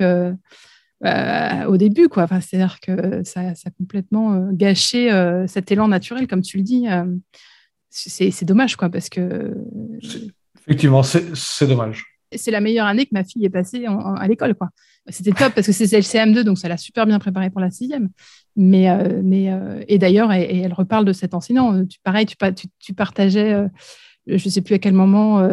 Euh, 1.05 1.65
au 1.65 1.77
début. 1.77 2.07
Quoi. 2.07 2.23
Enfin, 2.23 2.39
C'est-à-dire 2.39 2.79
que 2.79 3.23
ça, 3.23 3.41
a 3.41 3.69
complètement 3.77 4.33
euh, 4.33 4.47
gâché 4.51 5.11
euh, 5.11 5.47
cet 5.47 5.71
élan 5.71 5.87
naturel, 5.87 6.27
comme 6.27 6.41
tu 6.41 6.57
le 6.57 6.63
dis. 6.63 6.85
c'est 7.89 8.45
dommage, 8.45 8.75
quoi, 8.75 8.89
parce 8.89 9.09
que. 9.09 9.53
Effectivement, 10.59 11.03
c'est 11.03 11.67
dommage. 11.67 12.05
c'est 12.33 12.51
la 12.51 12.61
meilleure 12.61 12.85
année 12.85 13.05
que 13.05 13.11
ma 13.11 13.25
fille 13.25 13.43
est 13.43 13.49
passée 13.49 13.85
à 13.85 14.27
l'école. 14.27 14.55
quoi. 14.55 14.69
C'était 15.09 15.31
top 15.31 15.53
parce 15.53 15.67
que 15.67 15.73
c'est 15.73 15.93
le 15.93 16.01
CM2, 16.01 16.43
donc 16.43 16.57
ça 16.57 16.69
l'a 16.69 16.77
super 16.77 17.05
bien 17.05 17.19
préparée 17.19 17.49
pour 17.49 17.59
la 17.59 17.69
sixième. 17.69 18.09
Mais, 18.55 18.89
euh, 18.89 19.21
mais, 19.21 19.49
et 19.89 19.97
d'ailleurs, 19.97 20.31
et, 20.31 20.59
elle 20.59 20.73
reparle 20.73 21.03
de 21.03 21.11
cet 21.11 21.33
enseignant. 21.33 21.85
Tu, 21.85 21.99
pareil, 22.01 22.25
tu, 22.25 22.37
tu, 22.79 22.93
partageais, 22.93 23.67
je 24.25 24.33
ne 24.33 24.49
sais 24.49 24.61
plus 24.61 24.75
à 24.75 24.79
quel 24.79 24.93
moment, 24.93 25.45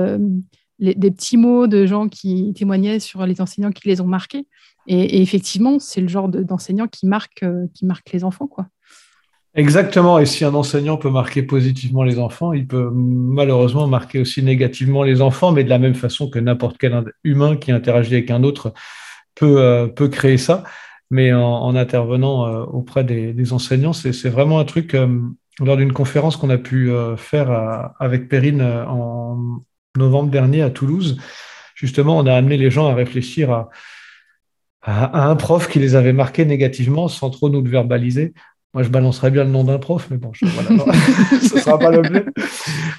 des 0.79 1.11
petits 1.11 1.37
mots 1.37 1.67
de 1.67 1.87
gens 1.87 2.09
qui 2.09 2.53
témoignaient 2.55 3.01
sur 3.01 3.27
les 3.27 3.41
enseignants 3.41 3.73
qui 3.73 3.89
les 3.89 4.01
ont 4.01 4.07
marqués. 4.07 4.47
Et, 4.87 5.23
effectivement, 5.23 5.79
c'est 5.79 6.01
le 6.01 6.09
genre 6.09 6.29
d'enseignant 6.29 6.89
qui, 6.89 7.07
marque, 7.07 7.45
qui 7.75 7.87
marque 7.87 8.11
les 8.13 8.25
enfants. 8.25 8.47
quoi. 8.47 8.67
Exactement. 9.55 10.19
Et 10.19 10.27
si 10.27 10.45
un 10.45 10.55
enseignant 10.55 10.97
peut 10.97 11.11
marquer 11.11 11.43
positivement 11.43 12.05
les 12.05 12.19
enfants, 12.19 12.53
il 12.53 12.67
peut 12.69 12.91
malheureusement 12.93 13.87
marquer 13.89 14.21
aussi 14.21 14.43
négativement 14.43 15.03
les 15.03 15.21
enfants, 15.21 15.51
mais 15.51 15.65
de 15.65 15.69
la 15.69 15.79
même 15.79 15.95
façon 15.95 16.31
que 16.31 16.39
n'importe 16.39 16.79
quel 16.79 17.05
humain 17.25 17.57
qui 17.57 17.73
interagit 17.73 18.15
avec 18.15 18.31
un 18.31 18.45
autre 18.45 18.73
peut, 19.35 19.61
euh, 19.61 19.89
peut 19.89 20.09
créer 20.09 20.39
ça. 20.39 20.63
Mais 21.11 21.33
en, 21.33 21.75
intervenant 21.75 22.47
euh, 22.47 22.63
auprès 22.67 23.03
des, 23.03 23.53
enseignants, 23.53 23.93
c'est 23.93 24.29
vraiment 24.29 24.61
un 24.61 24.65
truc, 24.65 24.95
euh, 24.95 25.09
lors 25.59 25.77
d'une 25.77 25.93
conférence 25.93 26.37
qu'on 26.37 26.51
a 26.51 26.59
pu 26.59 26.91
faire 27.17 27.91
avec 27.99 28.29
Perrine 28.29 28.63
en 28.63 29.61
novembre 29.97 30.31
dernier 30.31 30.63
à 30.63 30.71
Toulouse, 30.71 31.19
justement, 31.75 32.17
on 32.17 32.27
a 32.27 32.35
amené 32.35 32.57
les 32.57 32.71
gens 32.71 32.87
à 32.87 32.95
réfléchir 32.95 33.51
à, 33.51 33.69
à, 34.83 35.29
un 35.29 35.37
prof 35.37 35.69
qui 35.69 35.79
les 35.79 35.95
avait 35.95 36.13
marqués 36.13 36.45
négativement 36.45 37.09
sans 37.09 37.31
trop 37.31 37.51
nous 37.51 37.63
le 37.63 37.71
verbaliser. 37.71 38.33
Moi, 38.73 38.85
je 38.85 38.89
balancerais 38.89 39.33
bien 39.33 39.43
le 39.45 39.51
nom 39.51 39.65
d'un 39.65 39.79
prof, 39.79 40.07
mais 40.11 40.17
bon, 40.17 40.33
ce 40.35 40.45
ne 40.45 41.61
sera 41.61 41.79
pas 41.79 41.91
l'objet. 41.91 42.25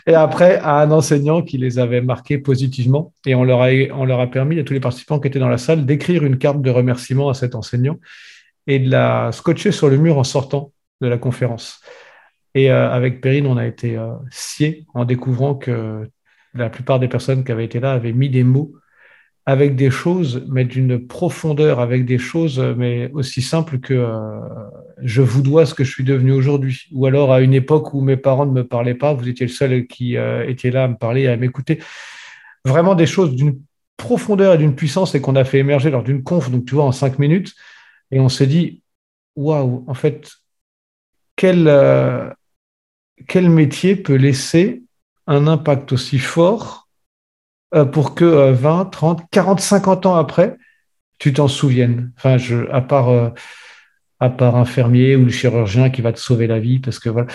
Et 0.05 0.13
après, 0.13 0.57
à 0.57 0.81
un 0.81 0.91
enseignant 0.91 1.41
qui 1.41 1.57
les 1.57 1.79
avait 1.79 2.01
marqués 2.01 2.37
positivement. 2.37 3.13
Et 3.25 3.35
on 3.35 3.45
leur, 3.45 3.61
a, 3.61 3.69
on 3.93 4.03
leur 4.03 4.19
a 4.19 4.27
permis, 4.27 4.59
à 4.59 4.63
tous 4.65 4.73
les 4.73 4.81
participants 4.81 5.19
qui 5.19 5.29
étaient 5.29 5.39
dans 5.39 5.47
la 5.47 5.57
salle, 5.57 5.85
d'écrire 5.85 6.25
une 6.25 6.37
carte 6.37 6.61
de 6.61 6.69
remerciement 6.69 7.29
à 7.29 7.33
cet 7.33 7.55
enseignant 7.55 7.97
et 8.67 8.79
de 8.79 8.89
la 8.91 9.31
scotcher 9.31 9.71
sur 9.71 9.89
le 9.89 9.97
mur 9.97 10.17
en 10.17 10.23
sortant 10.25 10.73
de 10.99 11.07
la 11.07 11.17
conférence. 11.17 11.79
Et 12.53 12.69
euh, 12.69 12.91
avec 12.91 13.21
Perrine, 13.21 13.47
on 13.47 13.57
a 13.57 13.65
été 13.65 13.97
euh, 13.97 14.11
sciés 14.29 14.85
en 14.93 15.05
découvrant 15.05 15.55
que 15.55 16.09
la 16.53 16.69
plupart 16.69 16.99
des 16.99 17.07
personnes 17.07 17.43
qui 17.43 17.51
avaient 17.51 17.65
été 17.65 17.79
là 17.79 17.93
avaient 17.93 18.11
mis 18.11 18.29
des 18.29 18.43
mots 18.43 18.73
avec 19.45 19.75
des 19.75 19.89
choses, 19.89 20.45
mais 20.49 20.65
d'une 20.65 21.07
profondeur, 21.07 21.79
avec 21.79 22.05
des 22.05 22.19
choses, 22.19 22.59
mais 22.59 23.09
aussi 23.13 23.41
simples 23.41 23.79
que 23.79 23.93
euh, 23.93 24.39
je 25.01 25.21
vous 25.21 25.41
dois 25.41 25.65
ce 25.65 25.73
que 25.73 25.83
je 25.83 25.91
suis 25.91 26.03
devenu 26.03 26.31
aujourd'hui. 26.31 26.87
Ou 26.91 27.07
alors 27.07 27.33
à 27.33 27.41
une 27.41 27.53
époque 27.53 27.93
où 27.93 28.01
mes 28.01 28.17
parents 28.17 28.45
ne 28.45 28.51
me 28.51 28.67
parlaient 28.67 28.95
pas, 28.95 29.13
vous 29.13 29.27
étiez 29.27 29.47
le 29.47 29.51
seul 29.51 29.87
qui 29.87 30.15
euh, 30.15 30.47
était 30.47 30.69
là 30.69 30.83
à 30.83 30.87
me 30.87 30.95
parler, 30.95 31.27
à 31.27 31.37
m'écouter. 31.37 31.81
Vraiment 32.65 32.93
des 32.93 33.07
choses 33.07 33.35
d'une 33.35 33.59
profondeur 33.97 34.53
et 34.53 34.57
d'une 34.59 34.75
puissance 34.75 35.15
et 35.15 35.21
qu'on 35.21 35.35
a 35.35 35.43
fait 35.43 35.59
émerger 35.59 35.89
lors 35.89 36.03
d'une 36.03 36.23
conf, 36.23 36.51
donc 36.51 36.65
tu 36.65 36.75
vois, 36.75 36.83
en 36.83 36.91
cinq 36.91 37.17
minutes. 37.17 37.55
Et 38.11 38.19
on 38.19 38.29
s'est 38.29 38.47
dit, 38.47 38.83
waouh, 39.35 39.83
en 39.87 39.93
fait, 39.95 40.29
quel, 41.35 41.67
euh, 41.67 42.29
quel 43.27 43.49
métier 43.49 43.95
peut 43.95 44.15
laisser 44.15 44.83
un 45.25 45.47
impact 45.47 45.93
aussi 45.93 46.19
fort 46.19 46.89
pour 47.91 48.15
que 48.15 48.51
20, 48.51 48.85
30, 48.85 49.21
40, 49.31 49.59
50 49.59 50.05
ans 50.05 50.15
après, 50.15 50.57
tu 51.21 51.33
t'en 51.33 51.47
souviennes. 51.47 52.11
Enfin, 52.17 52.37
à 52.71 52.81
part, 52.81 53.09
euh, 53.09 53.29
à 54.19 54.29
part 54.29 54.55
un 54.55 54.65
fermier 54.65 55.15
ou 55.15 55.25
le 55.25 55.29
chirurgien 55.29 55.91
qui 55.91 56.01
va 56.01 56.11
te 56.11 56.19
sauver 56.19 56.47
la 56.47 56.59
vie, 56.59 56.79
parce 56.79 56.97
que 56.99 57.09
voilà. 57.09 57.27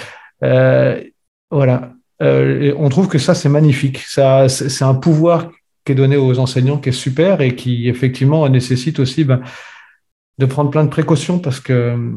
Euh, 0.42 1.03
voilà. 1.51 1.92
on 2.20 2.88
trouve 2.88 3.09
que 3.09 3.18
ça, 3.18 3.35
c'est 3.35 3.49
magnifique. 3.49 3.99
Ça, 3.99 4.49
c'est 4.49 4.85
un 4.85 4.94
pouvoir 4.94 5.53
qui 5.85 5.92
est 5.92 5.94
donné 5.94 6.16
aux 6.16 6.38
enseignants 6.40 6.79
qui 6.79 6.88
est 6.88 6.92
super 6.92 7.40
et 7.40 7.55
qui, 7.55 7.88
effectivement, 7.88 8.49
nécessite 8.49 8.99
aussi 8.99 9.22
ben, 9.22 9.40
de 10.38 10.46
prendre 10.46 10.70
plein 10.70 10.85
de 10.85 10.90
précautions 10.90 11.38
parce 11.38 11.61
que 11.61 12.12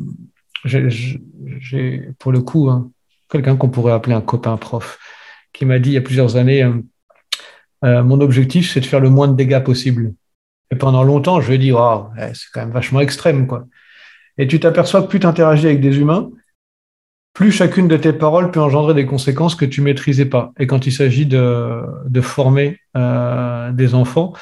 j'ai, 0.66 2.10
pour 2.18 2.32
le 2.32 2.42
coup, 2.42 2.68
hein, 2.70 2.90
quelqu'un 3.30 3.56
qu'on 3.56 3.70
pourrait 3.70 3.94
appeler 3.94 4.16
un 4.16 4.22
copain 4.22 4.58
prof 4.58 4.98
qui 5.54 5.66
m'a 5.66 5.78
dit 5.78 5.92
il 5.92 5.94
y 5.94 5.98
a 5.98 6.02
plusieurs 6.02 6.36
années 6.36 6.68
euh, 7.86 8.04
mon 8.04 8.20
objectif, 8.22 8.72
c'est 8.72 8.82
de 8.82 8.86
faire 8.86 9.00
le 9.00 9.10
moins 9.10 9.28
de 9.28 9.36
dégâts 9.36 9.64
possible. 9.64 10.14
Et 10.72 10.76
pendant 10.76 11.04
longtemps, 11.04 11.42
je 11.42 11.48
lui 11.48 11.56
ai 11.56 11.58
dit, 11.58 11.74
c'est 12.34 12.48
quand 12.54 12.62
même 12.62 12.72
vachement 12.72 13.00
extrême, 13.00 13.48
quoi. 13.48 13.66
Et 14.38 14.48
tu 14.48 14.60
t'aperçois 14.60 15.02
que 15.02 15.08
plus 15.08 15.20
tu 15.20 15.28
interagis 15.28 15.66
avec 15.66 15.82
des 15.82 15.98
humains, 16.00 16.30
plus 17.34 17.52
chacune 17.52 17.88
de 17.88 17.98
tes 17.98 18.14
paroles 18.14 18.52
peut 18.52 18.60
engendrer 18.60 18.94
des 18.94 19.06
conséquences 19.06 19.56
que 19.56 19.66
tu 19.66 19.82
maîtrisais 19.82 20.26
pas. 20.26 20.52
Et 20.60 20.68
quand 20.68 20.88
il 20.88 20.92
s'agit 20.92 21.26
de, 21.26 21.84
former 22.22 22.80
euh, 22.96 23.72
des 23.72 23.96
enfants, 23.96 24.34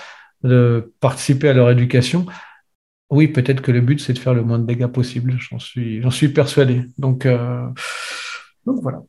de 0.44 0.94
participer 1.00 1.50
à 1.50 1.54
leur 1.54 1.70
éducation, 1.70 2.26
oui, 3.10 3.28
peut-être 3.28 3.62
que 3.62 3.72
le 3.72 3.82
but, 3.82 4.00
c'est 4.00 4.14
de 4.14 4.20
faire 4.20 4.34
le 4.34 4.44
moins 4.44 4.60
de 4.60 4.66
dégâts 4.66 4.88
possible. 4.88 5.38
J'en 5.40 5.60
suis, 5.60 6.30
persuadé. 6.30 6.84
Donc, 6.98 7.26
euh, 7.26 7.68
voilà. 8.66 9.02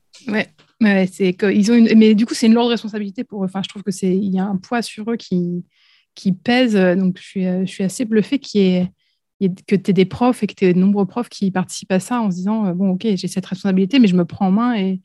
C'est 0.80 1.36
ils 1.42 1.72
ont 1.72 1.74
une... 1.74 1.96
Mais 1.96 2.14
du 2.14 2.26
coup, 2.26 2.34
c'est 2.34 2.46
une 2.46 2.54
lourde 2.54 2.70
responsabilité 2.70 3.24
pour 3.24 3.42
eux. 3.42 3.46
Enfin, 3.46 3.62
je 3.62 3.68
trouve 3.68 3.82
que 3.82 3.90
c'est 3.90 4.14
il 4.14 4.34
y 4.34 4.38
a 4.38 4.44
un 4.44 4.56
poids 4.56 4.82
sur 4.82 5.10
eux 5.10 5.16
qui, 5.16 5.64
qui 6.14 6.32
pèse. 6.32 6.74
Donc, 6.74 7.18
je 7.18 7.22
suis, 7.22 7.44
je 7.44 7.66
suis 7.66 7.84
assez 7.84 8.04
bluffée 8.04 8.38
que 8.38 8.46
tu 8.46 8.60
aies 9.40 9.92
des 9.92 10.04
profs 10.04 10.42
et 10.42 10.46
que 10.46 10.54
tu 10.54 10.64
aies 10.66 10.74
de 10.74 10.78
nombreux 10.78 11.06
profs 11.06 11.28
qui 11.28 11.50
participent 11.50 11.92
à 11.92 12.00
ça 12.00 12.20
en 12.20 12.30
se 12.30 12.36
disant 12.36 12.72
bon, 12.74 12.90
ok, 12.90 13.06
j'ai 13.14 13.28
cette 13.28 13.46
responsabilité, 13.46 13.98
mais 13.98 14.08
je 14.08 14.16
me 14.16 14.24
prends 14.24 14.48
en 14.48 14.52
main 14.52 14.76
et, 14.76 15.00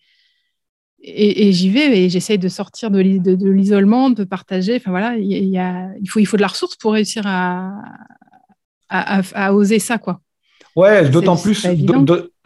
et, 1.04 1.52
j'y 1.52 1.70
vais 1.70 2.00
et 2.00 2.10
j'essaye 2.10 2.40
de 2.40 2.48
sortir 2.48 2.90
de, 2.90 3.02
de, 3.02 3.50
l'isolement, 3.50 4.10
de 4.10 4.24
partager. 4.24 4.78
Enfin 4.78 4.92
voilà, 4.92 5.18
il, 5.18 5.50
y 5.50 5.58
a, 5.58 5.90
il, 6.02 6.10
faut, 6.10 6.20
il 6.20 6.26
faut 6.26 6.38
de 6.38 6.42
la 6.42 6.48
ressource 6.48 6.76
pour 6.78 6.94
réussir 6.94 7.24
à, 7.26 7.74
à, 8.90 9.22
à 9.34 9.54
oser 9.54 9.80
ça, 9.80 9.98
quoi. 9.98 10.22
Ouais, 10.76 11.08
d'autant 11.08 11.38
plus, 11.38 11.68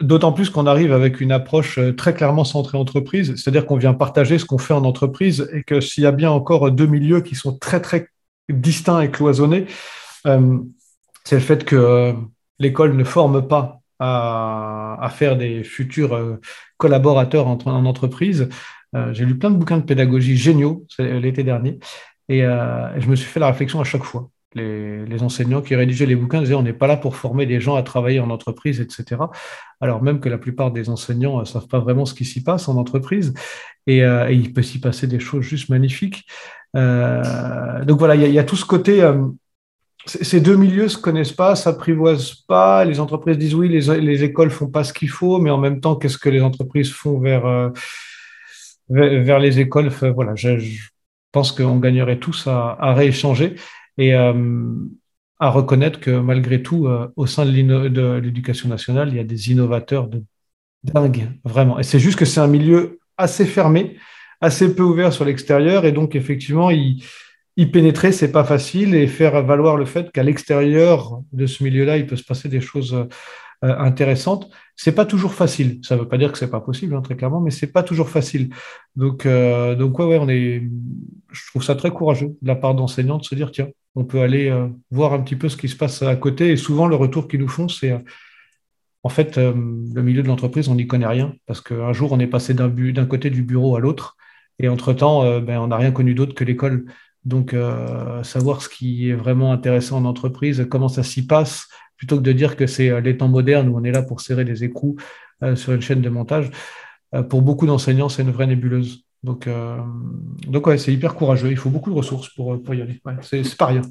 d'autant 0.00 0.32
plus 0.32 0.50
qu'on 0.50 0.66
arrive 0.66 0.92
avec 0.92 1.20
une 1.20 1.32
approche 1.32 1.78
euh, 1.78 1.94
très 1.94 2.12
clairement 2.12 2.44
centrée 2.44 2.76
entreprise, 2.76 3.34
c'est-à-dire 3.36 3.64
qu'on 3.64 3.76
vient 3.76 3.94
partager 3.94 4.38
ce 4.38 4.44
qu'on 4.44 4.58
fait 4.58 4.74
en 4.74 4.84
entreprise 4.84 5.48
et 5.54 5.62
que 5.62 5.80
s'il 5.80 6.04
y 6.04 6.06
a 6.06 6.12
bien 6.12 6.30
encore 6.30 6.70
deux 6.70 6.86
milieux 6.86 7.22
qui 7.22 7.34
sont 7.34 7.56
très 7.56 7.80
très 7.80 8.08
distincts 8.50 9.00
et 9.00 9.10
cloisonnés, 9.10 9.66
euh, 10.26 10.58
c'est 11.24 11.36
le 11.36 11.40
fait 11.40 11.64
que 11.64 11.76
euh, 11.76 12.12
l'école 12.58 12.96
ne 12.96 13.04
forme 13.04 13.48
pas 13.48 13.80
à, 13.98 15.10
faire 15.10 15.36
des 15.36 15.64
futurs 15.64 16.38
collaborateurs 16.76 17.48
en, 17.48 17.58
en 17.64 17.84
entreprise. 17.84 18.48
J'ai 19.10 19.24
lu 19.24 19.36
plein 19.36 19.50
de 19.50 19.56
bouquins 19.56 19.78
de 19.78 19.82
pédagogie 19.82 20.36
géniaux 20.36 20.86
l'été 21.00 21.42
dernier. 21.42 21.80
Et 22.28 22.42
je 22.42 23.08
me 23.08 23.16
suis 23.16 23.26
fait 23.26 23.40
la 23.40 23.48
réflexion 23.48 23.80
à 23.80 23.84
chaque 23.84 24.04
fois 24.04 24.30
les, 24.58 25.22
enseignants 25.22 25.62
qui 25.62 25.74
rédigeaient 25.74 26.06
les 26.06 26.16
bouquins 26.16 26.40
disaient 26.40 26.54
on 26.54 26.62
n'est 26.62 26.72
pas 26.72 26.86
là 26.86 26.96
pour 26.96 27.16
former 27.16 27.46
des 27.46 27.60
gens 27.60 27.74
à 27.74 27.82
travailler 27.82 28.20
en 28.20 28.30
entreprise, 28.30 28.80
etc. 28.80 29.22
Alors 29.80 30.02
même 30.02 30.20
que 30.20 30.28
la 30.28 30.38
plupart 30.38 30.70
des 30.70 30.88
enseignants 30.88 31.38
ne 31.38 31.42
euh, 31.42 31.44
savent 31.44 31.68
pas 31.68 31.78
vraiment 31.78 32.04
ce 32.04 32.14
qui 32.14 32.24
s'y 32.24 32.42
passe 32.42 32.68
en 32.68 32.76
entreprise 32.76 33.34
et, 33.86 34.04
euh, 34.04 34.30
il 34.30 34.52
peut 34.52 34.62
s'y 34.62 34.80
passer 34.80 35.06
des 35.06 35.20
choses 35.20 35.42
juste 35.42 35.68
magnifiques. 35.68 36.24
Euh, 36.76 37.84
donc 37.84 37.98
voilà, 37.98 38.14
il 38.14 38.32
y, 38.32 38.38
a 38.38 38.44
tout 38.44 38.56
ce 38.56 38.64
côté. 38.64 39.10
ces 40.06 40.40
deux 40.40 40.56
milieux 40.56 40.88
se 40.88 40.98
connaissent 40.98 41.32
pas, 41.32 41.56
s'apprivoisent 41.56 42.44
pas. 42.46 42.84
Les 42.84 43.00
entreprises 43.00 43.38
disent 43.38 43.54
oui, 43.54 43.68
les, 43.68 44.00
les 44.00 44.24
écoles 44.24 44.50
font 44.50 44.68
pas 44.68 44.84
ce 44.84 44.92
qu'il 44.92 45.08
faut, 45.08 45.38
mais 45.38 45.50
en 45.50 45.58
même 45.58 45.80
temps, 45.80 45.96
qu'est-ce 45.96 46.18
que 46.18 46.28
les 46.28 46.42
entreprises 46.42 46.92
font 46.92 47.18
vers, 47.18 47.72
vers, 48.90 49.38
les 49.38 49.58
écoles? 49.60 49.88
Voilà, 49.88 50.34
je, 50.34 50.58
pense 51.32 51.52
qu'on 51.52 51.78
gagnerait 51.78 52.18
tous 52.18 52.46
à 52.46 52.94
rééchanger 52.94 53.56
et 53.98 54.14
euh, 54.14 54.32
à 55.40 55.50
reconnaître 55.50 56.00
que 56.00 56.10
malgré 56.10 56.62
tout, 56.62 56.86
euh, 56.86 57.08
au 57.16 57.26
sein 57.26 57.44
de 57.44 57.50
l'éducation 58.18 58.68
nationale, 58.68 59.08
il 59.10 59.16
y 59.16 59.20
a 59.20 59.24
des 59.24 59.50
innovateurs 59.50 60.08
de 60.08 60.24
dingue, 60.84 61.28
vraiment. 61.44 61.78
Et 61.78 61.82
c'est 61.82 61.98
juste 61.98 62.18
que 62.18 62.24
c'est 62.24 62.40
un 62.40 62.46
milieu 62.46 63.00
assez 63.16 63.44
fermé, 63.44 63.98
assez 64.40 64.74
peu 64.74 64.84
ouvert 64.84 65.12
sur 65.12 65.24
l'extérieur, 65.24 65.84
et 65.84 65.92
donc 65.92 66.14
effectivement, 66.14 66.70
y, 66.70 67.04
pénétrer, 67.72 68.12
c'est 68.12 68.30
pas 68.30 68.44
facile, 68.44 68.94
et 68.94 69.08
faire 69.08 69.42
valoir 69.44 69.76
le 69.76 69.84
fait 69.84 70.12
qu'à 70.12 70.22
l'extérieur 70.22 71.20
de 71.32 71.46
ce 71.46 71.64
milieu-là, 71.64 71.98
il 71.98 72.06
peut 72.06 72.16
se 72.16 72.22
passer 72.24 72.48
des 72.48 72.60
choses 72.60 72.94
euh, 72.94 73.06
intéressantes. 73.62 74.48
C'est 74.76 74.92
pas 74.92 75.04
toujours 75.04 75.34
facile. 75.34 75.80
Ça 75.82 75.96
veut 75.96 76.06
pas 76.06 76.18
dire 76.18 76.30
que 76.30 76.38
c'est 76.38 76.50
pas 76.50 76.60
possible, 76.60 76.94
hein, 76.94 77.02
très 77.02 77.16
clairement, 77.16 77.40
mais 77.40 77.50
c'est 77.50 77.72
pas 77.72 77.82
toujours 77.82 78.10
facile. 78.10 78.50
Donc, 78.94 79.26
donc 79.26 79.98
ouais, 79.98 80.04
ouais, 80.04 80.18
on 80.20 80.28
est. 80.28 80.62
Je 81.32 81.46
trouve 81.48 81.64
ça 81.64 81.74
très 81.74 81.90
courageux 81.90 82.36
de 82.40 82.48
la 82.48 82.54
part 82.54 82.76
d'enseignants 82.76 83.18
de 83.18 83.24
se 83.24 83.34
dire 83.34 83.50
tiens, 83.50 83.68
on 83.94 84.04
peut 84.04 84.20
aller 84.20 84.48
euh, 84.48 84.68
voir 84.90 85.12
un 85.12 85.20
petit 85.20 85.36
peu 85.36 85.48
ce 85.48 85.56
qui 85.56 85.68
se 85.68 85.76
passe 85.76 86.02
à 86.02 86.14
côté. 86.16 86.52
Et 86.52 86.56
souvent, 86.56 86.86
le 86.86 86.96
retour 86.96 87.28
qu'ils 87.28 87.40
nous 87.40 87.48
font, 87.48 87.68
c'est 87.68 87.92
euh, 87.92 87.98
en 89.02 89.08
fait 89.08 89.38
euh, 89.38 89.52
le 89.52 90.02
milieu 90.02 90.22
de 90.22 90.28
l'entreprise, 90.28 90.68
on 90.68 90.74
n'y 90.74 90.86
connaît 90.86 91.06
rien 91.06 91.34
parce 91.46 91.60
qu'un 91.60 91.92
jour, 91.92 92.12
on 92.12 92.20
est 92.20 92.26
passé 92.26 92.54
d'un 92.54 93.06
côté 93.06 93.30
du 93.30 93.42
bureau 93.42 93.76
à 93.76 93.80
l'autre. 93.80 94.16
Et 94.60 94.68
entre-temps, 94.68 95.40
ben, 95.40 95.60
on 95.60 95.68
n'a 95.68 95.76
rien 95.76 95.92
connu 95.92 96.14
d'autre 96.14 96.34
que 96.34 96.42
l'école. 96.42 96.86
Donc, 97.24 97.54
savoir 98.24 98.60
ce 98.60 98.68
qui 98.68 99.08
est 99.08 99.14
vraiment 99.14 99.52
intéressant 99.52 99.98
en 99.98 100.04
entreprise, 100.04 100.66
comment 100.68 100.88
ça 100.88 101.04
s'y 101.04 101.28
passe, 101.28 101.68
plutôt 101.96 102.16
que 102.16 102.22
de 102.22 102.32
dire 102.32 102.56
que 102.56 102.66
c'est 102.66 103.00
les 103.00 103.16
temps 103.16 103.28
modernes 103.28 103.68
où 103.68 103.78
on 103.78 103.84
est 103.84 103.92
là 103.92 104.02
pour 104.02 104.20
serrer 104.20 104.42
les 104.42 104.64
écrous 104.64 104.96
sur 105.54 105.72
une 105.72 105.80
chaîne 105.80 106.00
de 106.00 106.08
montage, 106.08 106.50
pour 107.30 107.42
beaucoup 107.42 107.66
d'enseignants, 107.66 108.08
c'est 108.08 108.22
une 108.22 108.32
vraie 108.32 108.48
nébuleuse. 108.48 109.07
Donc, 109.24 109.48
donc 110.46 110.66
ouais, 110.66 110.78
c'est 110.78 110.92
hyper 110.92 111.14
courageux. 111.14 111.50
Il 111.50 111.56
faut 111.56 111.70
beaucoup 111.70 111.90
de 111.90 111.94
ressources 111.96 112.28
pour, 112.30 112.62
pour 112.62 112.74
y 112.74 112.82
aller. 112.82 113.00
c'est 113.22 113.56
pas 113.56 113.66
rien. 113.66 113.82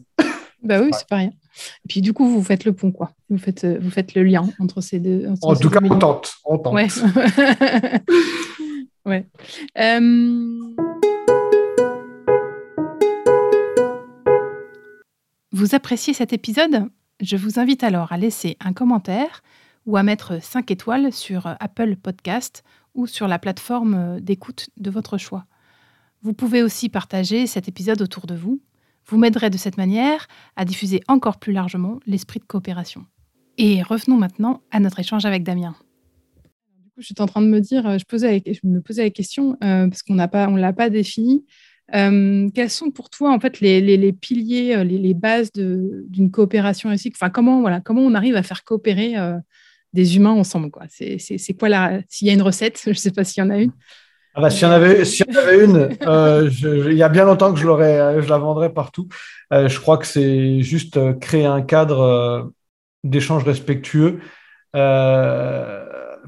Bah 0.63 0.81
oui, 0.81 0.89
c'est 0.91 1.07
pas 1.07 1.17
rien. 1.17 1.29
Et 1.29 1.87
puis 1.87 2.01
du 2.01 2.13
coup, 2.13 2.27
vous 2.27 2.43
faites 2.43 2.65
le 2.65 2.73
pont, 2.73 2.91
quoi. 2.91 3.11
Vous 3.29 3.37
faites, 3.37 3.65
vous 3.65 3.89
faites 3.89 4.15
le 4.15 4.23
lien 4.23 4.49
entre 4.59 4.81
ces 4.81 4.99
deux. 4.99 5.27
en 5.41 5.55
tout 5.55 5.69
cas, 5.69 5.79
on 5.83 5.99
tente. 5.99 6.35
On 6.45 6.57
tente. 6.57 6.73
Ouais. 6.73 6.87
ouais. 9.05 9.25
Vous 15.51 15.73
appréciez 15.73 16.13
cet 16.13 16.33
épisode? 16.33 16.89
Je 17.19 17.35
vous 17.35 17.59
invite 17.59 17.83
alors 17.83 18.11
à 18.11 18.17
laisser 18.17 18.57
un 18.59 18.73
commentaire 18.73 19.41
ou 19.87 19.97
à 19.97 20.03
mettre 20.03 20.41
5 20.41 20.69
étoiles 20.69 21.11
sur 21.11 21.47
Apple 21.59 21.95
Podcast 21.95 22.63
ou 22.97 23.07
sur 23.07 23.29
la 23.29 23.39
plateforme 23.39 24.19
d'écoute 24.19 24.69
de 24.75 24.89
votre 24.89 25.17
choix. 25.17 25.45
Vous 26.21 26.33
pouvez 26.33 26.61
aussi 26.61 26.89
partager 26.89 27.47
cet 27.47 27.69
épisode 27.69 28.01
autour 28.01 28.27
de 28.27 28.35
vous. 28.35 28.61
Vous 29.05 29.17
m'aiderez 29.17 29.49
de 29.49 29.57
cette 29.57 29.77
manière 29.77 30.27
à 30.57 30.65
diffuser 30.65 30.99
encore 31.07 31.39
plus 31.39 31.53
largement 31.53 31.99
l'esprit 32.05 32.39
de 32.39 32.45
coopération. 32.45 33.05
Et 33.57 33.81
revenons 33.81 34.17
maintenant 34.17 34.61
à 34.71 34.81
notre 34.81 34.99
échange 34.99 35.25
avec 35.25 35.43
Damien. 35.43 35.75
Du 36.83 36.89
coup, 36.89 36.99
je 36.99 37.05
suis 37.05 37.15
en 37.19 37.27
train 37.27 37.41
de 37.41 37.47
me 37.47 37.61
dire, 37.61 37.97
je, 37.97 38.03
posais, 38.03 38.43
je 38.45 38.67
me 38.67 38.81
posais 38.81 39.03
la 39.03 39.09
question, 39.09 39.53
euh, 39.63 39.87
parce 39.87 40.03
qu'on 40.03 40.15
ne 40.15 40.59
l'a 40.59 40.73
pas 40.73 40.89
défini, 40.89 41.45
euh, 41.95 42.49
quels 42.53 42.69
sont 42.69 42.91
pour 42.91 43.09
toi 43.09 43.31
en 43.31 43.39
fait 43.39 43.61
les, 43.61 44.11
piliers, 44.11 44.75
euh, 44.75 44.83
les, 44.83 44.97
les 44.97 45.13
bases 45.13 45.51
d'une 45.53 46.31
coopération 46.31 46.89
réussie 46.89 47.11
Enfin, 47.13 47.29
comment 47.29 47.61
voilà, 47.61 47.79
comment 47.79 48.01
on 48.01 48.13
arrive 48.13 48.35
à 48.35 48.43
faire 48.43 48.65
coopérer 48.65 49.17
euh, 49.17 49.37
des 49.93 50.17
humains 50.17 50.31
ensemble 50.31 50.69
quoi 50.71 50.83
C'est 50.89 51.53
quoi 51.57 51.69
la 51.69 51.99
S'il 52.09 52.27
y 52.27 52.31
a 52.31 52.33
une 52.33 52.41
recette, 52.41 52.79
je 52.83 52.89
ne 52.89 52.95
sais 52.95 53.11
pas 53.11 53.23
s'il 53.23 53.43
y 53.43 53.47
en 53.47 53.49
a 53.49 53.57
une. 53.57 53.71
S'il 54.49 54.61
y 54.61 54.65
en 54.65 54.71
avait, 54.71 55.01
avait 55.35 55.65
une, 55.65 55.89
je, 56.49 56.91
il 56.91 56.97
y 56.97 57.01
a 57.01 57.09
bien 57.09 57.25
longtemps 57.25 57.51
que 57.51 57.59
je 57.59 57.65
l'aurais, 57.65 58.21
je 58.21 58.29
la 58.29 58.37
vendrais 58.37 58.71
partout. 58.71 59.07
je 59.51 59.79
crois 59.79 59.97
que 59.97 60.05
c'est 60.05 60.61
juste 60.61 60.99
créer 61.19 61.45
un 61.45 61.63
cadre 61.63 62.51
d'échange 63.03 63.43
respectueux, 63.43 64.19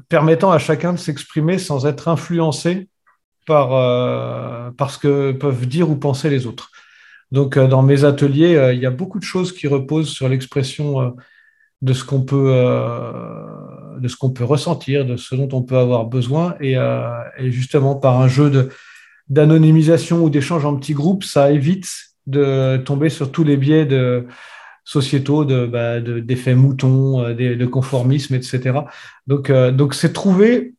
permettant 0.08 0.50
à 0.50 0.58
chacun 0.58 0.92
de 0.92 0.98
s'exprimer 0.98 1.58
sans 1.58 1.86
être 1.86 2.08
influencé 2.08 2.88
par, 3.46 3.74
euh, 3.74 4.70
ce 4.88 4.98
que 4.98 5.32
peuvent 5.32 5.66
dire 5.66 5.90
ou 5.90 5.96
penser 5.96 6.30
les 6.30 6.46
autres. 6.46 6.70
Donc, 7.32 7.56
euh, 7.56 7.66
dans 7.66 7.82
mes 7.82 8.04
ateliers, 8.04 8.56
euh, 8.56 8.72
il 8.72 8.80
y 8.80 8.86
a 8.86 8.90
beaucoup 8.90 9.18
de 9.18 9.24
choses 9.24 9.52
qui 9.52 9.66
reposent 9.66 10.10
sur 10.10 10.28
l'expression 10.28 11.14
de 11.82 11.92
ce 11.92 12.04
qu'on 12.04 12.22
peut, 12.22 12.52
de 13.98 14.08
ce 14.08 14.16
qu'on 14.16 14.30
peut 14.30 14.44
ressentir, 14.44 15.06
de 15.06 15.16
ce 15.16 15.34
dont 15.34 15.48
on 15.52 15.62
peut 15.62 15.78
avoir 15.78 16.06
besoin. 16.06 16.54
Et, 16.60 16.76
justement, 17.50 17.94
par 17.94 18.20
un 18.20 18.28
jeu 18.28 18.70
d'anonymisation 19.28 20.22
ou 20.24 20.30
d'échange 20.30 20.64
en 20.64 20.76
petits 20.76 20.94
groupes, 20.94 21.24
ça 21.24 21.50
évite 21.50 21.88
de 22.26 22.76
tomber 22.84 23.08
sur 23.08 23.32
tous 23.32 23.44
les 23.44 23.56
biais 23.56 23.86
de 23.86 24.26
sociétaux 24.84 25.44
de, 25.44 25.66
bah, 25.66 26.00
d'effets 26.00 26.54
moutons, 26.54 27.22
de, 27.32 27.66
conformisme, 27.66 28.34
etc. 28.34 28.80
Donc, 29.26 29.50
donc 29.50 29.94
c'est 29.94 30.12
trouver 30.12 30.74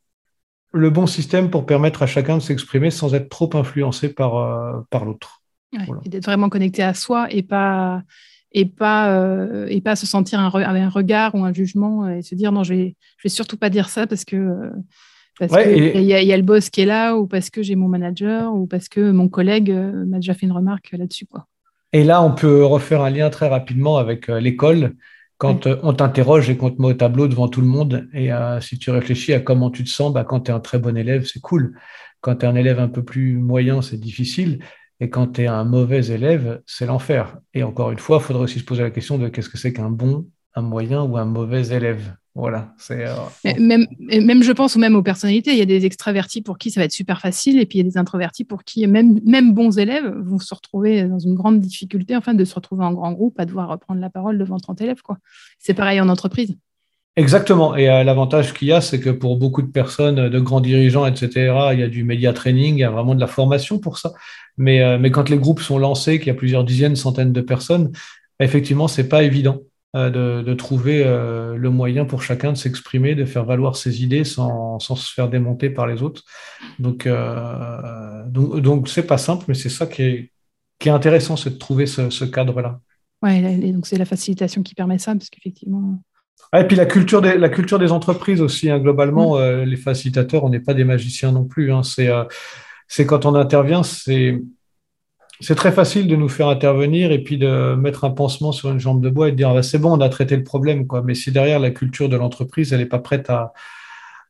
le 0.73 0.89
bon 0.89 1.07
système 1.07 1.49
pour 1.49 1.65
permettre 1.65 2.03
à 2.03 2.07
chacun 2.07 2.37
de 2.37 2.41
s'exprimer 2.41 2.91
sans 2.91 3.13
être 3.13 3.29
trop 3.29 3.49
influencé 3.53 4.09
par, 4.09 4.37
euh, 4.37 4.81
par 4.89 5.05
l'autre. 5.05 5.41
Et 6.03 6.09
d'être 6.09 6.25
vraiment 6.25 6.49
connecté 6.49 6.83
à 6.83 6.93
soi 6.93 7.27
et 7.31 7.43
pas, 7.43 8.03
et 8.51 8.65
pas, 8.65 9.17
euh, 9.17 9.67
et 9.69 9.81
pas 9.81 9.95
se 9.95 10.05
sentir 10.05 10.39
un, 10.39 10.51
un, 10.53 10.89
regard 10.89 11.35
ou 11.35 11.43
un 11.43 11.53
jugement 11.53 12.09
et 12.09 12.21
se 12.21 12.35
dire 12.35 12.51
non, 12.51 12.63
je 12.63 12.73
vais, 12.73 12.95
je 13.17 13.23
vais 13.23 13.29
surtout 13.29 13.57
pas 13.57 13.69
dire 13.69 13.89
ça 13.89 14.07
parce 14.07 14.25
que. 14.25 14.71
Parce 15.39 15.63
qu'il 15.63 16.03
y, 16.03 16.33
a 16.33 16.37
le 16.37 16.43
boss 16.43 16.69
qui 16.69 16.81
est 16.81 16.85
là, 16.85 17.15
ou 17.15 17.25
parce 17.25 17.49
que 17.49 17.63
j'ai 17.63 17.75
mon 17.75 17.87
manager, 17.87 18.53
ou 18.53 18.67
parce 18.67 18.89
que 18.89 19.11
mon 19.11 19.27
collègue 19.27 19.71
euh, 19.71 20.05
m'a 20.05 20.17
déjà 20.17 20.35
fait 20.35 20.45
une 20.45 20.51
remarque 20.51 20.91
là-dessus. 20.91 21.25
Et 21.93 22.03
là, 22.03 22.21
on 22.21 22.35
peut 22.35 22.63
refaire 22.63 23.01
un 23.01 23.09
lien 23.09 23.29
très 23.31 23.47
rapidement 23.47 23.97
avec 23.97 24.27
l'école 24.27 24.93
quand 25.41 25.65
euh, 25.65 25.77
on 25.81 25.91
t'interroge 25.93 26.51
et 26.51 26.55
qu'on 26.55 26.69
te 26.69 26.79
met 26.79 26.89
au 26.89 26.93
tableau 26.93 27.27
devant 27.27 27.47
tout 27.47 27.61
le 27.61 27.67
monde, 27.67 28.07
et 28.13 28.31
euh, 28.31 28.61
si 28.61 28.77
tu 28.77 28.91
réfléchis 28.91 29.33
à 29.33 29.39
comment 29.39 29.71
tu 29.71 29.83
te 29.83 29.89
sens, 29.89 30.13
bah, 30.13 30.23
quand 30.23 30.41
tu 30.41 30.51
es 30.51 30.53
un 30.53 30.59
très 30.59 30.77
bon 30.77 30.95
élève, 30.95 31.25
c'est 31.25 31.39
cool. 31.39 31.75
Quand 32.19 32.35
tu 32.35 32.45
es 32.45 32.47
un 32.47 32.53
élève 32.53 32.79
un 32.79 32.89
peu 32.89 33.03
plus 33.03 33.37
moyen, 33.37 33.81
c'est 33.81 33.99
difficile. 33.99 34.59
Et 35.01 35.09
quand 35.09 35.33
tu 35.33 35.41
es 35.41 35.47
un 35.47 35.63
mauvais 35.63 36.05
élève, 36.11 36.61
c'est 36.67 36.85
l'enfer. 36.85 37.39
Et 37.55 37.63
encore 37.63 37.91
une 37.91 37.97
fois, 37.97 38.19
il 38.21 38.23
faudrait 38.23 38.43
aussi 38.43 38.59
se 38.59 38.63
poser 38.63 38.83
la 38.83 38.91
question 38.91 39.17
de 39.17 39.27
qu'est-ce 39.29 39.49
que 39.49 39.57
c'est 39.57 39.73
qu'un 39.73 39.89
bon, 39.89 40.27
un 40.53 40.61
moyen 40.61 41.01
ou 41.01 41.17
un 41.17 41.25
mauvais 41.25 41.69
élève. 41.69 42.15
Voilà. 42.35 42.73
Euh, 42.91 43.15
même, 43.59 44.43
je 44.43 44.51
pense, 44.51 44.77
même 44.77 44.95
aux 44.95 45.01
personnalités, 45.01 45.51
il 45.51 45.57
y 45.57 45.61
a 45.61 45.65
des 45.65 45.85
extravertis 45.85 46.41
pour 46.41 46.59
qui 46.59 46.69
ça 46.69 46.79
va 46.79 46.85
être 46.85 46.93
super 46.93 47.19
facile, 47.19 47.59
et 47.59 47.65
puis 47.65 47.79
il 47.79 47.85
y 47.85 47.87
a 47.87 47.89
des 47.89 47.97
introvertis 47.97 48.45
pour 48.45 48.63
qui, 48.63 48.85
même, 48.87 49.19
même 49.25 49.53
bons 49.53 49.79
élèves, 49.79 50.07
vont 50.19 50.39
se 50.39 50.53
retrouver 50.53 51.03
dans 51.03 51.19
une 51.19 51.33
grande 51.33 51.59
difficulté, 51.59 52.15
enfin, 52.15 52.33
de 52.33 52.45
se 52.45 52.55
retrouver 52.55 52.85
en 52.85 52.93
grand 52.93 53.11
groupe, 53.11 53.37
à 53.39 53.45
devoir 53.45 53.69
reprendre 53.69 53.99
la 53.99 54.09
parole 54.09 54.37
devant 54.37 54.57
30 54.57 54.79
élèves. 54.81 55.01
Quoi. 55.01 55.17
C'est 55.59 55.73
pareil 55.73 55.99
en 55.99 56.07
entreprise. 56.07 56.55
Exactement. 57.17 57.75
Et 57.75 57.89
euh, 57.89 58.03
l'avantage 58.03 58.53
qu'il 58.53 58.69
y 58.69 58.71
a, 58.71 58.79
c'est 58.79 58.99
que 58.99 59.09
pour 59.09 59.37
beaucoup 59.37 59.61
de 59.61 59.71
personnes, 59.71 60.29
de 60.29 60.39
grands 60.39 60.61
dirigeants, 60.61 61.05
etc., 61.05 61.29
il 61.73 61.79
y 61.79 61.83
a 61.83 61.87
du 61.87 62.03
média 62.03 62.31
training, 62.31 62.75
il 62.75 62.79
y 62.79 62.83
a 62.83 62.89
vraiment 62.89 63.15
de 63.15 63.19
la 63.19 63.27
formation 63.27 63.79
pour 63.79 63.97
ça. 63.97 64.13
Mais, 64.57 64.81
euh, 64.81 65.09
quand 65.09 65.29
les 65.29 65.37
groupes 65.37 65.61
sont 65.61 65.77
lancés, 65.77 66.19
qu'il 66.19 66.27
y 66.27 66.31
a 66.31 66.35
plusieurs 66.35 66.63
dizaines, 66.63 66.95
centaines 66.95 67.33
de 67.33 67.41
personnes, 67.41 67.91
effectivement, 68.39 68.87
c'est 68.87 69.09
pas 69.09 69.23
évident. 69.23 69.61
Euh, 69.93 70.41
de, 70.41 70.53
trouver 70.53 71.03
le 71.03 71.69
moyen 71.69 72.05
pour 72.05 72.23
chacun 72.23 72.53
de 72.53 72.57
s'exprimer, 72.57 73.13
de 73.13 73.25
faire 73.25 73.43
valoir 73.43 73.75
ses 73.75 74.03
idées 74.03 74.23
sans, 74.23 74.79
se 74.79 75.13
faire 75.13 75.27
démonter 75.27 75.69
par 75.69 75.85
les 75.85 76.01
autres. 76.01 76.23
Donc, 76.79 77.05
euh, 77.05 78.23
donc, 78.27 78.87
c'est 78.87 79.05
pas 79.05 79.17
simple, 79.17 79.43
mais 79.49 79.53
c'est 79.53 79.69
ça 79.69 79.87
qui 79.87 80.03
est, 80.03 80.31
qui 80.79 80.87
est 80.87 80.93
intéressant, 80.93 81.35
c'est 81.35 81.49
de 81.49 81.57
trouver 81.57 81.87
ce, 81.87 82.23
cadre-là. 82.23 82.79
Oui, 83.21 83.73
donc 83.73 83.85
c'est 83.85 83.97
la 83.97 84.05
facilitation 84.05 84.63
qui 84.63 84.75
permet 84.75 84.97
ça, 84.97 85.13
parce 85.13 85.29
qu'effectivement. 85.29 85.99
Et 86.59 86.63
puis 86.65 86.75
la 86.75 86.85
culture 86.85 87.21
des, 87.21 87.37
la 87.37 87.49
culture 87.49 87.79
des 87.79 87.91
entreprises 87.91 88.41
aussi, 88.41 88.69
hein, 88.69 88.79
globalement, 88.79 89.37
mm. 89.37 89.63
les 89.63 89.77
facilitateurs, 89.77 90.43
on 90.43 90.49
n'est 90.49 90.59
pas 90.59 90.73
des 90.73 90.83
magiciens 90.83 91.31
non 91.31 91.45
plus. 91.45 91.71
Hein, 91.71 91.81
c'est 91.83 93.05
quand 93.05 93.25
on 93.25 93.35
intervient, 93.35 93.83
c'est 93.83 94.41
c'est 95.41 95.55
très 95.55 95.71
facile 95.71 96.07
de 96.07 96.15
nous 96.15 96.29
faire 96.29 96.47
intervenir 96.49 97.11
et 97.11 97.23
puis 97.23 97.37
de 97.37 97.73
mettre 97.75 98.03
un 98.03 98.11
pansement 98.11 98.51
sur 98.51 98.69
une 98.69 98.79
jambe 98.79 99.01
de 99.01 99.09
bois 99.09 99.29
et 99.29 99.31
de 99.31 99.37
dire 99.37 99.49
ah 99.49 99.55
bah, 99.55 99.63
c'est 99.63 99.79
bon, 99.79 99.97
on 99.97 100.01
a 100.01 100.09
traité 100.09 100.37
le 100.37 100.43
problème. 100.43 100.85
Quoi. 100.85 101.01
Mais 101.01 101.15
si 101.15 101.31
derrière 101.31 101.59
la 101.59 101.71
culture 101.71 102.09
de 102.09 102.15
l'entreprise, 102.15 102.71
elle 102.73 102.79
n'est 102.79 102.85
pas 102.85 102.99
prête 102.99 103.29
à, 103.29 103.51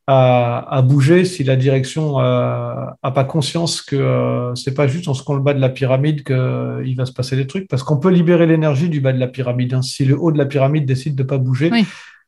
à, 0.06 0.82
bouger, 0.82 1.24
si 1.24 1.44
la 1.44 1.56
direction 1.56 2.18
n'a 2.18 2.96
euh, 3.04 3.10
pas 3.10 3.24
conscience 3.24 3.82
que 3.82 3.96
euh, 3.96 4.54
c'est 4.54 4.74
pas 4.74 4.86
juste 4.86 5.08
en 5.08 5.14
ce 5.14 5.22
qu'on 5.22 5.34
le 5.34 5.42
bas 5.42 5.54
de 5.54 5.60
la 5.60 5.68
pyramide 5.68 6.24
qu'il 6.24 6.36
euh, 6.36 6.94
va 6.96 7.06
se 7.06 7.12
passer 7.12 7.36
des 7.36 7.46
trucs, 7.46 7.68
parce 7.68 7.82
qu'on 7.82 7.98
peut 7.98 8.10
libérer 8.10 8.46
l'énergie 8.46 8.88
du 8.88 9.00
bas 9.00 9.12
de 9.12 9.18
la 9.18 9.28
pyramide. 9.28 9.74
Hein. 9.74 9.82
Si 9.82 10.04
le 10.04 10.18
haut 10.18 10.32
de 10.32 10.38
la 10.38 10.46
pyramide 10.46 10.86
décide 10.86 11.14
de 11.14 11.22
ne 11.22 11.28
pas 11.28 11.38
bouger, 11.38 11.70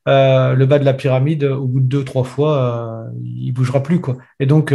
le 0.06 0.64
bas 0.64 0.78
de 0.78 0.84
la 0.84 0.94
pyramide, 0.94 1.44
au 1.44 1.66
bout 1.66 1.80
de 1.80 1.86
deux, 1.86 2.04
trois 2.04 2.24
fois, 2.24 3.06
il 3.22 3.52
bougera 3.52 3.82
plus. 3.82 4.00
Quoi. 4.00 4.16
Et 4.38 4.46
donc, 4.46 4.72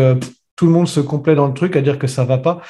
tout 0.56 0.66
le 0.66 0.72
monde 0.72 0.88
se 0.88 1.00
complaît 1.00 1.36
dans 1.36 1.47
le 1.47 1.54
truc 1.54 1.76
à 1.76 1.82
dire 1.82 1.97
que 1.97 2.08
ça 2.08 2.26
va 2.26 2.38
pas. 2.38 2.62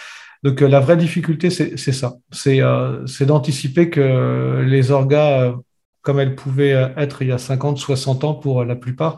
Donc 0.43 0.61
euh, 0.61 0.67
la 0.67 0.79
vraie 0.79 0.97
difficulté, 0.97 1.49
c'est 1.49 1.77
ça. 1.77 2.17
Euh, 2.47 3.05
c'est 3.05 3.25
d'anticiper 3.25 3.89
que 3.89 4.63
les 4.65 4.91
orgas, 4.91 5.41
euh, 5.41 5.53
comme 6.01 6.19
elles 6.19 6.35
pouvaient 6.35 6.93
être 6.97 7.21
il 7.21 7.29
y 7.29 7.31
a 7.31 7.37
50, 7.37 7.77
60 7.77 8.23
ans 8.23 8.33
pour 8.33 8.63
la 8.63 8.75
plupart, 8.75 9.17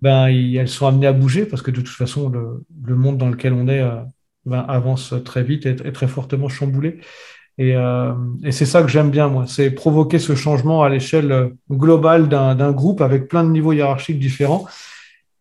ben, 0.00 0.26
elles 0.28 0.68
sont 0.68 0.86
amenées 0.86 1.06
à 1.06 1.12
bouger 1.12 1.44
parce 1.46 1.62
que 1.62 1.70
de 1.70 1.80
toute 1.80 1.88
façon, 1.88 2.28
le, 2.28 2.96
monde 2.96 3.18
dans 3.18 3.28
lequel 3.28 3.52
on 3.52 3.68
est 3.68 3.82
ben, 4.46 4.64
avance 4.68 5.14
très 5.24 5.42
vite 5.42 5.66
et 5.66 5.70
est 5.70 5.92
très 5.92 6.08
fortement 6.08 6.48
chamboulé. 6.48 7.00
Et, 7.58 7.74
et 8.44 8.52
c'est 8.52 8.66
ça 8.66 8.82
que 8.82 8.88
j'aime 8.88 9.10
bien, 9.10 9.28
moi, 9.28 9.46
c'est 9.48 9.70
provoquer 9.70 10.20
ce 10.20 10.36
changement 10.36 10.82
à 10.84 10.88
l'échelle 10.88 11.50
globale 11.70 12.28
d'un 12.28 12.72
groupe 12.72 13.00
avec 13.00 13.28
plein 13.28 13.42
de 13.42 13.50
niveaux 13.50 13.72
hiérarchiques 13.72 14.20
différents 14.20 14.66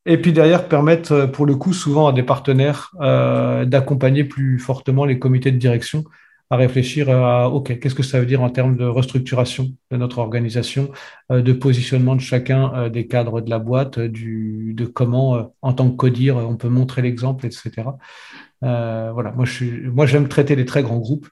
et 0.08 0.18
puis 0.18 0.32
derrière, 0.32 0.68
permettre 0.70 1.12
euh, 1.12 1.28
pour 1.28 1.46
le 1.46 1.56
coup 1.56 1.74
souvent 1.74 2.08
à 2.08 2.14
des 2.14 2.24
partenaires 2.24 2.92
euh, 3.02 3.66
d'accompagner 3.66 4.24
plus 4.24 4.58
fortement 4.58 5.06
les 5.06 5.20
comités 5.20 5.52
de 5.52 5.58
direction 5.58 6.06
à 6.50 6.56
réfléchir 6.56 7.10
à 7.10 7.50
OK, 7.50 7.80
qu'est-ce 7.80 7.96
que 7.96 8.04
ça 8.04 8.20
veut 8.20 8.26
dire 8.26 8.42
en 8.42 8.50
termes 8.50 8.78
de 8.78 8.86
restructuration 8.86 9.74
de 9.92 9.98
notre 9.98 10.20
organisation, 10.20 10.92
euh, 11.32 11.42
de 11.42 11.54
positionnement 11.54 12.16
de 12.16 12.22
chacun 12.22 12.90
des 12.90 13.08
cadres 13.08 13.42
de 13.42 13.50
la 13.50 13.60
boîte, 13.60 14.00
du, 14.00 14.74
de 14.76 14.86
comment, 14.86 15.54
en 15.62 15.74
tant 15.74 15.90
que 15.90 15.96
codir, 15.96 16.38
on 16.38 16.56
peut 16.56 16.70
montrer 16.70 17.02
l'exemple, 17.02 17.46
etc. 17.46 17.84
voilà, 18.62 19.32
moi, 19.36 19.46
je 19.46 19.66
moi, 19.90 20.06
j'aime 20.06 20.28
traiter 20.28 20.56
les 20.56 20.66
très 20.66 20.84
grands 20.84 21.00
groupes. 21.00 21.28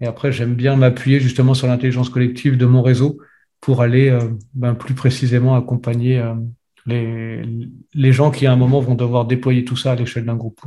Et 0.00 0.06
après, 0.06 0.32
j'aime 0.32 0.54
bien 0.54 0.76
m'appuyer 0.76 1.20
justement 1.20 1.54
sur 1.54 1.68
l'intelligence 1.68 2.08
collective 2.10 2.56
de 2.56 2.66
mon 2.66 2.82
réseau 2.82 3.18
pour 3.60 3.82
aller 3.82 4.16
ben, 4.54 4.74
plus 4.74 4.94
précisément 4.94 5.54
accompagner 5.54 6.22
les, 6.86 7.42
les 7.94 8.12
gens 8.12 8.30
qui 8.30 8.46
à 8.46 8.52
un 8.52 8.56
moment 8.56 8.80
vont 8.80 8.94
devoir 8.94 9.26
déployer 9.26 9.64
tout 9.64 9.76
ça 9.76 9.92
à 9.92 9.94
l'échelle 9.94 10.24
d'un 10.24 10.36
groupe. 10.36 10.60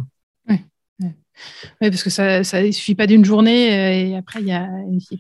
Oui, 1.82 1.90
parce 1.90 2.04
que 2.04 2.10
ça 2.10 2.40
ne 2.40 2.72
suffit 2.72 2.96
pas 2.96 3.08
d'une 3.08 3.26
journée 3.26 3.74
euh, 3.74 4.10
et 4.10 4.16
après, 4.16 4.42
y 4.42 4.52
a, 4.52 4.68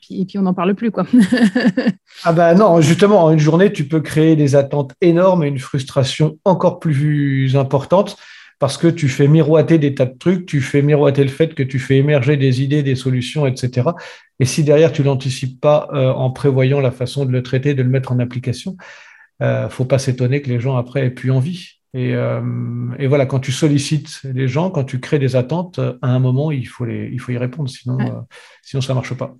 et, 0.09 0.26
puis, 0.26 0.38
on 0.38 0.43
n'en 0.43 0.53
parle 0.53 0.76
plus. 0.76 0.91
Quoi. 0.91 1.05
ah 2.24 2.34
ben 2.34 2.55
non, 2.55 2.82
justement, 2.82 3.26
en 3.26 3.32
une 3.32 3.39
journée, 3.39 3.72
tu 3.74 3.88
peux 3.88 4.01
créer 4.01 4.36
des 4.36 4.55
attentes 4.55 4.93
énormes 5.01 5.43
et 5.43 5.47
une 5.47 5.59
frustration 5.59 6.38
encore 6.45 6.80
plus 6.80 7.55
importante. 7.55 8.18
parce 8.59 8.78
que 8.78 8.88
tu 8.88 9.09
fais 9.09 9.28
miroiter 9.28 9.78
des 9.78 9.93
tas 9.93 10.05
de 10.05 10.18
trucs, 10.18 10.45
tu 10.45 10.61
fais 10.61 10.82
miroiter 10.82 11.24
le 11.24 11.30
fait 11.30 11.53
que 11.53 11.63
tu 11.63 11.78
fais 11.78 11.97
émerger 11.97 12.38
des 12.38 12.61
idées, 12.61 12.84
des 12.84 12.95
solutions, 12.95 13.45
etc. 13.45 13.89
Et 14.39 14.45
si 14.45 14.63
derrière 14.63 14.91
tu 14.91 15.03
l'anticipes 15.03 15.59
pas 15.59 15.89
euh, 15.93 16.11
en 16.11 16.32
prévoyant 16.32 16.80
la 16.80 16.91
façon 16.91 17.26
de 17.26 17.32
le 17.32 17.43
traiter, 17.43 17.74
de 17.74 17.84
le 17.84 17.89
mettre 17.89 18.13
en 18.13 18.20
application, 18.20 18.78
euh, 19.41 19.70
faut 19.70 19.86
pas 19.86 19.99
s'étonner 19.99 20.41
que 20.41 20.49
les 20.49 20.59
gens 20.59 20.78
après 20.78 21.05
aient 21.05 21.09
plus 21.09 21.32
envie. 21.32 21.74
Et, 21.95 22.13
euh, 22.13 22.41
et, 22.99 23.07
voilà, 23.07 23.25
quand 23.25 23.39
tu 23.39 23.53
sollicites 23.53 24.21
les 24.25 24.49
gens, 24.49 24.69
quand 24.69 24.83
tu 24.83 24.99
crées 24.99 25.17
des 25.17 25.37
attentes, 25.37 25.79
à 25.79 26.09
un 26.09 26.19
moment 26.19 26.51
il 26.51 26.67
faut 26.67 26.83
les, 26.83 27.09
il 27.13 27.21
faut 27.21 27.31
y 27.31 27.37
répondre, 27.37 27.69
sinon, 27.69 27.95
ouais. 27.95 28.11
sinon 28.61 28.81
ça 28.81 28.93
marche 28.93 29.13
pas. 29.13 29.33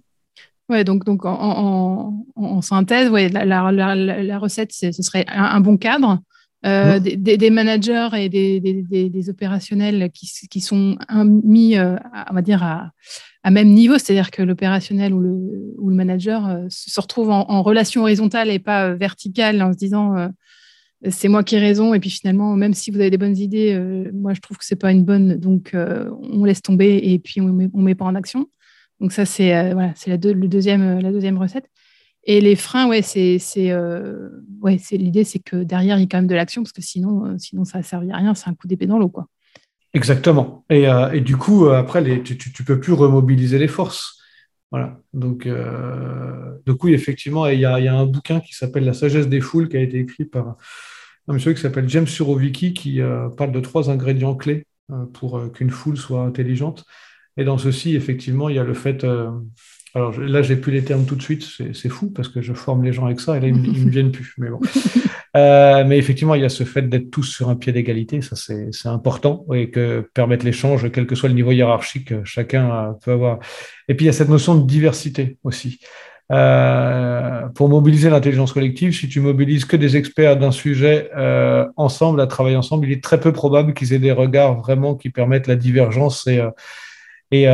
Ouais, 0.70 0.86
donc, 0.86 1.03
donc 1.03 1.26
en, 1.26 1.38
en, 1.38 2.26
en 2.36 2.62
synthèse, 2.62 3.10
ouais, 3.10 3.28
la, 3.28 3.43
la, 3.43 3.74
la, 3.74 3.95
la 3.95 4.39
recette, 4.39 4.72
ce 4.72 4.89
serait 4.93 5.26
un, 5.28 5.43
un, 5.43 5.60
bon 5.60 5.76
cadre, 5.76 6.20
euh, 6.66 6.97
mmh. 6.97 7.18
des, 7.18 7.38
des, 7.38 7.49
managers 7.49 8.08
et 8.14 8.30
des, 8.30 8.62
des, 8.62 9.10
des 9.10 9.30
opérationnels 9.30 10.10
qui, 10.14 10.32
qui, 10.49 10.62
sont 10.62 10.97
mis, 11.43 11.78
euh, 11.78 11.97
à, 12.14 12.32
on 12.32 12.36
va 12.36 12.41
dire, 12.41 12.64
à, 12.64 12.91
à 13.45 13.51
même 13.51 13.70
niveau, 13.70 13.99
c'est-à-dire 13.99 14.32
que 14.32 14.41
l'opérationnel 14.41 15.14
ou 15.14 15.20
le, 15.20 15.76
ou 15.78 15.89
le 15.89 15.95
manager 15.95 16.47
euh, 16.47 16.66
se 16.70 16.99
retrouve 16.99 17.30
en, 17.30 17.47
en, 17.47 17.62
relation 17.62 18.01
horizontale 18.01 18.49
et 18.49 18.58
pas 18.58 18.88
euh, 18.88 18.95
verticale 18.95 19.62
en 19.62 19.72
se 19.72 19.78
disant 19.78 20.18
euh, 20.18 20.30
c'est 21.10 21.28
moi 21.28 21.43
qui 21.43 21.56
ai 21.56 21.60
raison 21.60 21.93
et 21.93 21.99
puis 21.99 22.10
finalement 22.10 22.56
même 22.56 22.74
si 22.74 22.91
vous 22.91 22.99
avez 22.99 23.10
des 23.10 23.18
bonnes 23.18 23.38
idées, 23.38 23.74
euh, 23.74 24.10
moi 24.14 24.34
je 24.34 24.41
trouve 24.41 24.58
que 24.58 24.66
c'est 24.66 24.76
pas 24.76 24.91
une 24.91 25.03
bonne, 25.03 25.36
donc 25.38 25.76
on 25.76 26.45
laisse 26.45 26.62
tomber 26.62 26.99
et 27.03 27.20
puis 27.20 27.41
on 27.41 27.45
met, 27.45 27.70
on 27.74 27.82
met 27.82 27.95
pas 27.95 28.06
en 28.06 28.16
action. 28.16 28.47
Donc 28.99 29.12
ça 29.12 29.26
c'est 29.26 29.74
voilà, 29.74 29.91
c'est 29.95 30.10
la, 30.10 30.18
deux, 30.18 30.34
deuxième, 30.34 30.99
la 30.99 31.12
deuxième 31.12 31.38
recette. 31.38 31.70
Et 32.28 32.41
les 32.41 32.56
freins, 32.56 32.88
ouais, 32.88 33.03
c'est, 33.03 33.38
c'est, 33.38 33.72
euh, 33.72 34.30
ouais, 34.60 34.80
l'idée, 34.91 35.24
c'est 35.24 35.39
que 35.39 35.58
derrière 35.58 35.97
il 35.97 36.01
y 36.01 36.03
a 36.03 36.08
quand 36.08 36.18
même 36.18 36.28
de 36.28 36.34
l'action 36.34 36.64
parce 36.64 36.72
que 36.72 36.82
sinon, 36.82 37.26
euh, 37.26 37.36
sinon 37.38 37.66
ça 37.66 37.78
ne 37.78 37.84
servi 37.84 38.12
à 38.12 38.18
rien, 38.18 38.34
c'est 38.34 38.49
un 38.49 38.56
coup 38.56 38.68
d'épée 38.68 38.88
dans 38.88 38.97
l'eau. 38.97 39.14
Exactement. 39.93 40.66
Et, 40.72 40.89
euh, 40.89 41.12
et 41.12 41.22
du 41.22 41.38
coup, 41.38 41.68
après, 41.68 42.01
les, 42.01 42.24
tu, 42.24 42.34
ne 42.34 42.66
peux 42.66 42.80
plus 42.80 42.93
remobiliser 42.93 43.60
les 43.60 43.68
forces. 43.68 44.20
Voilà. 44.72 44.99
Donc, 45.14 45.47
du 46.66 46.74
coup, 46.74 46.89
effectivement, 46.89 47.45
il 47.47 47.60
y 47.60 47.62
y 47.62 47.66
a, 47.66 47.93
un 47.93 48.06
bouquin 48.06 48.41
qui 48.41 48.53
s'appelle 48.53 48.84
La 48.84 48.93
sagesse 48.93 49.30
des 49.30 49.39
foules 49.39 49.70
qui 49.70 49.78
a 49.78 49.82
été 49.82 49.99
écrit 49.99 50.26
par 50.26 50.58
un 51.28 51.34
monsieur 51.34 51.54
qui 51.54 51.62
s'appelle 51.62 51.90
James 51.90 52.08
Surovicki 52.08 52.74
qui 52.74 53.02
parle 53.38 53.52
de 53.52 53.60
trois 53.60 53.90
ingrédients 53.90 54.36
clés 54.36 54.68
pour 55.14 55.52
qu'une 55.54 55.72
foule 55.72 55.98
soit 55.98 56.22
intelligente. 56.22 56.86
Et 57.38 57.44
dans 57.44 57.58
ceci, 57.58 57.96
effectivement, 57.96 58.48
il 58.50 58.56
y 58.56 58.60
a 58.60 58.64
le 58.64 58.74
fait 58.74 59.04
alors 59.96 60.20
là, 60.20 60.42
j'ai 60.42 60.58
plus 60.58 60.74
les 60.74 60.84
termes 60.84 61.06
tout 61.06 61.16
de 61.16 61.22
suite, 61.22 61.48
c'est 61.74 61.90
fou 61.90 62.12
parce 62.12 62.28
que 62.28 62.42
je 62.42 62.52
forme 62.52 62.84
les 62.84 62.92
gens 62.92 63.06
avec 63.06 63.22
ça 63.22 63.38
et 63.38 63.40
là, 63.40 63.48
ils 63.48 63.56
ne 63.56 63.86
me 63.86 63.90
viennent 63.90 64.12
plus. 64.12 64.34
Mais, 64.38 64.50
bon. 64.50 64.60
euh, 65.38 65.86
mais 65.88 65.98
effectivement, 65.98 66.36
il 66.36 66.42
y 66.42 66.46
a 66.46 66.50
ce 66.50 66.66
fait 66.66 66.82
d'être 66.82 67.10
tous 67.10 67.24
sur 67.24 67.48
un 67.50 67.56
pied 67.56 67.72
d'égalité, 67.72 68.22
ça 68.22 68.36
c'est 68.36 68.90
important 68.90 69.46
et 69.54 69.70
que 69.70 70.06
permettre 70.14 70.44
l'échange, 70.44 70.92
quel 70.92 71.08
que 71.08 71.16
soit 71.16 71.30
le 71.30 71.36
niveau 71.36 71.52
hiérarchique, 71.52 72.14
chacun 72.26 72.94
peut 73.06 73.14
avoir. 73.14 73.40
Et 73.88 73.96
puis 73.96 74.04
il 74.04 74.08
y 74.08 74.10
a 74.10 74.14
cette 74.14 74.28
notion 74.28 74.56
de 74.56 74.68
diversité 74.68 75.38
aussi. 75.46 75.80
Euh, 76.32 77.48
pour 77.50 77.70
mobiliser 77.70 78.10
l'intelligence 78.10 78.52
collective, 78.52 78.94
si 78.94 79.08
tu 79.08 79.20
mobilises 79.20 79.66
que 79.66 79.78
des 79.78 79.96
experts 79.96 80.38
d'un 80.38 80.52
sujet 80.52 81.12
euh, 81.16 81.68
ensemble, 81.76 82.20
à 82.20 82.28
travailler 82.28 82.56
ensemble, 82.56 82.88
il 82.88 82.92
est 82.92 83.04
très 83.04 83.20
peu 83.20 83.32
probable 83.32 83.74
qu'ils 83.74 83.94
aient 83.94 84.00
des 84.00 84.12
regards 84.12 84.60
vraiment 84.60 84.96
qui 84.96 85.10
permettent 85.10 85.48
la 85.48 85.56
divergence 85.56 86.26
et, 86.26 86.40
euh, 86.40 86.50
et 87.32 87.48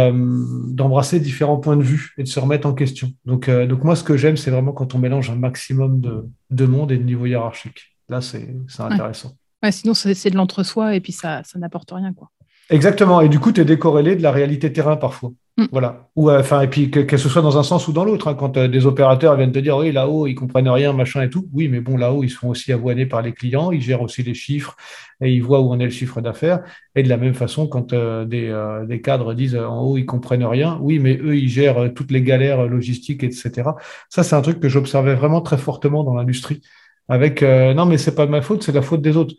d'embrasser 0.68 1.20
différents 1.20 1.58
points 1.58 1.78
de 1.78 1.84
vue 1.84 2.14
et 2.18 2.24
de 2.24 2.28
se 2.28 2.40
remettre 2.40 2.68
en 2.68 2.74
question. 2.74 3.12
Donc, 3.26 3.50
donc 3.50 3.84
moi, 3.84 3.96
ce 3.96 4.04
que 4.04 4.16
j'aime, 4.18 4.38
c'est 4.38 4.52
vraiment 4.52 4.74
quand 4.74 4.96
on 4.96 5.00
mélange 5.00 5.30
un 5.30 5.36
maximum 5.36 6.02
de, 6.02 6.26
de 6.50 6.66
monde 6.66 6.92
et 6.92 6.98
de 6.98 7.04
niveau 7.04 7.26
hiérarchique. 7.26 7.98
Là, 8.10 8.22
c'est 8.22 8.54
intéressant. 8.80 9.30
Ouais. 9.30 9.36
Ouais, 9.64 9.72
sinon, 9.72 9.94
c'est 9.94 10.30
de 10.30 10.36
l'entre-soi 10.36 10.96
et 10.96 11.00
puis 11.00 11.14
ça, 11.14 11.42
ça 11.44 11.60
n'apporte 11.60 11.92
rien. 11.92 12.14
Quoi. 12.14 12.30
Exactement. 12.70 13.22
Et 13.22 13.30
du 13.30 13.40
coup, 13.40 13.52
tu 13.52 13.62
es 13.62 13.66
décorrélé 13.66 14.16
de 14.16 14.24
la 14.24 14.32
réalité 14.32 14.74
terrain 14.74 14.98
parfois. 14.98 15.32
Mm. 15.62 15.68
Voilà. 15.72 16.09
Ou, 16.16 16.30
euh, 16.30 16.39
enfin, 16.39 16.62
et 16.62 16.68
puis 16.68 16.89
que, 16.89 16.99
que, 16.99 17.18
ce 17.18 17.30
soit 17.30 17.41
dans 17.41 17.57
un 17.57 17.64
sens 17.64 17.88
ou 17.88 17.93
dans 17.93 18.03
l'autre. 18.03 18.28
Hein, 18.28 18.36
quand 18.36 18.57
euh, 18.57 18.68
des 18.68 18.86
opérateurs 18.86 19.36
viennent 19.36 19.51
te 19.51 19.59
dire, 19.59 19.78
oui, 19.78 19.91
là-haut, 19.91 20.28
ils 20.28 20.36
comprennent 20.36 20.70
rien, 20.70 20.93
machin 20.93 21.22
et 21.22 21.30
tout. 21.30 21.47
Oui, 21.53 21.68
mais 21.68 21.82
bon, 21.82 21.97
là-haut, 21.97 22.24
ils 22.24 22.30
sont 22.30 22.49
aussi 22.49 22.74
avoinés 22.74 23.05
par 23.05 23.22
les 23.22 23.34
clients, 23.34 23.72
ils 23.72 23.82
gèrent 23.82 24.01
aussi 24.01 24.24
les 24.24 24.34
chiffres 24.34 24.76
et 25.22 25.32
ils 25.32 25.43
voient 25.43 25.62
où 25.62 25.70
en 25.70 25.80
est 25.80 25.86
le 25.86 25.91
chiffre 25.91 26.20
d'affaires. 26.22 26.64
Et 26.95 27.03
de 27.03 27.09
la 27.09 27.18
même 27.18 27.36
façon, 27.36 27.68
quand 27.68 27.93
euh, 27.93 28.26
des, 28.26 28.49
euh, 28.49 28.86
des, 28.86 29.01
cadres 29.01 29.34
disent 29.34 29.55
en 29.55 29.82
haut, 29.82 29.97
ils 29.97 30.05
comprennent 30.05 30.45
rien. 30.45 30.80
Oui, 30.82 30.99
mais 30.99 31.18
eux, 31.18 31.38
ils 31.38 31.49
gèrent 31.49 31.93
toutes 31.93 32.12
les 32.12 32.24
galères 32.24 32.66
logistiques, 32.68 33.24
etc. 33.24 33.70
Ça, 34.09 34.24
c'est 34.24 34.36
un 34.36 34.41
truc 34.41 34.59
que 34.59 34.70
j'observais 34.70 35.16
vraiment 35.16 35.41
très 35.41 35.57
fortement 35.57 36.03
dans 36.03 36.16
l'industrie. 36.16 36.62
Avec, 37.07 37.41
non, 37.41 37.86
mais 37.86 37.97
c'est 37.97 38.16
pas 38.16 38.26
ma 38.26 38.41
faute, 38.41 38.64
c'est 38.64 38.72
la 38.72 38.82
faute 38.82 39.01
des 39.01 39.18
autres. 39.18 39.36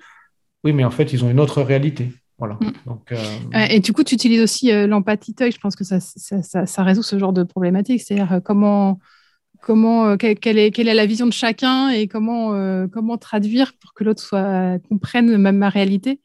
Oui, 0.65 0.73
mais 0.73 0.85
en 0.85 0.91
fait, 0.91 1.13
ils 1.13 1.25
ont 1.25 1.31
une 1.31 1.41
autre 1.41 1.63
réalité. 1.63 2.11
Voilà. 2.39 2.55
Mm. 2.55 2.73
Donc, 2.87 3.13
euh... 3.13 3.67
Et 3.71 3.81
du 3.81 3.93
coup, 3.93 4.03
tu 4.05 4.15
utilises 4.15 4.43
aussi 4.43 4.73
euh, 4.73 4.87
l'empathie 4.87 5.35
Je 5.39 5.59
pense 5.59 5.77
que 5.77 5.85
ça, 5.85 6.01
ça, 6.01 6.43
ça, 6.43 6.67
ça, 6.67 6.83
résout 6.83 7.03
ce 7.03 7.19
genre 7.19 7.33
de 7.33 7.43
problématique. 7.43 8.03
C'est-à-dire 8.03 8.33
euh, 8.33 8.41
comment, 8.41 8.99
comment, 9.61 10.09
euh, 10.09 10.17
quelle, 10.17 10.59
est, 10.59 10.71
quelle 10.71 10.89
est 10.89 10.95
la 10.95 11.07
vision 11.07 11.27
de 11.27 11.33
chacun 11.33 11.91
et 11.91 12.09
comment, 12.09 12.55
euh, 12.55 12.87
comment 12.93 13.19
traduire 13.19 13.75
pour 13.81 13.95
que 13.95 14.05
l'autre 14.05 14.23
soit 14.23 14.79
comprenne 14.89 15.37
même 15.37 15.59
ma 15.59 15.69
réalité. 15.69 16.21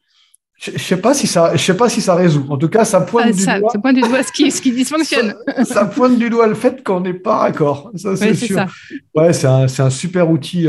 Je 0.59 0.71
ne 0.71 0.77
sais 0.79 0.97
pas 0.97 1.13
si 1.13 1.27
ça, 1.27 1.55
je 1.55 1.61
sais 1.61 1.77
pas 1.77 1.87
si 1.87 2.01
ça 2.01 2.15
résout. 2.15 2.47
En 2.49 2.57
tout 2.57 2.67
cas, 2.67 2.83
ça 2.83 3.01
pointe 3.01 3.31
du 3.31 3.43
ça, 3.43 3.59
doigt. 3.59 3.69
Ça 3.69 3.77
pointe 3.77 3.93
du 3.93 4.01
doigt 4.01 4.23
ce 4.23 4.31
qui, 4.31 4.49
ce 4.49 4.59
qui 4.59 4.71
dysfonctionne. 4.75 5.35
ça, 5.57 5.65
ça, 5.65 5.85
pointe 5.85 6.17
du 6.17 6.31
doigt 6.31 6.47
le 6.47 6.55
fait 6.55 6.83
qu'on 6.83 7.01
n'est 7.01 7.13
pas 7.13 7.37
raccord. 7.37 7.91
Ça, 7.93 8.15
c'est 8.15 8.29
ouais, 8.29 8.33
sûr. 8.33 8.65
Ouais, 9.13 9.33
c'est 9.33 9.45
un, 9.45 9.65
un, 9.65 9.89
super 9.91 10.31
outil 10.31 10.67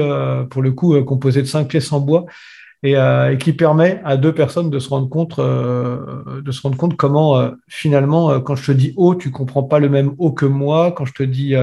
pour 0.50 0.60
le 0.60 0.72
coup 0.72 1.02
composé 1.04 1.40
de 1.40 1.46
cinq 1.46 1.68
pièces 1.68 1.90
en 1.90 2.00
bois 2.00 2.26
et, 2.82 2.96
euh, 2.96 3.32
et, 3.32 3.38
qui 3.38 3.52
permet 3.52 4.00
à 4.04 4.16
deux 4.16 4.32
personnes 4.32 4.70
de 4.70 4.78
se 4.78 4.88
rendre 4.88 5.08
compte, 5.08 5.38
euh, 5.38 6.40
de 6.42 6.52
se 6.52 6.62
rendre 6.62 6.76
compte 6.76 6.96
comment 6.96 7.38
euh, 7.38 7.50
finalement, 7.68 8.40
quand 8.40 8.56
je 8.56 8.66
te 8.66 8.76
dis 8.76 8.92
O, 8.96 9.14
tu 9.14 9.30
comprends 9.30 9.64
pas 9.64 9.78
le 9.78 9.88
même 9.88 10.14
O 10.18 10.32
que 10.32 10.46
moi. 10.46 10.92
Quand 10.92 11.04
je 11.04 11.12
te 11.12 11.22
dis, 11.22 11.54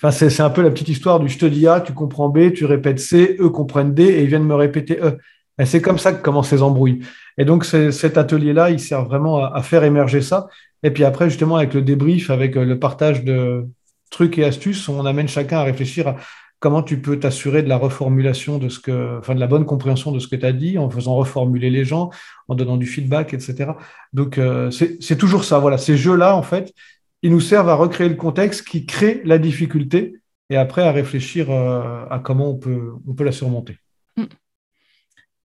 enfin 0.00 0.10
c'est 0.10 0.40
un 0.40 0.50
peu 0.50 0.62
la 0.62 0.70
petite 0.70 0.88
histoire 0.88 1.20
du 1.20 1.28
je 1.28 1.38
te 1.38 1.46
dis 1.46 1.66
A, 1.66 1.80
tu 1.80 1.92
comprends 1.92 2.28
B, 2.28 2.52
tu 2.52 2.64
répètes 2.64 3.00
C, 3.00 3.36
eux 3.40 3.50
comprennent 3.50 3.94
D 3.94 4.04
et 4.04 4.22
ils 4.22 4.28
viennent 4.28 4.44
me 4.44 4.54
répéter 4.54 4.98
E. 5.02 5.18
Et 5.58 5.66
c'est 5.66 5.80
comme 5.80 5.98
ça 5.98 6.12
que 6.12 6.22
commencent 6.22 6.48
ces 6.48 6.62
embrouilles. 6.62 7.00
Et 7.38 7.44
donc 7.44 7.64
cet 7.64 8.18
atelier-là, 8.18 8.70
il 8.70 8.80
sert 8.80 9.04
vraiment 9.04 9.38
à, 9.44 9.56
à, 9.56 9.62
faire 9.62 9.84
émerger 9.84 10.20
ça. 10.20 10.48
Et 10.82 10.90
puis 10.90 11.04
après, 11.04 11.30
justement, 11.30 11.56
avec 11.56 11.74
le 11.74 11.82
débrief, 11.82 12.30
avec 12.30 12.56
le 12.56 12.78
partage 12.78 13.24
de 13.24 13.66
trucs 14.10 14.38
et 14.38 14.44
astuces, 14.44 14.88
on 14.88 15.06
amène 15.06 15.28
chacun 15.28 15.58
à 15.58 15.64
réfléchir 15.64 16.08
à 16.08 16.16
comment 16.64 16.82
tu 16.82 16.98
peux 16.98 17.20
t'assurer 17.20 17.62
de 17.62 17.68
la 17.68 17.76
reformulation 17.76 18.56
de 18.56 18.70
ce 18.70 18.80
que, 18.80 19.18
enfin 19.18 19.34
de 19.34 19.40
la 19.40 19.46
bonne 19.46 19.66
compréhension 19.66 20.12
de 20.12 20.18
ce 20.18 20.28
que 20.28 20.34
tu 20.34 20.46
as 20.46 20.54
dit, 20.54 20.78
en 20.78 20.88
faisant 20.88 21.14
reformuler 21.14 21.68
les 21.68 21.84
gens, 21.84 22.08
en 22.48 22.54
donnant 22.54 22.78
du 22.78 22.86
feedback, 22.86 23.34
etc. 23.34 23.72
Donc 24.14 24.38
euh, 24.38 24.70
c'est 24.70 25.18
toujours 25.18 25.44
ça. 25.44 25.58
Voilà, 25.58 25.76
ces 25.76 25.98
jeux-là, 25.98 26.34
en 26.34 26.40
fait, 26.42 26.72
ils 27.20 27.30
nous 27.30 27.42
servent 27.42 27.68
à 27.68 27.74
recréer 27.74 28.08
le 28.08 28.14
contexte 28.14 28.66
qui 28.66 28.86
crée 28.86 29.20
la 29.26 29.36
difficulté 29.36 30.14
et 30.48 30.56
après 30.56 30.80
à 30.80 30.90
réfléchir 30.90 31.50
euh, 31.50 32.06
à 32.10 32.18
comment 32.18 32.48
on 32.48 32.56
peut, 32.56 32.92
on 33.06 33.12
peut 33.12 33.24
la 33.24 33.32
surmonter. 33.32 33.76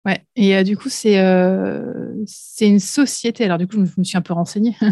Ouais, 0.09 0.23
et 0.37 0.57
euh, 0.57 0.63
du 0.63 0.75
coup, 0.75 0.89
c'est 0.89 1.19
euh, 1.19 2.15
une 2.63 2.79
société. 2.79 3.45
Alors, 3.45 3.59
du 3.59 3.67
coup, 3.67 3.75
je 3.75 3.81
me, 3.81 3.85
je 3.85 3.93
me 3.99 4.05
suis 4.05 4.17
un 4.17 4.23
peu 4.23 4.33
renseignée. 4.33 4.75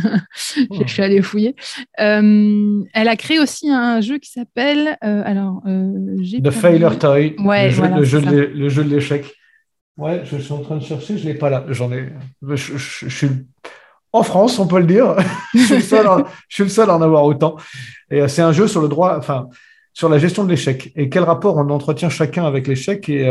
oh. 0.70 0.82
Je 0.86 0.92
suis 0.92 1.02
allée 1.02 1.22
fouiller. 1.22 1.56
Euh, 2.00 2.82
elle 2.92 3.08
a 3.08 3.16
créé 3.16 3.38
aussi 3.38 3.70
un 3.70 4.02
jeu 4.02 4.18
qui 4.18 4.30
s'appelle. 4.30 4.98
Euh, 5.02 5.22
alors, 5.24 5.62
The 5.64 6.50
Failure 6.50 6.98
Toy. 6.98 7.34
Ouais, 7.38 7.64
le, 7.64 7.70
jeu, 7.70 7.78
voilà, 7.78 7.96
le, 7.96 8.04
jeu 8.04 8.20
de, 8.20 8.36
le, 8.54 8.68
jeu 8.68 8.84
de 8.84 8.94
l'échec. 8.94 9.32
Ouais, 9.96 10.20
je 10.24 10.36
suis 10.36 10.52
en 10.52 10.60
train 10.60 10.76
de 10.76 10.82
chercher. 10.82 11.16
Je 11.16 11.26
ne 11.26 11.32
l'ai 11.32 11.38
pas 11.38 11.48
là. 11.48 11.64
J'en 11.70 11.90
ai. 11.92 12.12
Je, 12.46 12.56
je, 12.56 12.76
je, 12.76 13.08
suis 13.08 13.30
en 14.12 14.22
France, 14.22 14.58
on 14.58 14.66
peut 14.66 14.80
le 14.80 14.86
dire. 14.86 15.16
je, 15.54 15.60
suis 15.60 15.74
le 15.76 15.80
seul 15.80 16.06
à, 16.06 16.26
je 16.48 16.54
suis 16.56 16.64
le 16.64 16.68
seul 16.68 16.90
à 16.90 16.94
en 16.94 17.00
avoir 17.00 17.24
autant. 17.24 17.56
Et 18.10 18.28
c'est 18.28 18.42
un 18.42 18.52
jeu 18.52 18.68
sur 18.68 18.82
le 18.82 18.88
droit. 18.88 19.16
Enfin, 19.16 19.48
sur 19.94 20.10
la 20.10 20.18
gestion 20.18 20.44
de 20.44 20.50
l'échec. 20.50 20.92
Et 20.94 21.08
quel 21.08 21.22
rapport 21.22 21.56
on 21.56 21.70
entretient 21.70 22.10
chacun 22.10 22.44
avec 22.44 22.66
l'échec 22.66 23.08
et 23.08 23.30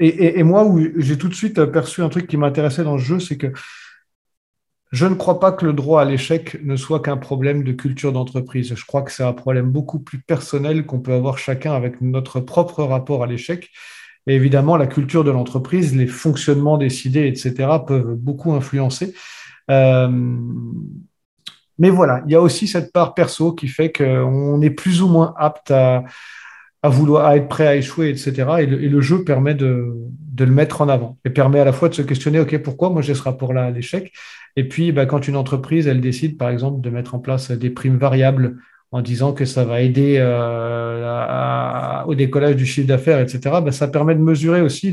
et, 0.00 0.42
moi, 0.42 0.64
où 0.64 0.80
j'ai 0.96 1.18
tout 1.18 1.28
de 1.28 1.34
suite 1.34 1.62
perçu 1.66 2.02
un 2.02 2.08
truc 2.08 2.26
qui 2.26 2.38
m'intéressait 2.38 2.84
dans 2.84 2.96
le 2.96 3.02
jeu, 3.02 3.20
c'est 3.20 3.36
que 3.36 3.52
je 4.92 5.06
ne 5.06 5.14
crois 5.14 5.38
pas 5.38 5.52
que 5.52 5.66
le 5.66 5.72
droit 5.72 6.02
à 6.02 6.04
l'échec 6.04 6.58
ne 6.64 6.74
soit 6.74 7.00
qu'un 7.00 7.16
problème 7.16 7.62
de 7.62 7.72
culture 7.72 8.12
d'entreprise. 8.12 8.74
Je 8.74 8.84
crois 8.86 9.02
que 9.02 9.12
c'est 9.12 9.22
un 9.22 9.32
problème 9.32 9.70
beaucoup 9.70 10.00
plus 10.00 10.18
personnel 10.18 10.84
qu'on 10.86 11.00
peut 11.00 11.12
avoir 11.12 11.38
chacun 11.38 11.74
avec 11.74 12.00
notre 12.00 12.40
propre 12.40 12.82
rapport 12.82 13.22
à 13.22 13.26
l'échec. 13.26 13.70
Et 14.26 14.34
évidemment, 14.34 14.76
la 14.76 14.86
culture 14.86 15.22
de 15.22 15.30
l'entreprise, 15.30 15.94
les 15.94 16.06
fonctionnements 16.06 16.76
décidés, 16.76 17.26
etc., 17.28 17.68
peuvent 17.86 18.14
beaucoup 18.14 18.52
influencer. 18.52 19.14
Euh, 19.70 20.08
mais 21.78 21.90
voilà, 21.90 22.22
il 22.26 22.32
y 22.32 22.34
a 22.34 22.40
aussi 22.40 22.66
cette 22.66 22.92
part 22.92 23.14
perso 23.14 23.52
qui 23.52 23.68
fait 23.68 23.92
qu'on 23.92 24.60
est 24.60 24.70
plus 24.70 25.02
ou 25.02 25.08
moins 25.08 25.34
apte 25.38 25.70
à, 25.70 26.04
à 26.82 26.88
vouloir 26.88 27.26
à 27.26 27.36
être 27.36 27.48
prêt 27.48 27.66
à 27.66 27.76
échouer, 27.76 28.08
etc. 28.08 28.32
Et 28.60 28.66
le, 28.66 29.00
jeu 29.00 29.24
permet 29.24 29.54
de, 29.54 29.94
le 30.38 30.46
mettre 30.46 30.80
en 30.80 30.88
avant 30.88 31.18
et 31.24 31.30
permet 31.30 31.60
à 31.60 31.64
la 31.64 31.72
fois 31.72 31.88
de 31.88 31.94
se 31.94 32.02
questionner, 32.02 32.40
OK, 32.40 32.56
pourquoi 32.58 32.90
moi 32.90 33.02
j'ai 33.02 33.14
ce 33.14 33.22
rapport-là 33.22 33.70
l'échec? 33.70 34.12
Et 34.56 34.66
puis, 34.66 34.90
bah, 34.92 35.06
quand 35.06 35.28
une 35.28 35.36
entreprise, 35.36 35.86
elle 35.86 36.00
décide, 36.00 36.38
par 36.38 36.48
exemple, 36.48 36.80
de 36.80 36.90
mettre 36.90 37.14
en 37.14 37.18
place 37.18 37.50
des 37.50 37.70
primes 37.70 37.98
variables 37.98 38.56
en 38.92 39.02
disant 39.02 39.32
que 39.32 39.44
ça 39.44 39.64
va 39.64 39.82
aider 39.82 40.16
euh, 40.18 42.02
au 42.06 42.14
décollage 42.14 42.56
du 42.56 42.66
chiffre 42.66 42.88
d'affaires, 42.88 43.20
etc., 43.20 43.40
bah, 43.62 43.72
ça 43.72 43.88
permet 43.88 44.14
de 44.14 44.20
mesurer 44.20 44.62
aussi 44.62 44.90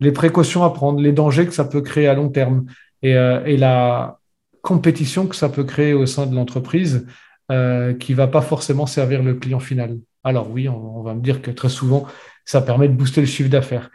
les, 0.00 0.12
précautions 0.12 0.64
à 0.64 0.70
prendre, 0.70 1.00
les 1.00 1.12
dangers 1.12 1.46
que 1.46 1.52
ça 1.52 1.64
peut 1.64 1.82
créer 1.82 2.06
à 2.06 2.14
long 2.14 2.30
terme 2.30 2.64
et, 3.02 3.10
et 3.10 3.56
la 3.56 4.20
compétition 4.62 5.26
que 5.26 5.36
ça 5.36 5.48
peut 5.48 5.64
créer 5.64 5.92
au 5.92 6.06
sein 6.06 6.26
de 6.26 6.34
l'entreprise 6.34 7.06
euh, 7.50 7.94
qui 7.94 8.12
ne 8.12 8.16
va 8.16 8.28
pas 8.28 8.42
forcément 8.42 8.86
servir 8.86 9.22
le 9.22 9.34
client 9.34 9.60
final. 9.60 9.98
Alors 10.24 10.50
oui, 10.50 10.68
on, 10.68 11.02
va 11.02 11.14
me 11.14 11.20
dire 11.20 11.42
que 11.42 11.50
très 11.50 11.68
souvent, 11.68 12.06
ça 12.44 12.60
permet 12.60 12.88
de 12.88 12.94
booster 12.94 13.20
le 13.20 13.26
chiffre 13.26 13.48
d'affaires. 13.48 13.90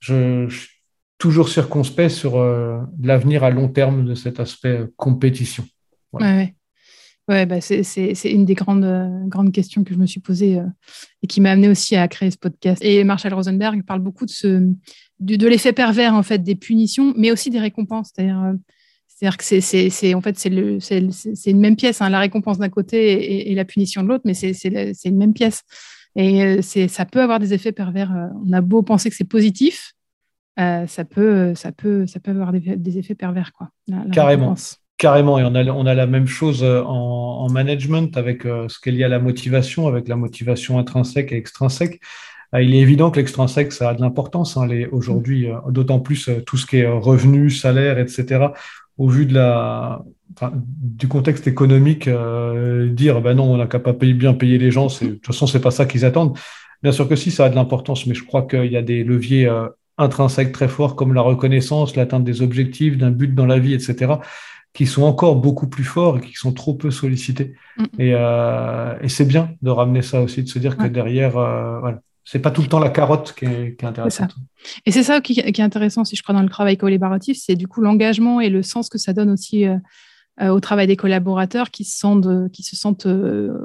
Je, 0.00 0.48
suis 0.48 0.68
toujours 1.18 1.48
circonspect 1.48 2.10
sur 2.10 2.36
euh, 2.36 2.80
l'avenir 3.02 3.44
à 3.44 3.50
long 3.50 3.68
terme 3.68 4.04
de 4.04 4.14
cet 4.14 4.40
aspect 4.40 4.84
compétition. 4.96 5.64
Ouais, 6.12 6.54
ouais. 7.28 7.46
bah 7.46 7.60
c'est 7.60 7.82
une 8.24 8.44
des 8.44 8.54
grandes, 8.54 9.28
grandes 9.28 9.52
questions 9.52 9.84
que 9.84 9.92
je 9.92 9.98
me 9.98 10.06
suis 10.06 10.20
posée 10.20 10.60
et 11.22 11.26
qui 11.26 11.40
m'a 11.40 11.50
amené 11.50 11.68
aussi 11.68 11.96
à 11.96 12.06
créer 12.08 12.30
ce 12.30 12.38
podcast. 12.38 12.82
Et 12.84 13.02
Marshall 13.04 13.34
Rosenberg 13.34 13.82
parle 13.84 14.00
beaucoup 14.00 14.26
de 14.26 15.46
l'effet 15.46 15.72
pervers 15.72 16.14
en 16.14 16.22
fait 16.22 16.38
des 16.38 16.54
punitions, 16.54 17.12
mais 17.16 17.30
aussi 17.32 17.50
des 17.50 17.60
récompenses. 17.60 18.12
C'est-à-dire 18.14 18.54
c'est-à-dire 19.18 19.36
que 19.36 19.44
c'est, 19.90 20.14
en 20.14 20.20
fait, 20.20 20.38
c'est, 20.38 20.48
le, 20.48 20.78
c'est, 20.78 21.50
une 21.50 21.58
même 21.58 21.74
pièce, 21.74 22.00
hein, 22.00 22.08
la 22.08 22.20
récompense 22.20 22.58
d'un 22.58 22.68
côté 22.68 23.50
et, 23.50 23.54
la 23.56 23.64
punition 23.64 24.04
de 24.04 24.08
l'autre, 24.08 24.22
mais 24.24 24.32
c'est, 24.32 24.52
une 25.06 25.16
même 25.16 25.32
pièce. 25.32 25.64
Et 26.14 26.44
euh, 26.44 26.58
c'est, 26.62 26.86
ça 26.86 27.04
peut 27.04 27.20
avoir 27.20 27.40
des 27.40 27.52
effets 27.52 27.72
pervers. 27.72 28.12
Euh, 28.14 28.28
on 28.46 28.52
a 28.52 28.60
beau 28.60 28.82
penser 28.82 29.10
que 29.10 29.16
c'est 29.16 29.28
positif, 29.28 29.94
euh, 30.60 30.86
ça, 30.86 31.04
peut, 31.04 31.52
ça, 31.56 31.72
peut, 31.72 32.06
ça 32.06 32.20
peut 32.20 32.30
avoir 32.30 32.52
des, 32.52 32.98
effets 32.98 33.16
pervers. 33.16 33.52
Quoi, 33.52 33.70
Carrément. 34.12 34.54
Carrément, 34.98 35.36
et 35.40 35.42
on 35.42 35.54
a, 35.56 35.64
on 35.64 35.86
a 35.86 35.94
la 35.94 36.06
même 36.06 36.28
chose 36.28 36.62
en, 36.62 37.48
management 37.50 38.16
avec 38.16 38.44
ce 38.44 38.78
qu'il 38.78 38.94
y 38.94 39.02
a 39.02 39.08
la 39.08 39.18
motivation, 39.18 39.88
avec 39.88 40.06
la 40.06 40.14
motivation 40.14 40.78
intrinsèque 40.78 41.32
et 41.32 41.36
extrinsèque. 41.36 42.00
Il 42.52 42.72
est 42.72 42.78
évident 42.78 43.10
que 43.10 43.16
l'extrinsèque, 43.16 43.72
ça 43.72 43.90
a 43.90 43.94
de 43.94 44.00
l'importance. 44.00 44.56
Hein, 44.56 44.68
aujourd'hui, 44.92 45.48
d'autant 45.70 45.98
plus 45.98 46.30
tout 46.46 46.56
ce 46.56 46.66
qui 46.66 46.78
est 46.78 46.88
revenu, 46.88 47.50
salaire, 47.50 47.98
etc 47.98 48.50
au 48.98 49.08
vu 49.08 49.26
de 49.26 49.34
la, 49.34 50.04
du 50.52 51.08
contexte 51.08 51.46
économique, 51.46 52.08
euh, 52.08 52.88
dire 52.88 53.20
ben 53.20 53.34
non, 53.34 53.44
on 53.52 53.56
n'a 53.56 53.66
qu'à 53.66 53.78
pas 53.78 53.94
payer, 53.94 54.14
bien 54.14 54.34
payer 54.34 54.58
les 54.58 54.70
gens, 54.70 54.86
de 54.86 55.06
toute 55.14 55.26
façon, 55.26 55.46
c'est 55.46 55.60
pas 55.60 55.70
ça 55.70 55.86
qu'ils 55.86 56.04
attendent. 56.04 56.36
Bien 56.82 56.92
sûr 56.92 57.08
que 57.08 57.16
si, 57.16 57.30
ça 57.30 57.46
a 57.46 57.48
de 57.48 57.54
l'importance, 57.54 58.06
mais 58.06 58.14
je 58.14 58.24
crois 58.24 58.42
qu'il 58.42 58.70
y 58.70 58.76
a 58.76 58.82
des 58.82 59.02
leviers 59.04 59.46
euh, 59.46 59.68
intrinsèques 59.96 60.52
très 60.52 60.68
forts 60.68 60.96
comme 60.96 61.14
la 61.14 61.22
reconnaissance, 61.22 61.96
l'atteinte 61.96 62.24
des 62.24 62.42
objectifs, 62.42 62.98
d'un 62.98 63.10
but 63.10 63.34
dans 63.34 63.46
la 63.46 63.58
vie, 63.58 63.74
etc., 63.74 64.14
qui 64.74 64.86
sont 64.86 65.02
encore 65.02 65.36
beaucoup 65.36 65.66
plus 65.66 65.84
forts 65.84 66.18
et 66.18 66.20
qui 66.20 66.34
sont 66.34 66.52
trop 66.52 66.74
peu 66.74 66.90
sollicités. 66.90 67.54
Mm. 67.78 67.84
Euh, 68.00 68.98
et, 69.00 69.08
c'est 69.08 69.24
bien 69.24 69.50
de 69.62 69.70
ramener 69.70 70.02
ça 70.02 70.20
aussi, 70.20 70.42
de 70.42 70.48
se 70.48 70.58
dire 70.58 70.76
que 70.76 70.86
derrière, 70.86 71.32
voilà, 71.32 72.00
c'est 72.30 72.40
pas 72.40 72.50
tout 72.50 72.60
le 72.60 72.68
temps 72.68 72.78
la 72.78 72.90
carotte 72.90 73.34
qui 73.34 73.46
est, 73.46 73.82
intéressante. 73.82 74.34
Et 74.84 74.92
c'est 74.92 75.02
ça 75.02 75.22
qui, 75.22 75.40
est 75.40 75.60
intéressant, 75.60 76.04
si 76.04 76.14
je 76.14 76.22
crois, 76.22 76.34
dans 76.34 76.42
le 76.42 76.50
travail 76.50 76.76
collaboratif, 76.76 77.38
c'est 77.40 77.56
du 77.56 77.66
coup 77.66 77.80
l'engagement 77.80 78.38
et 78.38 78.50
le 78.50 78.62
sens 78.62 78.90
que 78.90 78.98
ça 78.98 79.14
donne 79.14 79.30
aussi 79.30 79.64
euh, 79.64 79.78
euh, 80.42 80.50
au 80.50 80.60
travail 80.60 80.86
des 80.86 80.96
collaborateurs 80.96 81.70
qui 81.70 81.84
se 81.84 81.96
sentent, 81.96 82.26
euh, 82.26 82.50
qui 82.50 82.62
se 82.62 82.76
sentent 82.76 83.06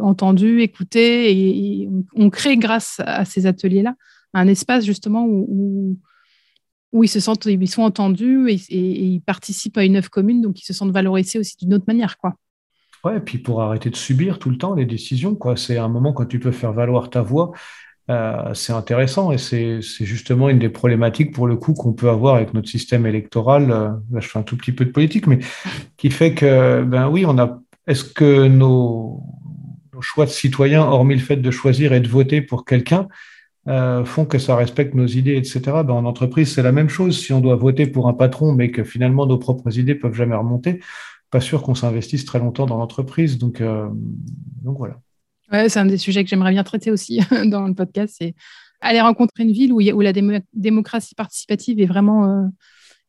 entendus, 0.01 0.61
écoutés, 0.61 1.31
et, 1.31 1.89
on, 2.15 2.29
crée 2.29 2.55
grâce 2.55 3.01
à 3.05 3.25
ces 3.25 3.47
ateliers-là 3.47 3.95
un 4.33 4.47
espace 4.47 4.85
justement 4.85 5.25
où, 5.25 5.99
où, 6.93 7.03
ils 7.03 7.09
se 7.09 7.19
sentent, 7.19 7.45
ils 7.45 7.67
sont 7.67 7.83
entendus 7.83 8.49
et, 8.49 8.61
ils 8.69 9.19
participent 9.19 9.77
à 9.77 9.83
une 9.83 9.97
œuvre 9.97 10.09
commune, 10.09 10.41
donc 10.41 10.61
ils 10.61 10.65
se 10.65 10.71
sentent 10.71 10.93
valorisés 10.93 11.37
aussi 11.37 11.57
d'une 11.57 11.73
autre 11.73 11.85
manière, 11.85 12.17
quoi. 12.17 12.35
Ouais, 13.03 13.17
et 13.17 13.19
puis 13.19 13.39
pour 13.39 13.61
arrêter 13.61 13.89
de 13.89 13.97
subir 13.97 14.39
tout 14.39 14.49
le 14.49 14.57
temps 14.57 14.73
les 14.73 14.85
décisions, 14.85 15.35
quoi. 15.35 15.57
C'est 15.57 15.77
un 15.77 15.89
moment 15.89 16.13
quand 16.13 16.27
tu 16.27 16.39
peux 16.39 16.53
faire 16.53 16.71
valoir 16.71 17.09
ta 17.09 17.21
voix 17.21 17.51
euh, 18.09 18.53
c'est 18.53 18.73
intéressant 18.73 19.31
et 19.31 19.37
c'est 19.37 19.81
justement 19.81 20.49
une 20.49 20.59
des 20.59 20.69
problématiques 20.69 21.33
pour 21.33 21.47
le 21.47 21.55
coup 21.55 21.73
qu'on 21.73 21.93
peut 21.93 22.09
avoir 22.09 22.35
avec 22.35 22.53
notre 22.53 22.67
système 22.67 23.05
électoral. 23.05 23.71
Euh, 23.71 23.89
là, 24.11 24.19
je 24.19 24.27
fais 24.27 24.39
un 24.39 24.43
tout 24.43 24.57
petit 24.57 24.73
peu 24.73 24.83
de 24.83 24.91
politique, 24.91 25.25
mais 25.25 25.39
qui 25.95 26.11
fait 26.11 26.33
que, 26.33 26.83
ben 26.83 27.09
oui, 27.09 27.25
on 27.25 27.37
a. 27.37 27.59
Est-ce 27.87 28.03
que 28.03 28.47
nos, 28.47 29.23
choix 30.01 30.25
de 30.25 30.31
citoyens, 30.31 30.81
hormis 30.81 31.15
le 31.15 31.21
fait 31.21 31.37
de 31.37 31.51
choisir 31.51 31.93
et 31.93 32.01
de 32.01 32.09
voter 32.09 32.41
pour 32.41 32.65
quelqu'un, 32.65 33.07
euh, 33.69 34.03
font 34.03 34.25
que 34.25 34.37
ça 34.37 34.57
respecte 34.57 34.95
nos 34.95 35.07
idées, 35.07 35.37
etc. 35.37 35.61
Ben, 35.85 35.91
en 35.91 36.05
entreprise, 36.05 36.53
c'est 36.53 36.63
la 36.63 36.73
même 36.73 36.89
chose. 36.89 37.17
Si 37.17 37.31
on 37.31 37.39
doit 37.39 37.55
voter 37.55 37.87
pour 37.87 38.09
un 38.09 38.13
patron, 38.13 38.51
mais 38.53 38.71
que 38.71 38.83
finalement 38.83 39.25
nos 39.25 39.37
propres 39.37 39.79
idées 39.79 39.95
peuvent 39.95 40.13
jamais 40.13 40.35
remonter, 40.35 40.81
pas 41.31 41.39
sûr 41.39 41.61
qu'on 41.63 41.75
s'investisse 41.75 42.25
très 42.25 42.39
longtemps 42.39 42.65
dans 42.65 42.77
l'entreprise. 42.77 43.37
Donc, 43.37 43.61
donc 43.61 44.77
voilà. 44.77 44.99
Ouais, 45.53 45.69
c'est 45.69 45.79
un 45.79 45.85
des 45.85 45.99
sujets 45.99 46.23
que 46.23 46.29
j'aimerais 46.29 46.51
bien 46.51 46.63
traiter 46.63 46.89
aussi 46.89 47.19
dans 47.45 47.67
le 47.67 47.75
podcast. 47.75 48.15
C'est 48.17 48.33
aller 48.81 49.01
rencontrer 49.01 49.43
une 49.43 49.51
ville 49.51 49.71
où, 49.71 49.79
où 49.81 50.01
la 50.01 50.13
démocratie 50.53 51.15
participative 51.15 51.79
est 51.79 51.85
vraiment, 51.85 52.25
euh, 52.25 52.47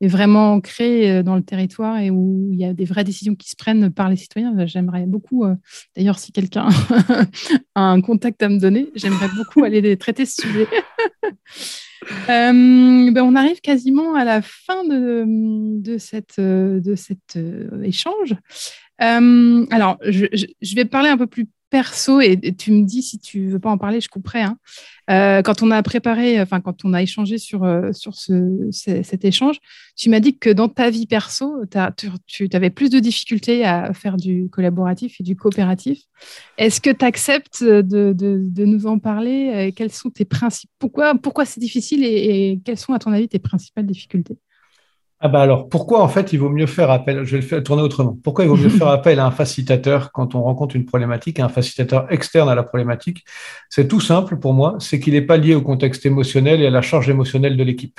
est 0.02 0.08
vraiment 0.08 0.52
ancrée 0.52 1.10
euh, 1.10 1.22
dans 1.22 1.36
le 1.36 1.42
territoire 1.42 1.98
et 1.98 2.10
où 2.10 2.50
il 2.52 2.58
y 2.58 2.66
a 2.66 2.74
des 2.74 2.84
vraies 2.84 3.02
décisions 3.02 3.34
qui 3.34 3.48
se 3.48 3.56
prennent 3.56 3.90
par 3.90 4.10
les 4.10 4.16
citoyens. 4.16 4.66
J'aimerais 4.66 5.06
beaucoup, 5.06 5.44
euh, 5.44 5.54
d'ailleurs, 5.96 6.18
si 6.18 6.32
quelqu'un 6.32 6.68
a 7.74 7.80
un 7.80 8.00
contact 8.02 8.42
à 8.42 8.50
me 8.50 8.58
donner, 8.58 8.90
j'aimerais 8.94 9.28
beaucoup 9.36 9.64
aller 9.64 9.96
traiter 9.96 10.26
ce 10.26 10.42
sujet. 10.42 10.68
ben 12.28 13.16
on 13.16 13.34
arrive 13.34 13.62
quasiment 13.62 14.14
à 14.14 14.24
la 14.24 14.42
fin 14.42 14.84
de, 14.84 15.24
de, 15.80 15.96
cette, 15.96 16.38
de 16.38 16.94
cet 16.94 17.38
échange. 17.82 18.34
alors, 18.98 19.96
je, 20.02 20.74
vais 20.74 20.84
parler 20.84 21.08
un 21.08 21.16
peu 21.16 21.26
plus 21.26 21.48
perso, 21.74 22.20
et, 22.20 22.38
tu 22.56 22.70
me 22.70 22.84
dis 22.84 23.02
si 23.02 23.18
tu 23.18 23.48
veux 23.48 23.58
pas 23.58 23.68
en 23.68 23.78
parler, 23.78 24.00
je 24.00 24.08
couperai. 24.08 24.42
Hein. 24.42 24.58
Euh, 25.10 25.42
quand 25.42 25.60
on 25.60 25.72
a 25.72 25.82
préparé, 25.82 26.40
enfin 26.40 26.60
quand 26.60 26.84
on 26.84 26.94
a 26.94 27.02
échangé 27.02 27.36
sur, 27.36 27.64
euh, 27.64 27.90
sur 27.92 28.14
ce, 28.14 28.68
cet 28.70 29.24
échange, 29.24 29.56
tu 29.96 30.08
m'as 30.08 30.20
dit 30.20 30.38
que 30.38 30.50
dans 30.50 30.68
ta 30.68 30.88
vie 30.88 31.08
perso, 31.08 31.64
tu, 32.28 32.48
avais 32.52 32.70
plus 32.70 32.90
de 32.90 33.00
difficultés 33.00 33.64
à 33.64 33.92
faire 33.92 34.16
du 34.16 34.48
collaboratif 34.50 35.20
et 35.20 35.24
du 35.24 35.34
coopératif. 35.34 35.98
Est-ce 36.58 36.80
que 36.80 36.90
tu 36.90 37.04
acceptes 37.04 37.64
de, 37.64 38.12
de, 38.12 38.64
nous 38.64 38.86
en 38.86 39.00
parler? 39.00 39.72
Quels 39.74 39.90
sont 39.90 40.10
tes 40.10 40.24
principes 40.24 40.70
Pourquoi, 40.78 41.16
pourquoi 41.16 41.44
c'est 41.44 41.58
difficile 41.58 42.04
et 42.04 42.60
quelles 42.64 42.78
sont, 42.78 42.92
à 42.92 43.00
ton 43.00 43.10
avis, 43.10 43.26
tes 43.26 43.40
principales 43.40 43.86
difficultés? 43.86 44.38
Ah 45.26 45.28
bah 45.28 45.40
alors, 45.40 45.70
pourquoi 45.70 46.02
en 46.02 46.08
fait 46.08 46.34
il 46.34 46.38
vaut 46.38 46.50
mieux 46.50 46.66
faire 46.66 46.90
appel, 46.90 47.24
je 47.24 47.36
vais 47.36 47.40
le 47.40 47.48
faire 47.48 47.62
tourner 47.62 47.80
autrement, 47.82 48.14
pourquoi 48.22 48.44
il 48.44 48.48
vaut 48.48 48.58
mieux 48.58 48.68
faire 48.80 48.88
appel 48.88 49.18
à 49.18 49.24
un 49.24 49.30
facilitateur 49.30 50.12
quand 50.12 50.34
on 50.34 50.42
rencontre 50.42 50.76
une 50.76 50.84
problématique, 50.84 51.40
un 51.40 51.48
facilitateur 51.48 52.12
externe 52.12 52.50
à 52.50 52.54
la 52.54 52.62
problématique? 52.62 53.24
C'est 53.70 53.88
tout 53.88 54.02
simple 54.02 54.36
pour 54.36 54.52
moi, 54.52 54.76
c'est 54.80 55.00
qu'il 55.00 55.14
n'est 55.14 55.22
pas 55.22 55.38
lié 55.38 55.54
au 55.54 55.62
contexte 55.62 56.04
émotionnel 56.04 56.60
et 56.60 56.66
à 56.66 56.70
la 56.70 56.82
charge 56.82 57.08
émotionnelle 57.08 57.56
de 57.56 57.64
l'équipe. 57.64 57.98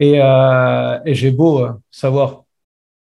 Et, 0.00 0.22
euh, 0.22 0.98
j'ai 1.04 1.32
beau 1.32 1.62
euh, 1.62 1.72
savoir 1.90 2.44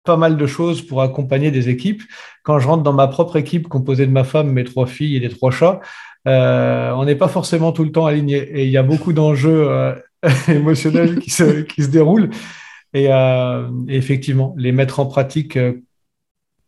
pas 0.03 0.17
mal 0.17 0.37
de 0.37 0.47
choses 0.49 0.83
pour 0.83 1.01
accompagner 1.01 1.53
des 1.53 1.69
équipes, 1.69 2.03
quand 2.43 2.59
je 2.59 2.67
rentre 2.67 2.83
dans 2.83 2.93
ma 2.93 3.07
propre 3.07 3.37
équipe 3.37 3.69
composée 3.69 4.07
de 4.09 4.13
ma 4.13 4.25
femme, 4.25 4.51
mes 4.51 4.65
trois 4.65 4.87
filles 4.87 5.15
et 5.15 5.21
des 5.21 5.29
trois 5.29 5.53
chats, 5.53 5.79
euh, 6.27 6.91
on 6.97 7.05
n'est 7.05 7.15
pas 7.15 7.29
forcément 7.29 7.71
tout 7.71 7.85
le 7.85 7.93
temps 7.93 8.07
aligné 8.07 8.39
et 8.39 8.65
il 8.65 8.71
y 8.71 8.77
a 8.77 8.83
beaucoup 8.83 9.13
d'enjeux 9.13 9.95
émotionnels 10.49 11.21
qui 11.21 11.31
se, 11.31 11.61
qui 11.61 11.85
se 11.85 11.91
déroulent. 11.91 12.31
Euh, 12.97 13.71
et, 13.89 13.97
effectivement, 13.97 14.55
les 14.57 14.73
mettre 14.73 15.01
en 15.01 15.07
pratique 15.07 15.57
euh, 15.57 15.81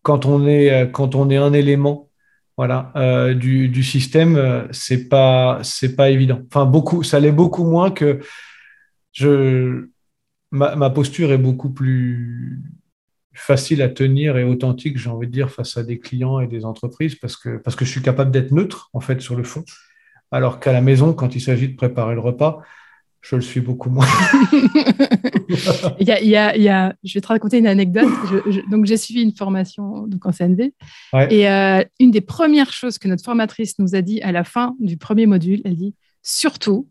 quand 0.02 0.26
on 0.26 0.46
est, 0.46 0.70
euh, 0.70 0.86
quand 0.86 1.14
on 1.14 1.30
est 1.30 1.36
un 1.36 1.52
élément 1.52 2.10
voilà, 2.56 2.92
du, 3.36 3.84
système, 3.84 4.66
c'est 4.72 5.08
pas, 5.08 5.60
c'est 5.62 5.94
pas 5.94 6.10
évident. 6.10 6.40
Enfin, 6.48 6.66
beaucoup, 6.66 7.04
ça 7.04 7.20
l'est 7.20 7.30
beaucoup 7.30 7.62
moins 7.62 7.92
que 7.92 8.18
je, 9.12 9.90
ma, 10.50 10.90
posture 10.90 11.30
est 11.30 11.38
beaucoup 11.38 11.70
plus 11.70 12.60
facile 13.32 13.80
à 13.80 13.88
tenir 13.88 14.36
et 14.36 14.42
authentique, 14.42 14.98
j'ai 14.98 15.08
envie 15.08 15.28
de 15.28 15.32
dire, 15.32 15.52
face 15.52 15.76
à 15.76 15.84
des 15.84 16.00
clients 16.00 16.40
et 16.40 16.48
des 16.48 16.64
entreprises, 16.64 17.14
parce 17.14 17.36
que, 17.36 17.58
parce 17.58 17.76
que 17.76 17.84
je 17.84 17.92
suis 17.92 18.02
capable 18.02 18.32
d'être 18.32 18.50
neutre, 18.50 18.90
en 18.92 18.98
fait, 18.98 19.20
sur 19.20 19.36
le 19.36 19.44
fond. 19.44 19.64
Alors 20.32 20.58
qu'à 20.58 20.72
la 20.72 20.80
maison, 20.80 21.12
quand 21.12 21.36
il 21.36 21.40
s'agit 21.40 21.68
de 21.68 21.76
préparer 21.76 22.14
le 22.14 22.20
repas, 22.20 22.60
je 23.20 23.36
le 23.36 23.42
suis 23.42 23.60
beaucoup 23.60 23.90
moins. 23.90 24.06
il, 26.00 26.06
y 26.06 26.10
a, 26.12 26.20
il, 26.56 26.62
y 26.62 26.68
a, 26.68 26.94
je 27.02 27.14
vais 27.14 27.20
te 27.20 27.26
raconter 27.26 27.58
une 27.58 27.66
anecdote. 27.66 28.08
donc, 28.70 28.86
j'ai 28.86 28.96
suivi 28.96 29.22
une 29.22 29.34
formation 29.34 30.06
donc 30.06 30.24
en 30.26 30.32
CNV. 30.32 30.72
Et 31.30 31.48
euh, 31.48 31.82
une 31.98 32.10
des 32.10 32.20
premières 32.20 32.72
choses 32.72 32.98
que 32.98 33.08
notre 33.08 33.24
formatrice 33.24 33.78
nous 33.78 33.94
a 33.94 34.02
dit 34.02 34.20
à 34.22 34.32
la 34.32 34.44
fin 34.44 34.76
du 34.78 34.96
premier 34.96 35.26
module, 35.26 35.60
elle 35.64 35.76
dit 35.76 35.94
surtout, 36.22 36.88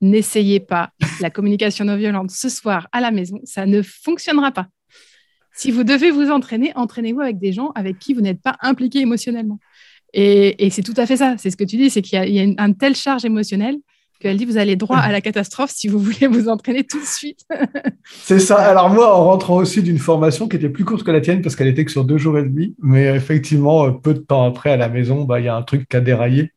n'essayez 0.00 0.60
pas 0.60 0.90
la 1.20 1.30
communication 1.30 1.84
non 1.84 1.96
violente 1.96 2.30
ce 2.30 2.48
soir 2.48 2.88
à 2.92 3.00
la 3.00 3.10
maison. 3.10 3.40
Ça 3.44 3.66
ne 3.66 3.82
fonctionnera 3.82 4.52
pas. 4.52 4.68
Si 5.54 5.70
vous 5.70 5.84
devez 5.84 6.10
vous 6.10 6.30
entraîner, 6.30 6.72
entraînez-vous 6.74 7.20
avec 7.20 7.38
des 7.38 7.52
gens 7.52 7.70
avec 7.74 7.98
qui 7.98 8.14
vous 8.14 8.20
n'êtes 8.20 8.40
pas 8.40 8.56
impliqué 8.60 9.00
émotionnellement. 9.00 9.58
Et, 10.14 10.68
c'est 10.70 10.82
tout 10.82 10.94
à 10.96 11.06
fait 11.06 11.16
ça. 11.16 11.36
C'est 11.38 11.50
ce 11.50 11.56
que 11.56 11.64
tu 11.64 11.76
dis, 11.76 11.88
c'est 11.88 12.02
qu'il 12.02 12.18
y 12.18 12.38
a, 12.38 12.42
une, 12.42 12.54
un 12.58 12.72
telle 12.72 12.94
charge 12.94 13.24
émotionnelle 13.24 13.78
qu'elle 14.22 14.36
dit 14.36 14.44
vous 14.44 14.56
allez 14.56 14.76
droit 14.76 14.98
à 14.98 15.10
la 15.10 15.20
catastrophe 15.20 15.70
si 15.70 15.88
vous 15.88 15.98
voulez 15.98 16.26
vous 16.28 16.48
entraîner 16.48 16.84
tout 16.84 17.00
de 17.00 17.04
suite. 17.04 17.40
c'est 18.22 18.38
ça. 18.38 18.56
Alors 18.56 18.88
moi, 18.88 19.14
en 19.14 19.24
rentrant 19.24 19.56
aussi 19.56 19.82
d'une 19.82 19.98
formation 19.98 20.48
qui 20.48 20.56
était 20.56 20.68
plus 20.68 20.84
courte 20.84 21.02
que 21.02 21.10
la 21.10 21.20
tienne 21.20 21.42
parce 21.42 21.56
qu'elle 21.56 21.66
était 21.66 21.84
que 21.84 21.90
sur 21.90 22.04
deux 22.04 22.18
jours 22.18 22.38
et 22.38 22.42
demi, 22.42 22.74
mais 22.80 23.06
effectivement, 23.06 23.86
euh, 23.86 23.90
peu 23.90 24.14
de 24.14 24.20
temps 24.20 24.44
après 24.44 24.70
à 24.70 24.76
la 24.76 24.88
maison, 24.88 25.24
bah, 25.24 25.40
il 25.40 25.46
y 25.46 25.48
a 25.48 25.56
un 25.56 25.62
truc 25.62 25.88
qui 25.88 25.96
a 25.96 26.00
déraillé. 26.00 26.52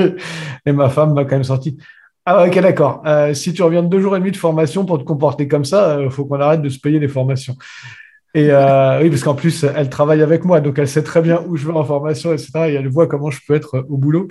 et 0.66 0.72
ma 0.72 0.90
femme 0.90 1.14
m'a 1.14 1.26
quand 1.26 1.36
même 1.36 1.44
sorti. 1.44 1.78
Ah, 2.26 2.46
ok, 2.46 2.60
d'accord. 2.60 3.02
Euh, 3.06 3.34
si 3.34 3.52
tu 3.54 3.64
reviens 3.64 3.84
de 3.84 3.88
deux 3.88 4.00
jours 4.00 4.16
et 4.16 4.20
demi 4.20 4.32
de 4.32 4.38
formation 4.38 4.86
pour 4.86 5.00
te 5.00 5.04
comporter 5.04 5.48
comme 5.48 5.66
ça, 5.66 6.00
il 6.02 6.12
faut 6.12 6.26
qu'on 6.26 6.40
arrête 6.40 6.62
de 6.62 6.70
se 6.70 6.80
payer 6.80 7.00
des 7.00 7.08
formations. 7.08 7.56
Et 8.34 8.48
oui, 8.48 9.10
parce 9.10 9.24
qu'en 9.24 9.36
plus, 9.36 9.64
elle 9.64 9.90
travaille 9.90 10.22
avec 10.22 10.46
moi, 10.46 10.62
donc 10.62 10.80
elle 10.80 10.88
sait 10.88 11.04
très 11.04 11.22
bien 11.22 11.44
où 11.48 11.58
je 11.58 11.68
vais 11.68 11.74
en 11.74 11.84
formation, 11.84 12.32
etc. 12.32 12.52
Et 12.68 12.74
elle 12.74 12.88
voit 12.88 13.08
comment 13.08 13.30
je 13.30 13.40
peux 13.46 13.56
être 13.56 13.86
au 13.90 13.98
boulot. 13.98 14.28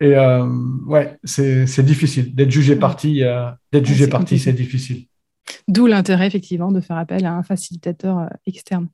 Et 0.00 0.14
ouais, 0.86 1.18
c'est 1.24 1.84
difficile 1.84 2.34
d'être 2.34 2.50
jugé 2.50 2.76
parti. 2.76 3.22
d'être 3.72 3.86
jugé 3.86 4.06
parti, 4.06 4.38
c'est 4.38 4.54
difficile. 4.54 5.06
D'où 5.68 5.86
l'intérêt, 5.86 6.26
effectivement, 6.26 6.72
de 6.72 6.80
faire 6.80 6.96
appel 6.96 7.24
à 7.24 7.34
un 7.34 7.42
facilitateur 7.42 8.18
euh, 8.18 8.26
externe. 8.46 8.88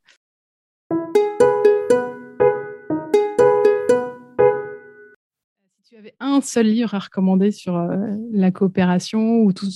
Si 5.83 5.91
tu 5.91 5.97
avais 5.97 6.15
un 6.21 6.41
seul 6.41 6.67
livre 6.67 6.95
à 6.95 6.99
recommander 6.99 7.51
sur 7.51 7.77
euh, 7.77 7.97
la 8.33 8.51
coopération 8.51 9.41
ou 9.41 9.53
tout, 9.53 9.69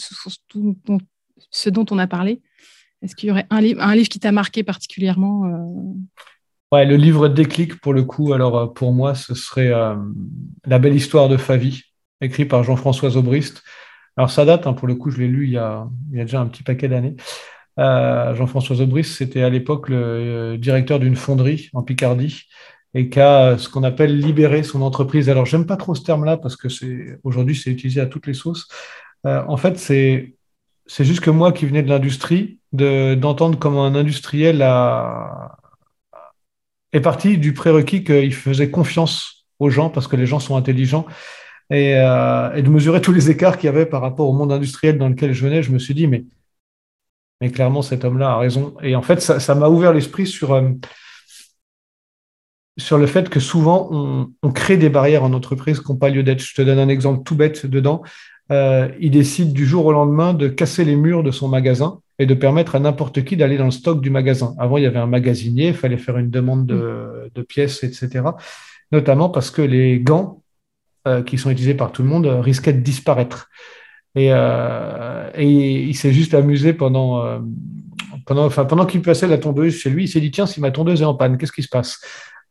ce 1.50 1.70
dont 1.70 1.86
on 1.90 1.98
a 1.98 2.06
parlé, 2.06 2.40
est-ce 3.02 3.16
qu'il 3.16 3.28
y 3.28 3.32
aurait 3.32 3.46
un, 3.50 3.60
livre, 3.60 4.08
qui 4.08 4.20
t'a 4.20 4.32
marqué 4.32 4.62
particulièrement 4.62 5.44
euh? 5.46 6.76
Ouais, 6.76 6.86
le 6.86 6.96
livre 6.96 7.28
déclic, 7.28 7.80
pour 7.80 7.92
le 7.92 8.02
coup, 8.02 8.32
alors 8.32 8.72
pour 8.72 8.92
moi, 8.92 9.14
ce 9.14 9.34
serait 9.34 9.70
La 10.64 10.78
belle 10.78 10.94
histoire 10.94 11.28
de 11.28 11.36
Favie, 11.36 11.82
écrit 12.22 12.46
par 12.46 12.64
Jean-François 12.64 13.10
Zobrist. 13.10 13.62
Alors 14.16 14.30
ça 14.30 14.44
date, 14.44 14.66
hein, 14.66 14.72
pour 14.72 14.88
le 14.88 14.94
coup, 14.94 15.10
je 15.10 15.18
l'ai 15.18 15.28
lu 15.28 15.46
il 15.46 15.52
y, 15.52 15.58
a, 15.58 15.86
déjà 16.10 16.40
un 16.40 16.46
petit 16.46 16.62
paquet 16.62 16.88
d'années. 16.88 17.16
Euh, 17.78 18.34
Jean-François 18.34 18.76
Zobris, 18.76 19.04
c'était 19.04 19.42
à 19.42 19.48
l'époque 19.48 19.88
le 19.88 19.96
euh, 19.96 20.56
directeur 20.58 20.98
d'une 21.00 21.16
fonderie 21.16 21.70
en 21.72 21.82
Picardie 21.82 22.44
et 22.94 23.08
qui 23.08 23.18
a 23.18 23.56
ce 23.56 23.70
qu'on 23.70 23.82
appelle 23.84 24.18
libéré 24.18 24.62
son 24.62 24.82
entreprise. 24.82 25.30
Alors 25.30 25.46
j'aime 25.46 25.64
pas 25.64 25.78
trop 25.78 25.94
ce 25.94 26.02
terme-là 26.02 26.36
parce 26.36 26.56
que 26.56 26.68
aujourd'hui 27.24 27.56
c'est 27.56 27.70
utilisé 27.70 28.00
à 28.02 28.06
toutes 28.06 28.26
les 28.26 28.34
sauces. 28.34 28.68
Euh, 29.26 29.42
en 29.48 29.56
fait, 29.56 29.78
c'est 29.78 30.34
c'est 30.86 31.04
juste 31.04 31.20
que 31.20 31.30
moi 31.30 31.52
qui 31.52 31.66
venais 31.66 31.82
de 31.82 31.88
l'industrie, 31.88 32.58
d'entendre 32.72 33.58
comment 33.58 33.84
un 33.84 33.94
industriel 33.94 34.62
est 36.92 37.00
parti 37.00 37.38
du 37.38 37.52
prérequis 37.52 38.04
qu'il 38.04 38.34
faisait 38.34 38.70
confiance 38.70 39.46
aux 39.58 39.70
gens 39.70 39.90
parce 39.90 40.08
que 40.08 40.16
les 40.16 40.26
gens 40.26 40.40
sont 40.40 40.56
intelligents 40.56 41.06
euh, 41.72 42.52
et, 42.54 42.62
de 42.62 42.68
mesurer 42.68 43.00
tous 43.00 43.12
les 43.12 43.30
écarts 43.30 43.56
qu'il 43.56 43.66
y 43.66 43.68
avait 43.68 43.86
par 43.86 44.02
rapport 44.02 44.28
au 44.28 44.32
monde 44.32 44.52
industriel 44.52 44.98
dans 44.98 45.08
lequel 45.08 45.32
je 45.32 45.44
venais, 45.44 45.62
je 45.62 45.72
me 45.72 45.78
suis 45.78 45.94
dit, 45.94 46.06
mais, 46.06 46.24
clairement, 47.50 47.82
cet 47.82 48.04
homme-là 48.04 48.32
a 48.32 48.38
raison. 48.38 48.74
Et 48.82 48.94
en 48.94 49.02
fait, 49.02 49.20
ça 49.20 49.54
m'a 49.54 49.68
ouvert 49.68 49.92
l'esprit 49.92 50.26
sur, 50.26 50.52
euh, 50.52 50.70
sur 52.76 52.98
le 52.98 53.06
fait 53.06 53.28
que 53.28 53.40
souvent, 53.40 53.88
on, 54.42 54.52
crée 54.52 54.76
des 54.76 54.90
barrières 54.90 55.24
en 55.24 55.32
entreprise 55.32 55.80
qui 55.80 55.90
n'ont 55.90 55.98
pas 55.98 56.10
lieu 56.10 56.22
d'être. 56.22 56.40
Je 56.40 56.54
te 56.54 56.62
donne 56.62 56.78
un 56.78 56.88
exemple 56.88 57.22
tout 57.24 57.36
bête 57.36 57.66
dedans. 57.66 58.02
Euh, 58.52 58.88
il 59.00 59.10
décide 59.10 59.52
du 59.52 59.64
jour 59.64 59.86
au 59.86 59.92
lendemain 59.92 60.34
de 60.34 60.46
casser 60.46 60.84
les 60.84 60.94
murs 60.94 61.22
de 61.22 61.30
son 61.30 61.48
magasin 61.48 62.00
et 62.18 62.26
de 62.26 62.34
permettre 62.34 62.74
à 62.74 62.80
n'importe 62.80 63.24
qui 63.24 63.36
d'aller 63.36 63.56
dans 63.56 63.64
le 63.64 63.70
stock 63.70 64.02
du 64.02 64.10
magasin. 64.10 64.54
Avant, 64.58 64.76
il 64.76 64.84
y 64.84 64.86
avait 64.86 64.98
un 64.98 65.06
magasinier, 65.06 65.68
il 65.68 65.74
fallait 65.74 65.96
faire 65.96 66.18
une 66.18 66.28
demande 66.28 66.66
de, 66.66 67.42
pièces, 67.48 67.82
etc. 67.82 68.22
Notamment 68.92 69.30
parce 69.30 69.50
que 69.50 69.62
les 69.62 70.00
gants 70.00 70.42
euh, 71.08 71.22
qui 71.22 71.38
sont 71.38 71.50
utilisés 71.50 71.74
par 71.74 71.92
tout 71.92 72.02
le 72.02 72.08
monde 72.08 72.26
euh, 72.26 72.40
risquaient 72.40 72.74
de 72.74 72.80
disparaître. 72.80 73.48
Et, 74.14 74.28
il 74.28 75.94
s'est 75.94 76.12
juste 76.12 76.34
amusé 76.34 76.74
pendant, 76.74 77.40
pendant, 78.26 78.50
pendant 78.50 78.84
qu'il 78.84 79.00
passait 79.00 79.26
la 79.26 79.38
tondeuse 79.38 79.74
chez 79.74 79.88
lui. 79.88 80.04
Il 80.04 80.08
s'est 80.08 80.20
dit 80.20 80.30
tiens, 80.30 80.44
si 80.44 80.60
ma 80.60 80.70
tondeuse 80.70 81.00
est 81.00 81.06
en 81.06 81.14
panne, 81.14 81.38
qu'est-ce 81.38 81.52
qui 81.52 81.62
se 81.62 81.68
passe? 81.68 81.98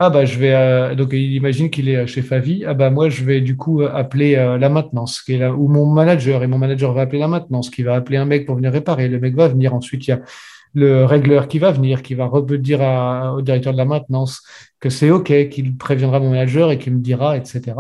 Ah 0.04 0.10
bah 0.10 0.26
je 0.26 0.38
vais 0.40 0.96
donc 0.96 1.10
il 1.14 1.34
imagine 1.34 1.70
qu'il 1.70 1.88
est 1.90 2.08
chez 2.08 2.22
Favi. 2.22 2.66
Ah 2.66 2.74
bah 2.74 2.90
moi 2.90 3.10
je 3.10 3.24
vais 3.24 3.42
du 3.42 3.56
coup 3.58 3.82
appeler 3.84 4.36
la 4.36 4.70
maintenance 4.70 5.22
qui 5.22 5.34
est 5.34 5.38
là, 5.38 5.54
ou 5.54 5.68
mon 5.68 5.86
manager. 5.86 6.44
Et 6.44 6.48
mon 6.48 6.58
manager 6.58 6.94
va 6.94 7.02
appeler 7.02 7.20
la 7.20 7.28
maintenance 7.28 7.70
qui 7.70 7.84
va 7.84 7.96
appeler 7.96 8.18
un 8.18 8.26
mec 8.26 8.46
pour 8.46 8.56
venir 8.56 8.72
réparer. 8.72 9.08
Le 9.08 9.20
mec 9.20 9.36
va 9.36 9.48
venir. 9.48 9.74
Ensuite 9.74 10.08
il 10.08 10.12
y 10.12 10.14
a 10.14 10.22
le 10.74 11.06
régleur 11.06 11.48
qui 11.48 11.60
va 11.60 11.72
venir 11.72 12.02
qui 12.02 12.16
va 12.16 12.30
dire 12.58 12.80
au 13.36 13.42
directeur 13.42 13.74
de 13.74 13.78
la 13.78 13.86
maintenance 13.86 14.42
que 14.80 14.90
c'est 14.90 15.10
ok 15.10 15.50
qu'il 15.50 15.78
préviendra 15.78 16.20
mon 16.22 16.32
manager 16.32 16.72
et 16.72 16.78
qu'il 16.78 16.94
me 16.94 17.02
dira 17.02 17.36
etc 17.36 17.74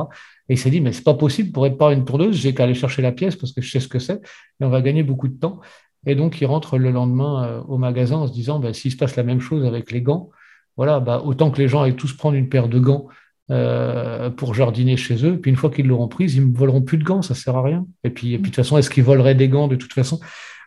et 0.51 0.55
il 0.55 0.57
s'est 0.57 0.69
dit, 0.69 0.82
mais 0.82 0.91
c'est 0.91 1.05
pas 1.05 1.13
possible 1.13 1.53
pour 1.53 1.63
réparer 1.63 1.93
une 1.93 2.03
tondeuse, 2.03 2.36
j'ai 2.36 2.53
qu'à 2.53 2.65
aller 2.65 2.74
chercher 2.74 3.01
la 3.01 3.13
pièce 3.13 3.38
parce 3.38 3.53
que 3.53 3.61
je 3.61 3.72
sais 3.72 3.80
ce 3.80 3.88
que 3.88 3.99
c'est 3.99 4.22
et 4.59 4.65
on 4.65 4.69
va 4.69 4.82
gagner 4.82 5.01
beaucoup 5.01 5.30
de 5.30 5.39
temps. 5.39 5.61
Et 6.05 6.13
donc, 6.13 6.41
il 6.41 6.45
rentre 6.45 6.78
le 6.78 6.91
lendemain 6.91 7.45
euh, 7.45 7.61
au 7.69 7.78
magasin 7.78 8.17
en 8.17 8.28
se 8.28 8.34
disant, 8.34 8.59
bah, 8.59 8.74
s'il 8.74 8.91
se 8.91 8.97
passe 8.97 9.15
la 9.15 9.24
même 9.24 9.39
chose 9.39 9.65
avec 9.65 9.91
les 9.91 10.01
gants, 10.01 10.30
voilà, 10.78 10.99
bah, 10.99 11.22
autant 11.24 11.51
que 11.51 11.61
les 11.61 11.67
gens 11.67 11.82
aillent 11.82 11.95
tous 11.95 12.13
prendre 12.13 12.36
une 12.36 12.49
paire 12.49 12.67
de 12.67 12.80
gants 12.80 13.07
euh, 13.51 14.30
pour 14.30 14.53
jardiner 14.53 14.95
chez 14.95 15.26
eux. 15.26 15.38
Puis 15.39 15.51
une 15.51 15.57
fois 15.57 15.69
qu'ils 15.69 15.88
l'auront 15.88 16.07
prise, 16.07 16.36
ils 16.36 16.49
ne 16.49 16.55
voleront 16.55 16.82
plus 16.82 16.97
de 16.97 17.03
gants, 17.03 17.22
ça 17.22 17.34
ne 17.34 17.38
sert 17.38 17.55
à 17.55 17.61
rien. 17.61 17.86
Et 18.05 18.09
puis, 18.09 18.34
et 18.34 18.38
puis 18.38 18.43
de 18.49 18.55
toute 18.55 18.63
façon, 18.63 18.78
est-ce 18.78 18.89
qu'ils 18.89 19.03
voleraient 19.03 19.36
des 19.36 19.49
gants 19.49 19.67
de 19.67 19.76
toute 19.76 19.91
façon? 19.91 20.22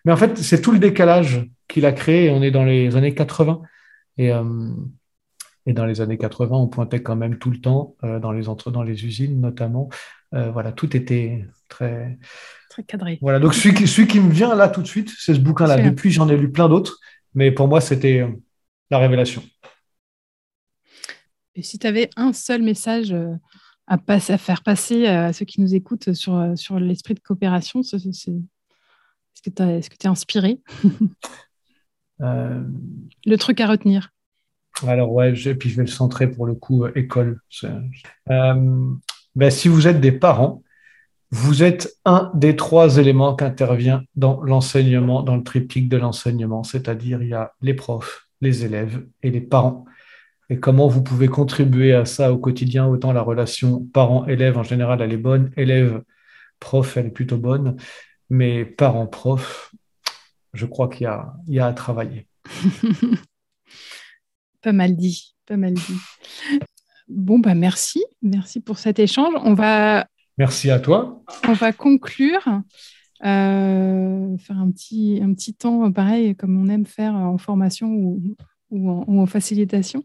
Mais 0.04 0.12
en 0.12 0.16
fait, 0.16 0.36
c'est 0.36 0.60
tout 0.60 0.70
le 0.70 0.78
décalage 0.78 1.48
qu'il 1.66 1.86
a 1.86 1.92
créé. 1.92 2.28
On 2.28 2.42
est 2.42 2.50
dans 2.50 2.64
les 2.64 2.94
années 2.94 3.14
80. 3.14 3.62
Et, 4.18 4.32
euh, 4.32 4.68
et 5.64 5.72
dans 5.72 5.86
les 5.86 6.02
années 6.02 6.18
80, 6.18 6.54
on 6.58 6.66
pointait 6.66 7.02
quand 7.02 7.16
même 7.16 7.38
tout 7.38 7.50
le 7.50 7.58
temps 7.58 7.96
euh, 8.04 8.20
dans, 8.20 8.32
les 8.32 8.50
entre, 8.50 8.70
dans 8.70 8.82
les 8.82 9.06
usines 9.06 9.40
notamment. 9.40 9.88
Voilà, 10.32 10.72
tout 10.72 10.96
était 10.96 11.46
très... 11.68 12.18
Très 12.68 12.82
cadré. 12.82 13.20
Voilà, 13.22 13.38
donc 13.38 13.54
celui 13.54 13.72
qui, 13.72 13.86
celui 13.86 14.08
qui 14.08 14.18
me 14.18 14.32
vient 14.32 14.56
là 14.56 14.68
tout 14.68 14.82
de 14.82 14.86
suite, 14.88 15.12
c'est 15.16 15.32
ce 15.32 15.38
bouquin-là. 15.38 15.80
Depuis, 15.80 16.10
j'en 16.10 16.28
ai 16.28 16.36
lu 16.36 16.50
plein 16.50 16.68
d'autres, 16.68 16.98
mais 17.36 17.52
pour 17.52 17.68
moi, 17.68 17.80
c'était 17.80 18.26
la 18.90 18.98
révélation. 18.98 19.44
Et 21.56 21.62
si 21.62 21.78
tu 21.78 21.86
avais 21.86 22.10
un 22.16 22.32
seul 22.32 22.62
message 22.62 23.14
à, 23.86 23.98
passer, 23.98 24.32
à 24.32 24.38
faire 24.38 24.62
passer 24.62 25.06
à 25.06 25.32
ceux 25.32 25.44
qui 25.44 25.60
nous 25.60 25.74
écoutent 25.74 26.12
sur, 26.14 26.52
sur 26.56 26.80
l'esprit 26.80 27.14
de 27.14 27.20
coopération, 27.20 27.80
est-ce 27.80 27.96
que 29.42 29.50
tu 29.50 29.62
es 29.62 30.06
inspiré 30.06 30.60
Le 32.20 33.36
truc 33.36 33.60
à 33.60 33.68
retenir 33.68 34.10
alors 34.86 35.12
ouais, 35.12 35.32
et 35.46 35.54
puis 35.54 35.70
je 35.70 35.76
vais 35.76 35.84
le 35.84 35.88
centrer 35.88 36.30
pour 36.30 36.46
le 36.46 36.54
coup 36.54 36.84
euh, 36.84 36.92
école. 36.94 37.40
Euh, 37.64 38.90
ben, 39.34 39.50
si 39.50 39.68
vous 39.68 39.86
êtes 39.86 40.00
des 40.00 40.12
parents, 40.12 40.62
vous 41.30 41.62
êtes 41.62 41.96
un 42.04 42.30
des 42.34 42.56
trois 42.56 42.98
éléments 42.98 43.34
qui 43.34 43.44
intervient 43.44 44.02
dans 44.14 44.42
l'enseignement, 44.42 45.22
dans 45.22 45.36
le 45.36 45.42
triptyque 45.42 45.88
de 45.88 45.96
l'enseignement, 45.96 46.62
c'est-à-dire 46.64 47.22
il 47.22 47.28
y 47.28 47.34
a 47.34 47.52
les 47.60 47.74
profs, 47.74 48.28
les 48.40 48.64
élèves 48.64 49.04
et 49.22 49.30
les 49.30 49.40
parents. 49.40 49.84
Et 50.54 50.60
comment 50.60 50.86
vous 50.86 51.02
pouvez 51.02 51.26
contribuer 51.26 51.94
à 51.94 52.04
ça 52.04 52.32
au 52.32 52.38
quotidien, 52.38 52.86
autant 52.86 53.12
la 53.12 53.22
relation 53.22 53.84
parent-élève 53.92 54.56
en 54.56 54.62
général, 54.62 55.02
elle 55.02 55.12
est 55.12 55.16
bonne, 55.16 55.50
élève-prof, 55.56 56.96
elle 56.96 57.06
est 57.06 57.10
plutôt 57.10 57.38
bonne, 57.38 57.74
mais 58.30 58.64
parent-prof, 58.64 59.74
je 60.52 60.64
crois 60.64 60.86
qu'il 60.86 61.08
y, 61.08 61.54
y 61.54 61.58
a 61.58 61.66
à 61.66 61.72
travailler. 61.72 62.28
Pas 64.62 64.70
mal 64.70 64.94
dit, 64.94 65.34
pas 65.44 65.56
mal 65.56 65.74
dit. 65.74 65.98
Bon, 67.08 67.40
bah 67.40 67.56
merci, 67.56 68.04
merci 68.22 68.60
pour 68.60 68.78
cet 68.78 69.00
échange. 69.00 69.34
On 69.42 69.54
va. 69.54 70.06
Merci 70.38 70.70
à 70.70 70.78
toi. 70.78 71.20
On 71.48 71.54
va 71.54 71.72
conclure, 71.72 72.62
euh, 73.24 74.38
faire 74.38 74.58
un 74.58 74.70
petit, 74.70 75.18
un 75.20 75.34
petit 75.34 75.54
temps 75.54 75.90
pareil 75.90 76.36
comme 76.36 76.56
on 76.56 76.68
aime 76.68 76.86
faire 76.86 77.14
en 77.14 77.38
formation 77.38 77.90
ou, 77.90 78.36
en, 78.70 79.26
facilitation. 79.26 80.04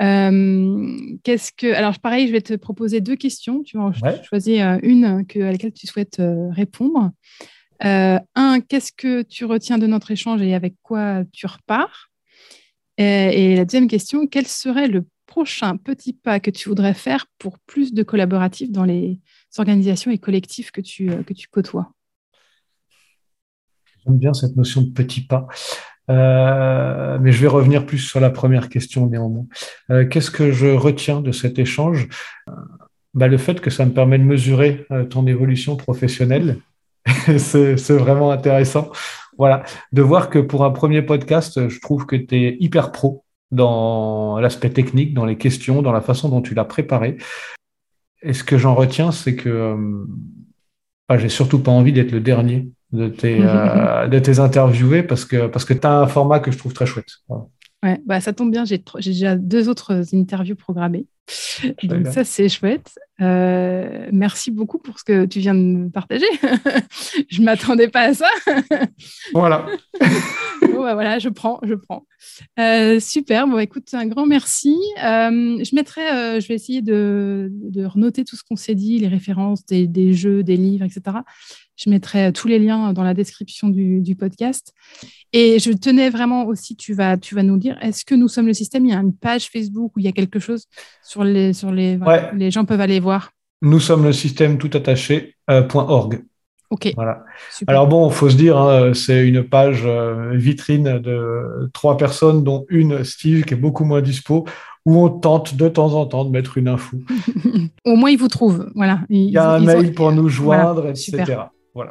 Euh, 0.00 0.96
qu'est-ce 1.24 1.50
que 1.52 1.72
alors 1.74 1.98
pareil, 1.98 2.28
je 2.28 2.32
vais 2.32 2.40
te 2.40 2.54
proposer 2.54 3.00
deux 3.00 3.16
questions. 3.16 3.62
Tu 3.62 3.76
vas 3.76 3.92
choisir 4.22 4.66
euh, 4.66 4.78
une 4.82 5.26
que, 5.26 5.40
à 5.40 5.52
laquelle 5.52 5.72
tu 5.72 5.86
souhaites 5.86 6.22
répondre. 6.50 7.10
un, 7.80 8.60
qu'est-ce 8.60 8.92
que 8.92 9.22
tu 9.22 9.44
retiens 9.44 9.78
de 9.78 9.86
notre 9.86 10.10
échange 10.10 10.42
et 10.42 10.54
avec 10.54 10.74
quoi 10.82 11.24
tu 11.32 11.46
repars? 11.46 12.08
Euh, 13.00 13.30
et 13.30 13.54
la 13.54 13.64
deuxième 13.64 13.86
question, 13.86 14.26
quel 14.26 14.46
serait 14.46 14.88
le 14.88 15.06
prochain 15.26 15.76
petit 15.76 16.12
pas 16.12 16.40
que 16.40 16.50
tu 16.50 16.68
voudrais 16.68 16.94
faire 16.94 17.26
pour 17.38 17.58
plus 17.60 17.94
de 17.94 18.02
collaboratifs 18.02 18.72
dans 18.72 18.84
les 18.84 19.20
organisations 19.56 20.10
et 20.10 20.18
collectifs 20.18 20.72
que 20.72 20.80
tu, 20.80 21.10
euh, 21.10 21.22
que 21.22 21.32
tu 21.32 21.46
côtoies? 21.48 21.92
J'aime 24.04 24.18
bien 24.18 24.32
cette 24.32 24.56
notion 24.56 24.82
de 24.82 24.90
petit 24.90 25.20
pas. 25.20 25.46
Euh, 26.10 27.18
mais 27.20 27.32
je 27.32 27.40
vais 27.42 27.48
revenir 27.48 27.84
plus 27.84 27.98
sur 27.98 28.20
la 28.20 28.30
première 28.30 28.68
question 28.68 29.06
néanmoins. 29.06 29.46
Qu'est-ce 30.10 30.30
que 30.30 30.52
je 30.52 30.68
retiens 30.68 31.20
de 31.20 31.32
cet 31.32 31.58
échange? 31.58 32.08
Bah, 33.14 33.28
Le 33.28 33.38
fait 33.38 33.60
que 33.60 33.70
ça 33.70 33.84
me 33.84 33.92
permet 33.92 34.18
de 34.18 34.24
mesurer 34.24 34.86
ton 35.10 35.26
évolution 35.26 35.76
professionnelle. 35.76 36.58
c'est 37.38 37.90
vraiment 37.90 38.30
intéressant 38.30 38.90
voilà, 39.38 39.62
de 39.92 40.02
voir 40.02 40.30
que 40.30 40.40
pour 40.40 40.64
un 40.64 40.70
premier 40.70 41.00
podcast, 41.00 41.68
je 41.68 41.80
trouve 41.80 42.06
que 42.06 42.16
tu 42.16 42.56
hyper 42.58 42.90
pro 42.90 43.24
dans 43.52 44.38
l'aspect 44.40 44.70
technique, 44.70 45.14
dans 45.14 45.24
les 45.24 45.38
questions, 45.38 45.80
dans 45.80 45.92
la 45.92 46.00
façon 46.00 46.28
dont 46.28 46.42
tu 46.42 46.54
l'as 46.54 46.64
préparé. 46.64 47.16
Et 48.20 48.32
ce 48.32 48.42
que 48.42 48.58
j'en 48.58 48.74
retiens, 48.74 49.12
c'est 49.12 49.36
que 49.36 49.48
euh, 49.48 50.04
bah, 51.08 51.18
j'ai 51.18 51.28
surtout 51.28 51.60
pas 51.60 51.70
envie 51.70 51.92
d'être 51.92 52.10
le 52.10 52.20
dernier 52.20 52.68
de 52.92 53.08
tes, 53.08 53.38
euh, 53.40 54.06
de 54.08 54.18
tes 54.18 54.38
interviewés 54.38 55.02
parce 55.02 55.24
que, 55.24 55.46
parce 55.46 55.64
que 55.64 55.74
tu 55.74 55.86
as 55.86 56.00
un 56.00 56.06
format 56.06 56.40
que 56.40 56.50
je 56.50 56.58
trouve 56.58 56.72
très 56.72 56.86
chouette. 56.86 57.10
Ouais, 57.82 58.00
bah, 58.06 58.20
ça 58.20 58.32
tombe 58.32 58.50
bien, 58.50 58.64
j'ai 58.64 58.82
déjà 59.04 59.36
deux 59.36 59.68
autres 59.68 60.14
interviews 60.14 60.56
programmées. 60.56 61.06
Donc 61.82 62.06
ça, 62.06 62.24
c'est 62.24 62.48
chouette. 62.48 62.98
Euh, 63.20 64.08
merci 64.12 64.50
beaucoup 64.50 64.78
pour 64.78 64.98
ce 64.98 65.04
que 65.04 65.26
tu 65.26 65.40
viens 65.40 65.54
de 65.54 65.60
me 65.60 65.90
partager. 65.90 66.26
je 67.28 67.40
ne 67.40 67.44
m'attendais 67.44 67.88
pas 67.88 68.02
à 68.02 68.14
ça. 68.14 68.28
voilà. 69.32 69.66
bon, 70.62 70.82
bah, 70.82 70.94
voilà, 70.94 71.18
je 71.18 71.28
prends, 71.28 71.60
je 71.62 71.74
prends. 71.74 72.06
Euh, 72.58 72.98
super. 73.00 73.46
Bon, 73.46 73.58
écoute, 73.58 73.92
un 73.92 74.06
grand 74.06 74.26
merci. 74.26 74.74
Euh, 75.04 75.62
je 75.62 75.74
mettrai, 75.74 76.40
je 76.40 76.48
vais 76.48 76.54
essayer 76.54 76.82
de, 76.82 77.50
de 77.52 77.84
renoter 77.84 78.24
tout 78.24 78.36
ce 78.36 78.42
qu'on 78.42 78.56
s'est 78.56 78.74
dit, 78.74 78.98
les 78.98 79.08
références 79.08 79.66
des, 79.66 79.86
des, 79.86 80.14
jeux, 80.14 80.42
des 80.42 80.56
livres, 80.56 80.84
etc. 80.84 81.18
Je 81.78 81.88
mettrai 81.88 82.32
tous 82.32 82.48
les 82.48 82.58
liens 82.58 82.92
dans 82.92 83.04
la 83.04 83.14
description 83.14 83.68
du, 83.68 84.00
du 84.00 84.16
podcast. 84.16 84.74
Et 85.32 85.58
je 85.58 85.70
tenais 85.70 86.10
vraiment 86.10 86.46
aussi, 86.46 86.74
tu 86.74 86.92
vas, 86.92 87.16
tu 87.16 87.34
vas 87.34 87.44
nous 87.44 87.56
dire, 87.56 87.78
est-ce 87.80 88.04
que 88.04 88.14
nous 88.14 88.28
sommes 88.28 88.46
le 88.46 88.54
système? 88.54 88.84
Il 88.84 88.90
y 88.90 88.94
a 88.94 88.98
une 88.98 89.14
page 89.14 89.48
Facebook 89.48 89.92
où 89.96 90.00
il 90.00 90.04
y 90.04 90.08
a 90.08 90.12
quelque 90.12 90.40
chose 90.40 90.64
sur 91.04 91.22
les, 91.22 91.52
sur 91.52 91.70
les, 91.70 91.98
les 92.34 92.50
gens 92.50 92.64
peuvent 92.64 92.80
aller 92.80 92.98
voir. 92.98 93.30
Nous 93.62 93.80
sommes 93.80 94.04
le 94.04 94.12
système 94.12 94.58
tout 94.58 94.70
attaché 94.74 95.34
euh, 95.50 95.66
.org. 95.72 96.22
Ok. 96.70 96.92
Voilà. 96.96 97.24
Alors 97.66 97.86
bon, 97.86 98.08
il 98.08 98.14
faut 98.14 98.28
se 98.28 98.36
dire, 98.36 98.58
hein, 98.58 98.92
c'est 98.92 99.26
une 99.26 99.42
page 99.42 99.82
euh, 99.84 100.32
vitrine 100.34 100.98
de 100.98 101.70
trois 101.72 101.96
personnes, 101.96 102.44
dont 102.44 102.66
une 102.68 103.04
Steve 103.04 103.44
qui 103.44 103.54
est 103.54 103.56
beaucoup 103.56 103.84
moins 103.84 104.02
dispo, 104.02 104.44
où 104.84 105.02
on 105.02 105.08
tente 105.08 105.54
de 105.54 105.68
temps 105.68 105.94
en 105.94 106.06
temps 106.06 106.24
de 106.24 106.30
mettre 106.30 106.58
une 106.58 106.68
info. 106.68 106.98
Au 107.84 107.96
moins, 107.96 108.10
ils 108.10 108.18
vous 108.18 108.28
trouvent. 108.28 108.70
Voilà. 108.74 109.00
il 109.08 109.30
y 109.30 109.38
a 109.38 109.52
un 109.52 109.60
mail 109.60 109.94
pour 109.94 110.12
nous 110.12 110.28
joindre, 110.28 110.88
etc. 110.88 111.36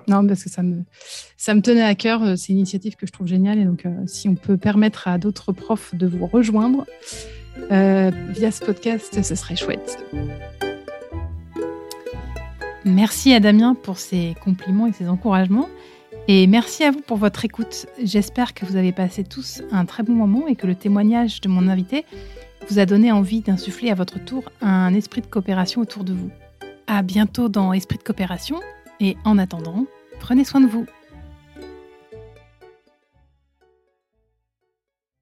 Non, 0.08 0.26
parce 0.26 0.44
que 0.44 0.50
ça 0.50 0.64
me, 0.64 0.84
ça 1.38 1.54
me 1.54 1.62
tenait 1.62 1.84
à 1.84 1.96
cœur. 1.96 2.24
Euh, 2.24 2.36
c'est 2.36 2.52
une 2.52 2.60
initiative 2.60 2.96
que 2.96 3.06
je 3.06 3.12
trouve 3.12 3.28
géniale. 3.28 3.60
Et 3.60 3.66
donc, 3.66 3.86
euh, 3.86 3.92
si 4.06 4.28
on 4.28 4.36
peut 4.36 4.58
permettre 4.58 5.08
à 5.08 5.18
d'autres 5.18 5.52
profs 5.52 5.96
de 5.96 6.08
vous 6.08 6.28
rejoindre 6.28 6.86
euh, 7.72 8.12
via 8.30 8.52
ce 8.52 8.64
podcast, 8.64 9.22
ce 9.22 9.36
serait 9.36 9.56
chouette. 9.56 10.04
Merci 12.86 13.34
à 13.34 13.40
Damien 13.40 13.76
pour 13.76 13.98
ses 13.98 14.36
compliments 14.44 14.88
et 14.88 14.94
ses 14.94 15.10
encouragements. 15.10 15.68
Et 16.30 16.48
merci 16.48 16.84
à 16.84 16.92
vous 16.92 17.02
pour 17.02 17.18
votre 17.18 17.46
écoute. 17.46 17.86
J'espère 18.04 18.54
que 18.54 18.66
vous 18.66 18.76
avez 18.76 18.92
passé 18.92 19.24
tous 19.24 19.62
un 19.72 19.86
très 19.86 20.04
bon 20.04 20.14
moment 20.14 20.48
et 20.48 20.56
que 20.56 20.68
le 20.68 20.76
témoignage 20.76 21.42
de 21.42 21.50
mon 21.50 21.68
invité 21.68 22.06
vous 22.70 22.80
a 22.80 22.86
donné 22.86 23.12
envie 23.12 23.42
d'insuffler 23.42 23.92
à 23.92 23.96
votre 23.96 24.24
tour 24.24 24.44
un 24.62 24.94
esprit 24.94 25.22
de 25.22 25.28
coopération 25.28 25.82
autour 25.82 26.04
de 26.04 26.14
vous. 26.14 26.30
À 26.88 27.02
bientôt 27.02 27.50
dans 27.50 27.74
Esprit 27.74 27.98
de 27.98 28.04
coopération 28.04 28.60
et 29.00 29.18
en 29.26 29.38
attendant, 29.38 29.86
prenez 30.20 30.44
soin 30.44 30.62
de 30.62 30.68
vous. 30.68 30.86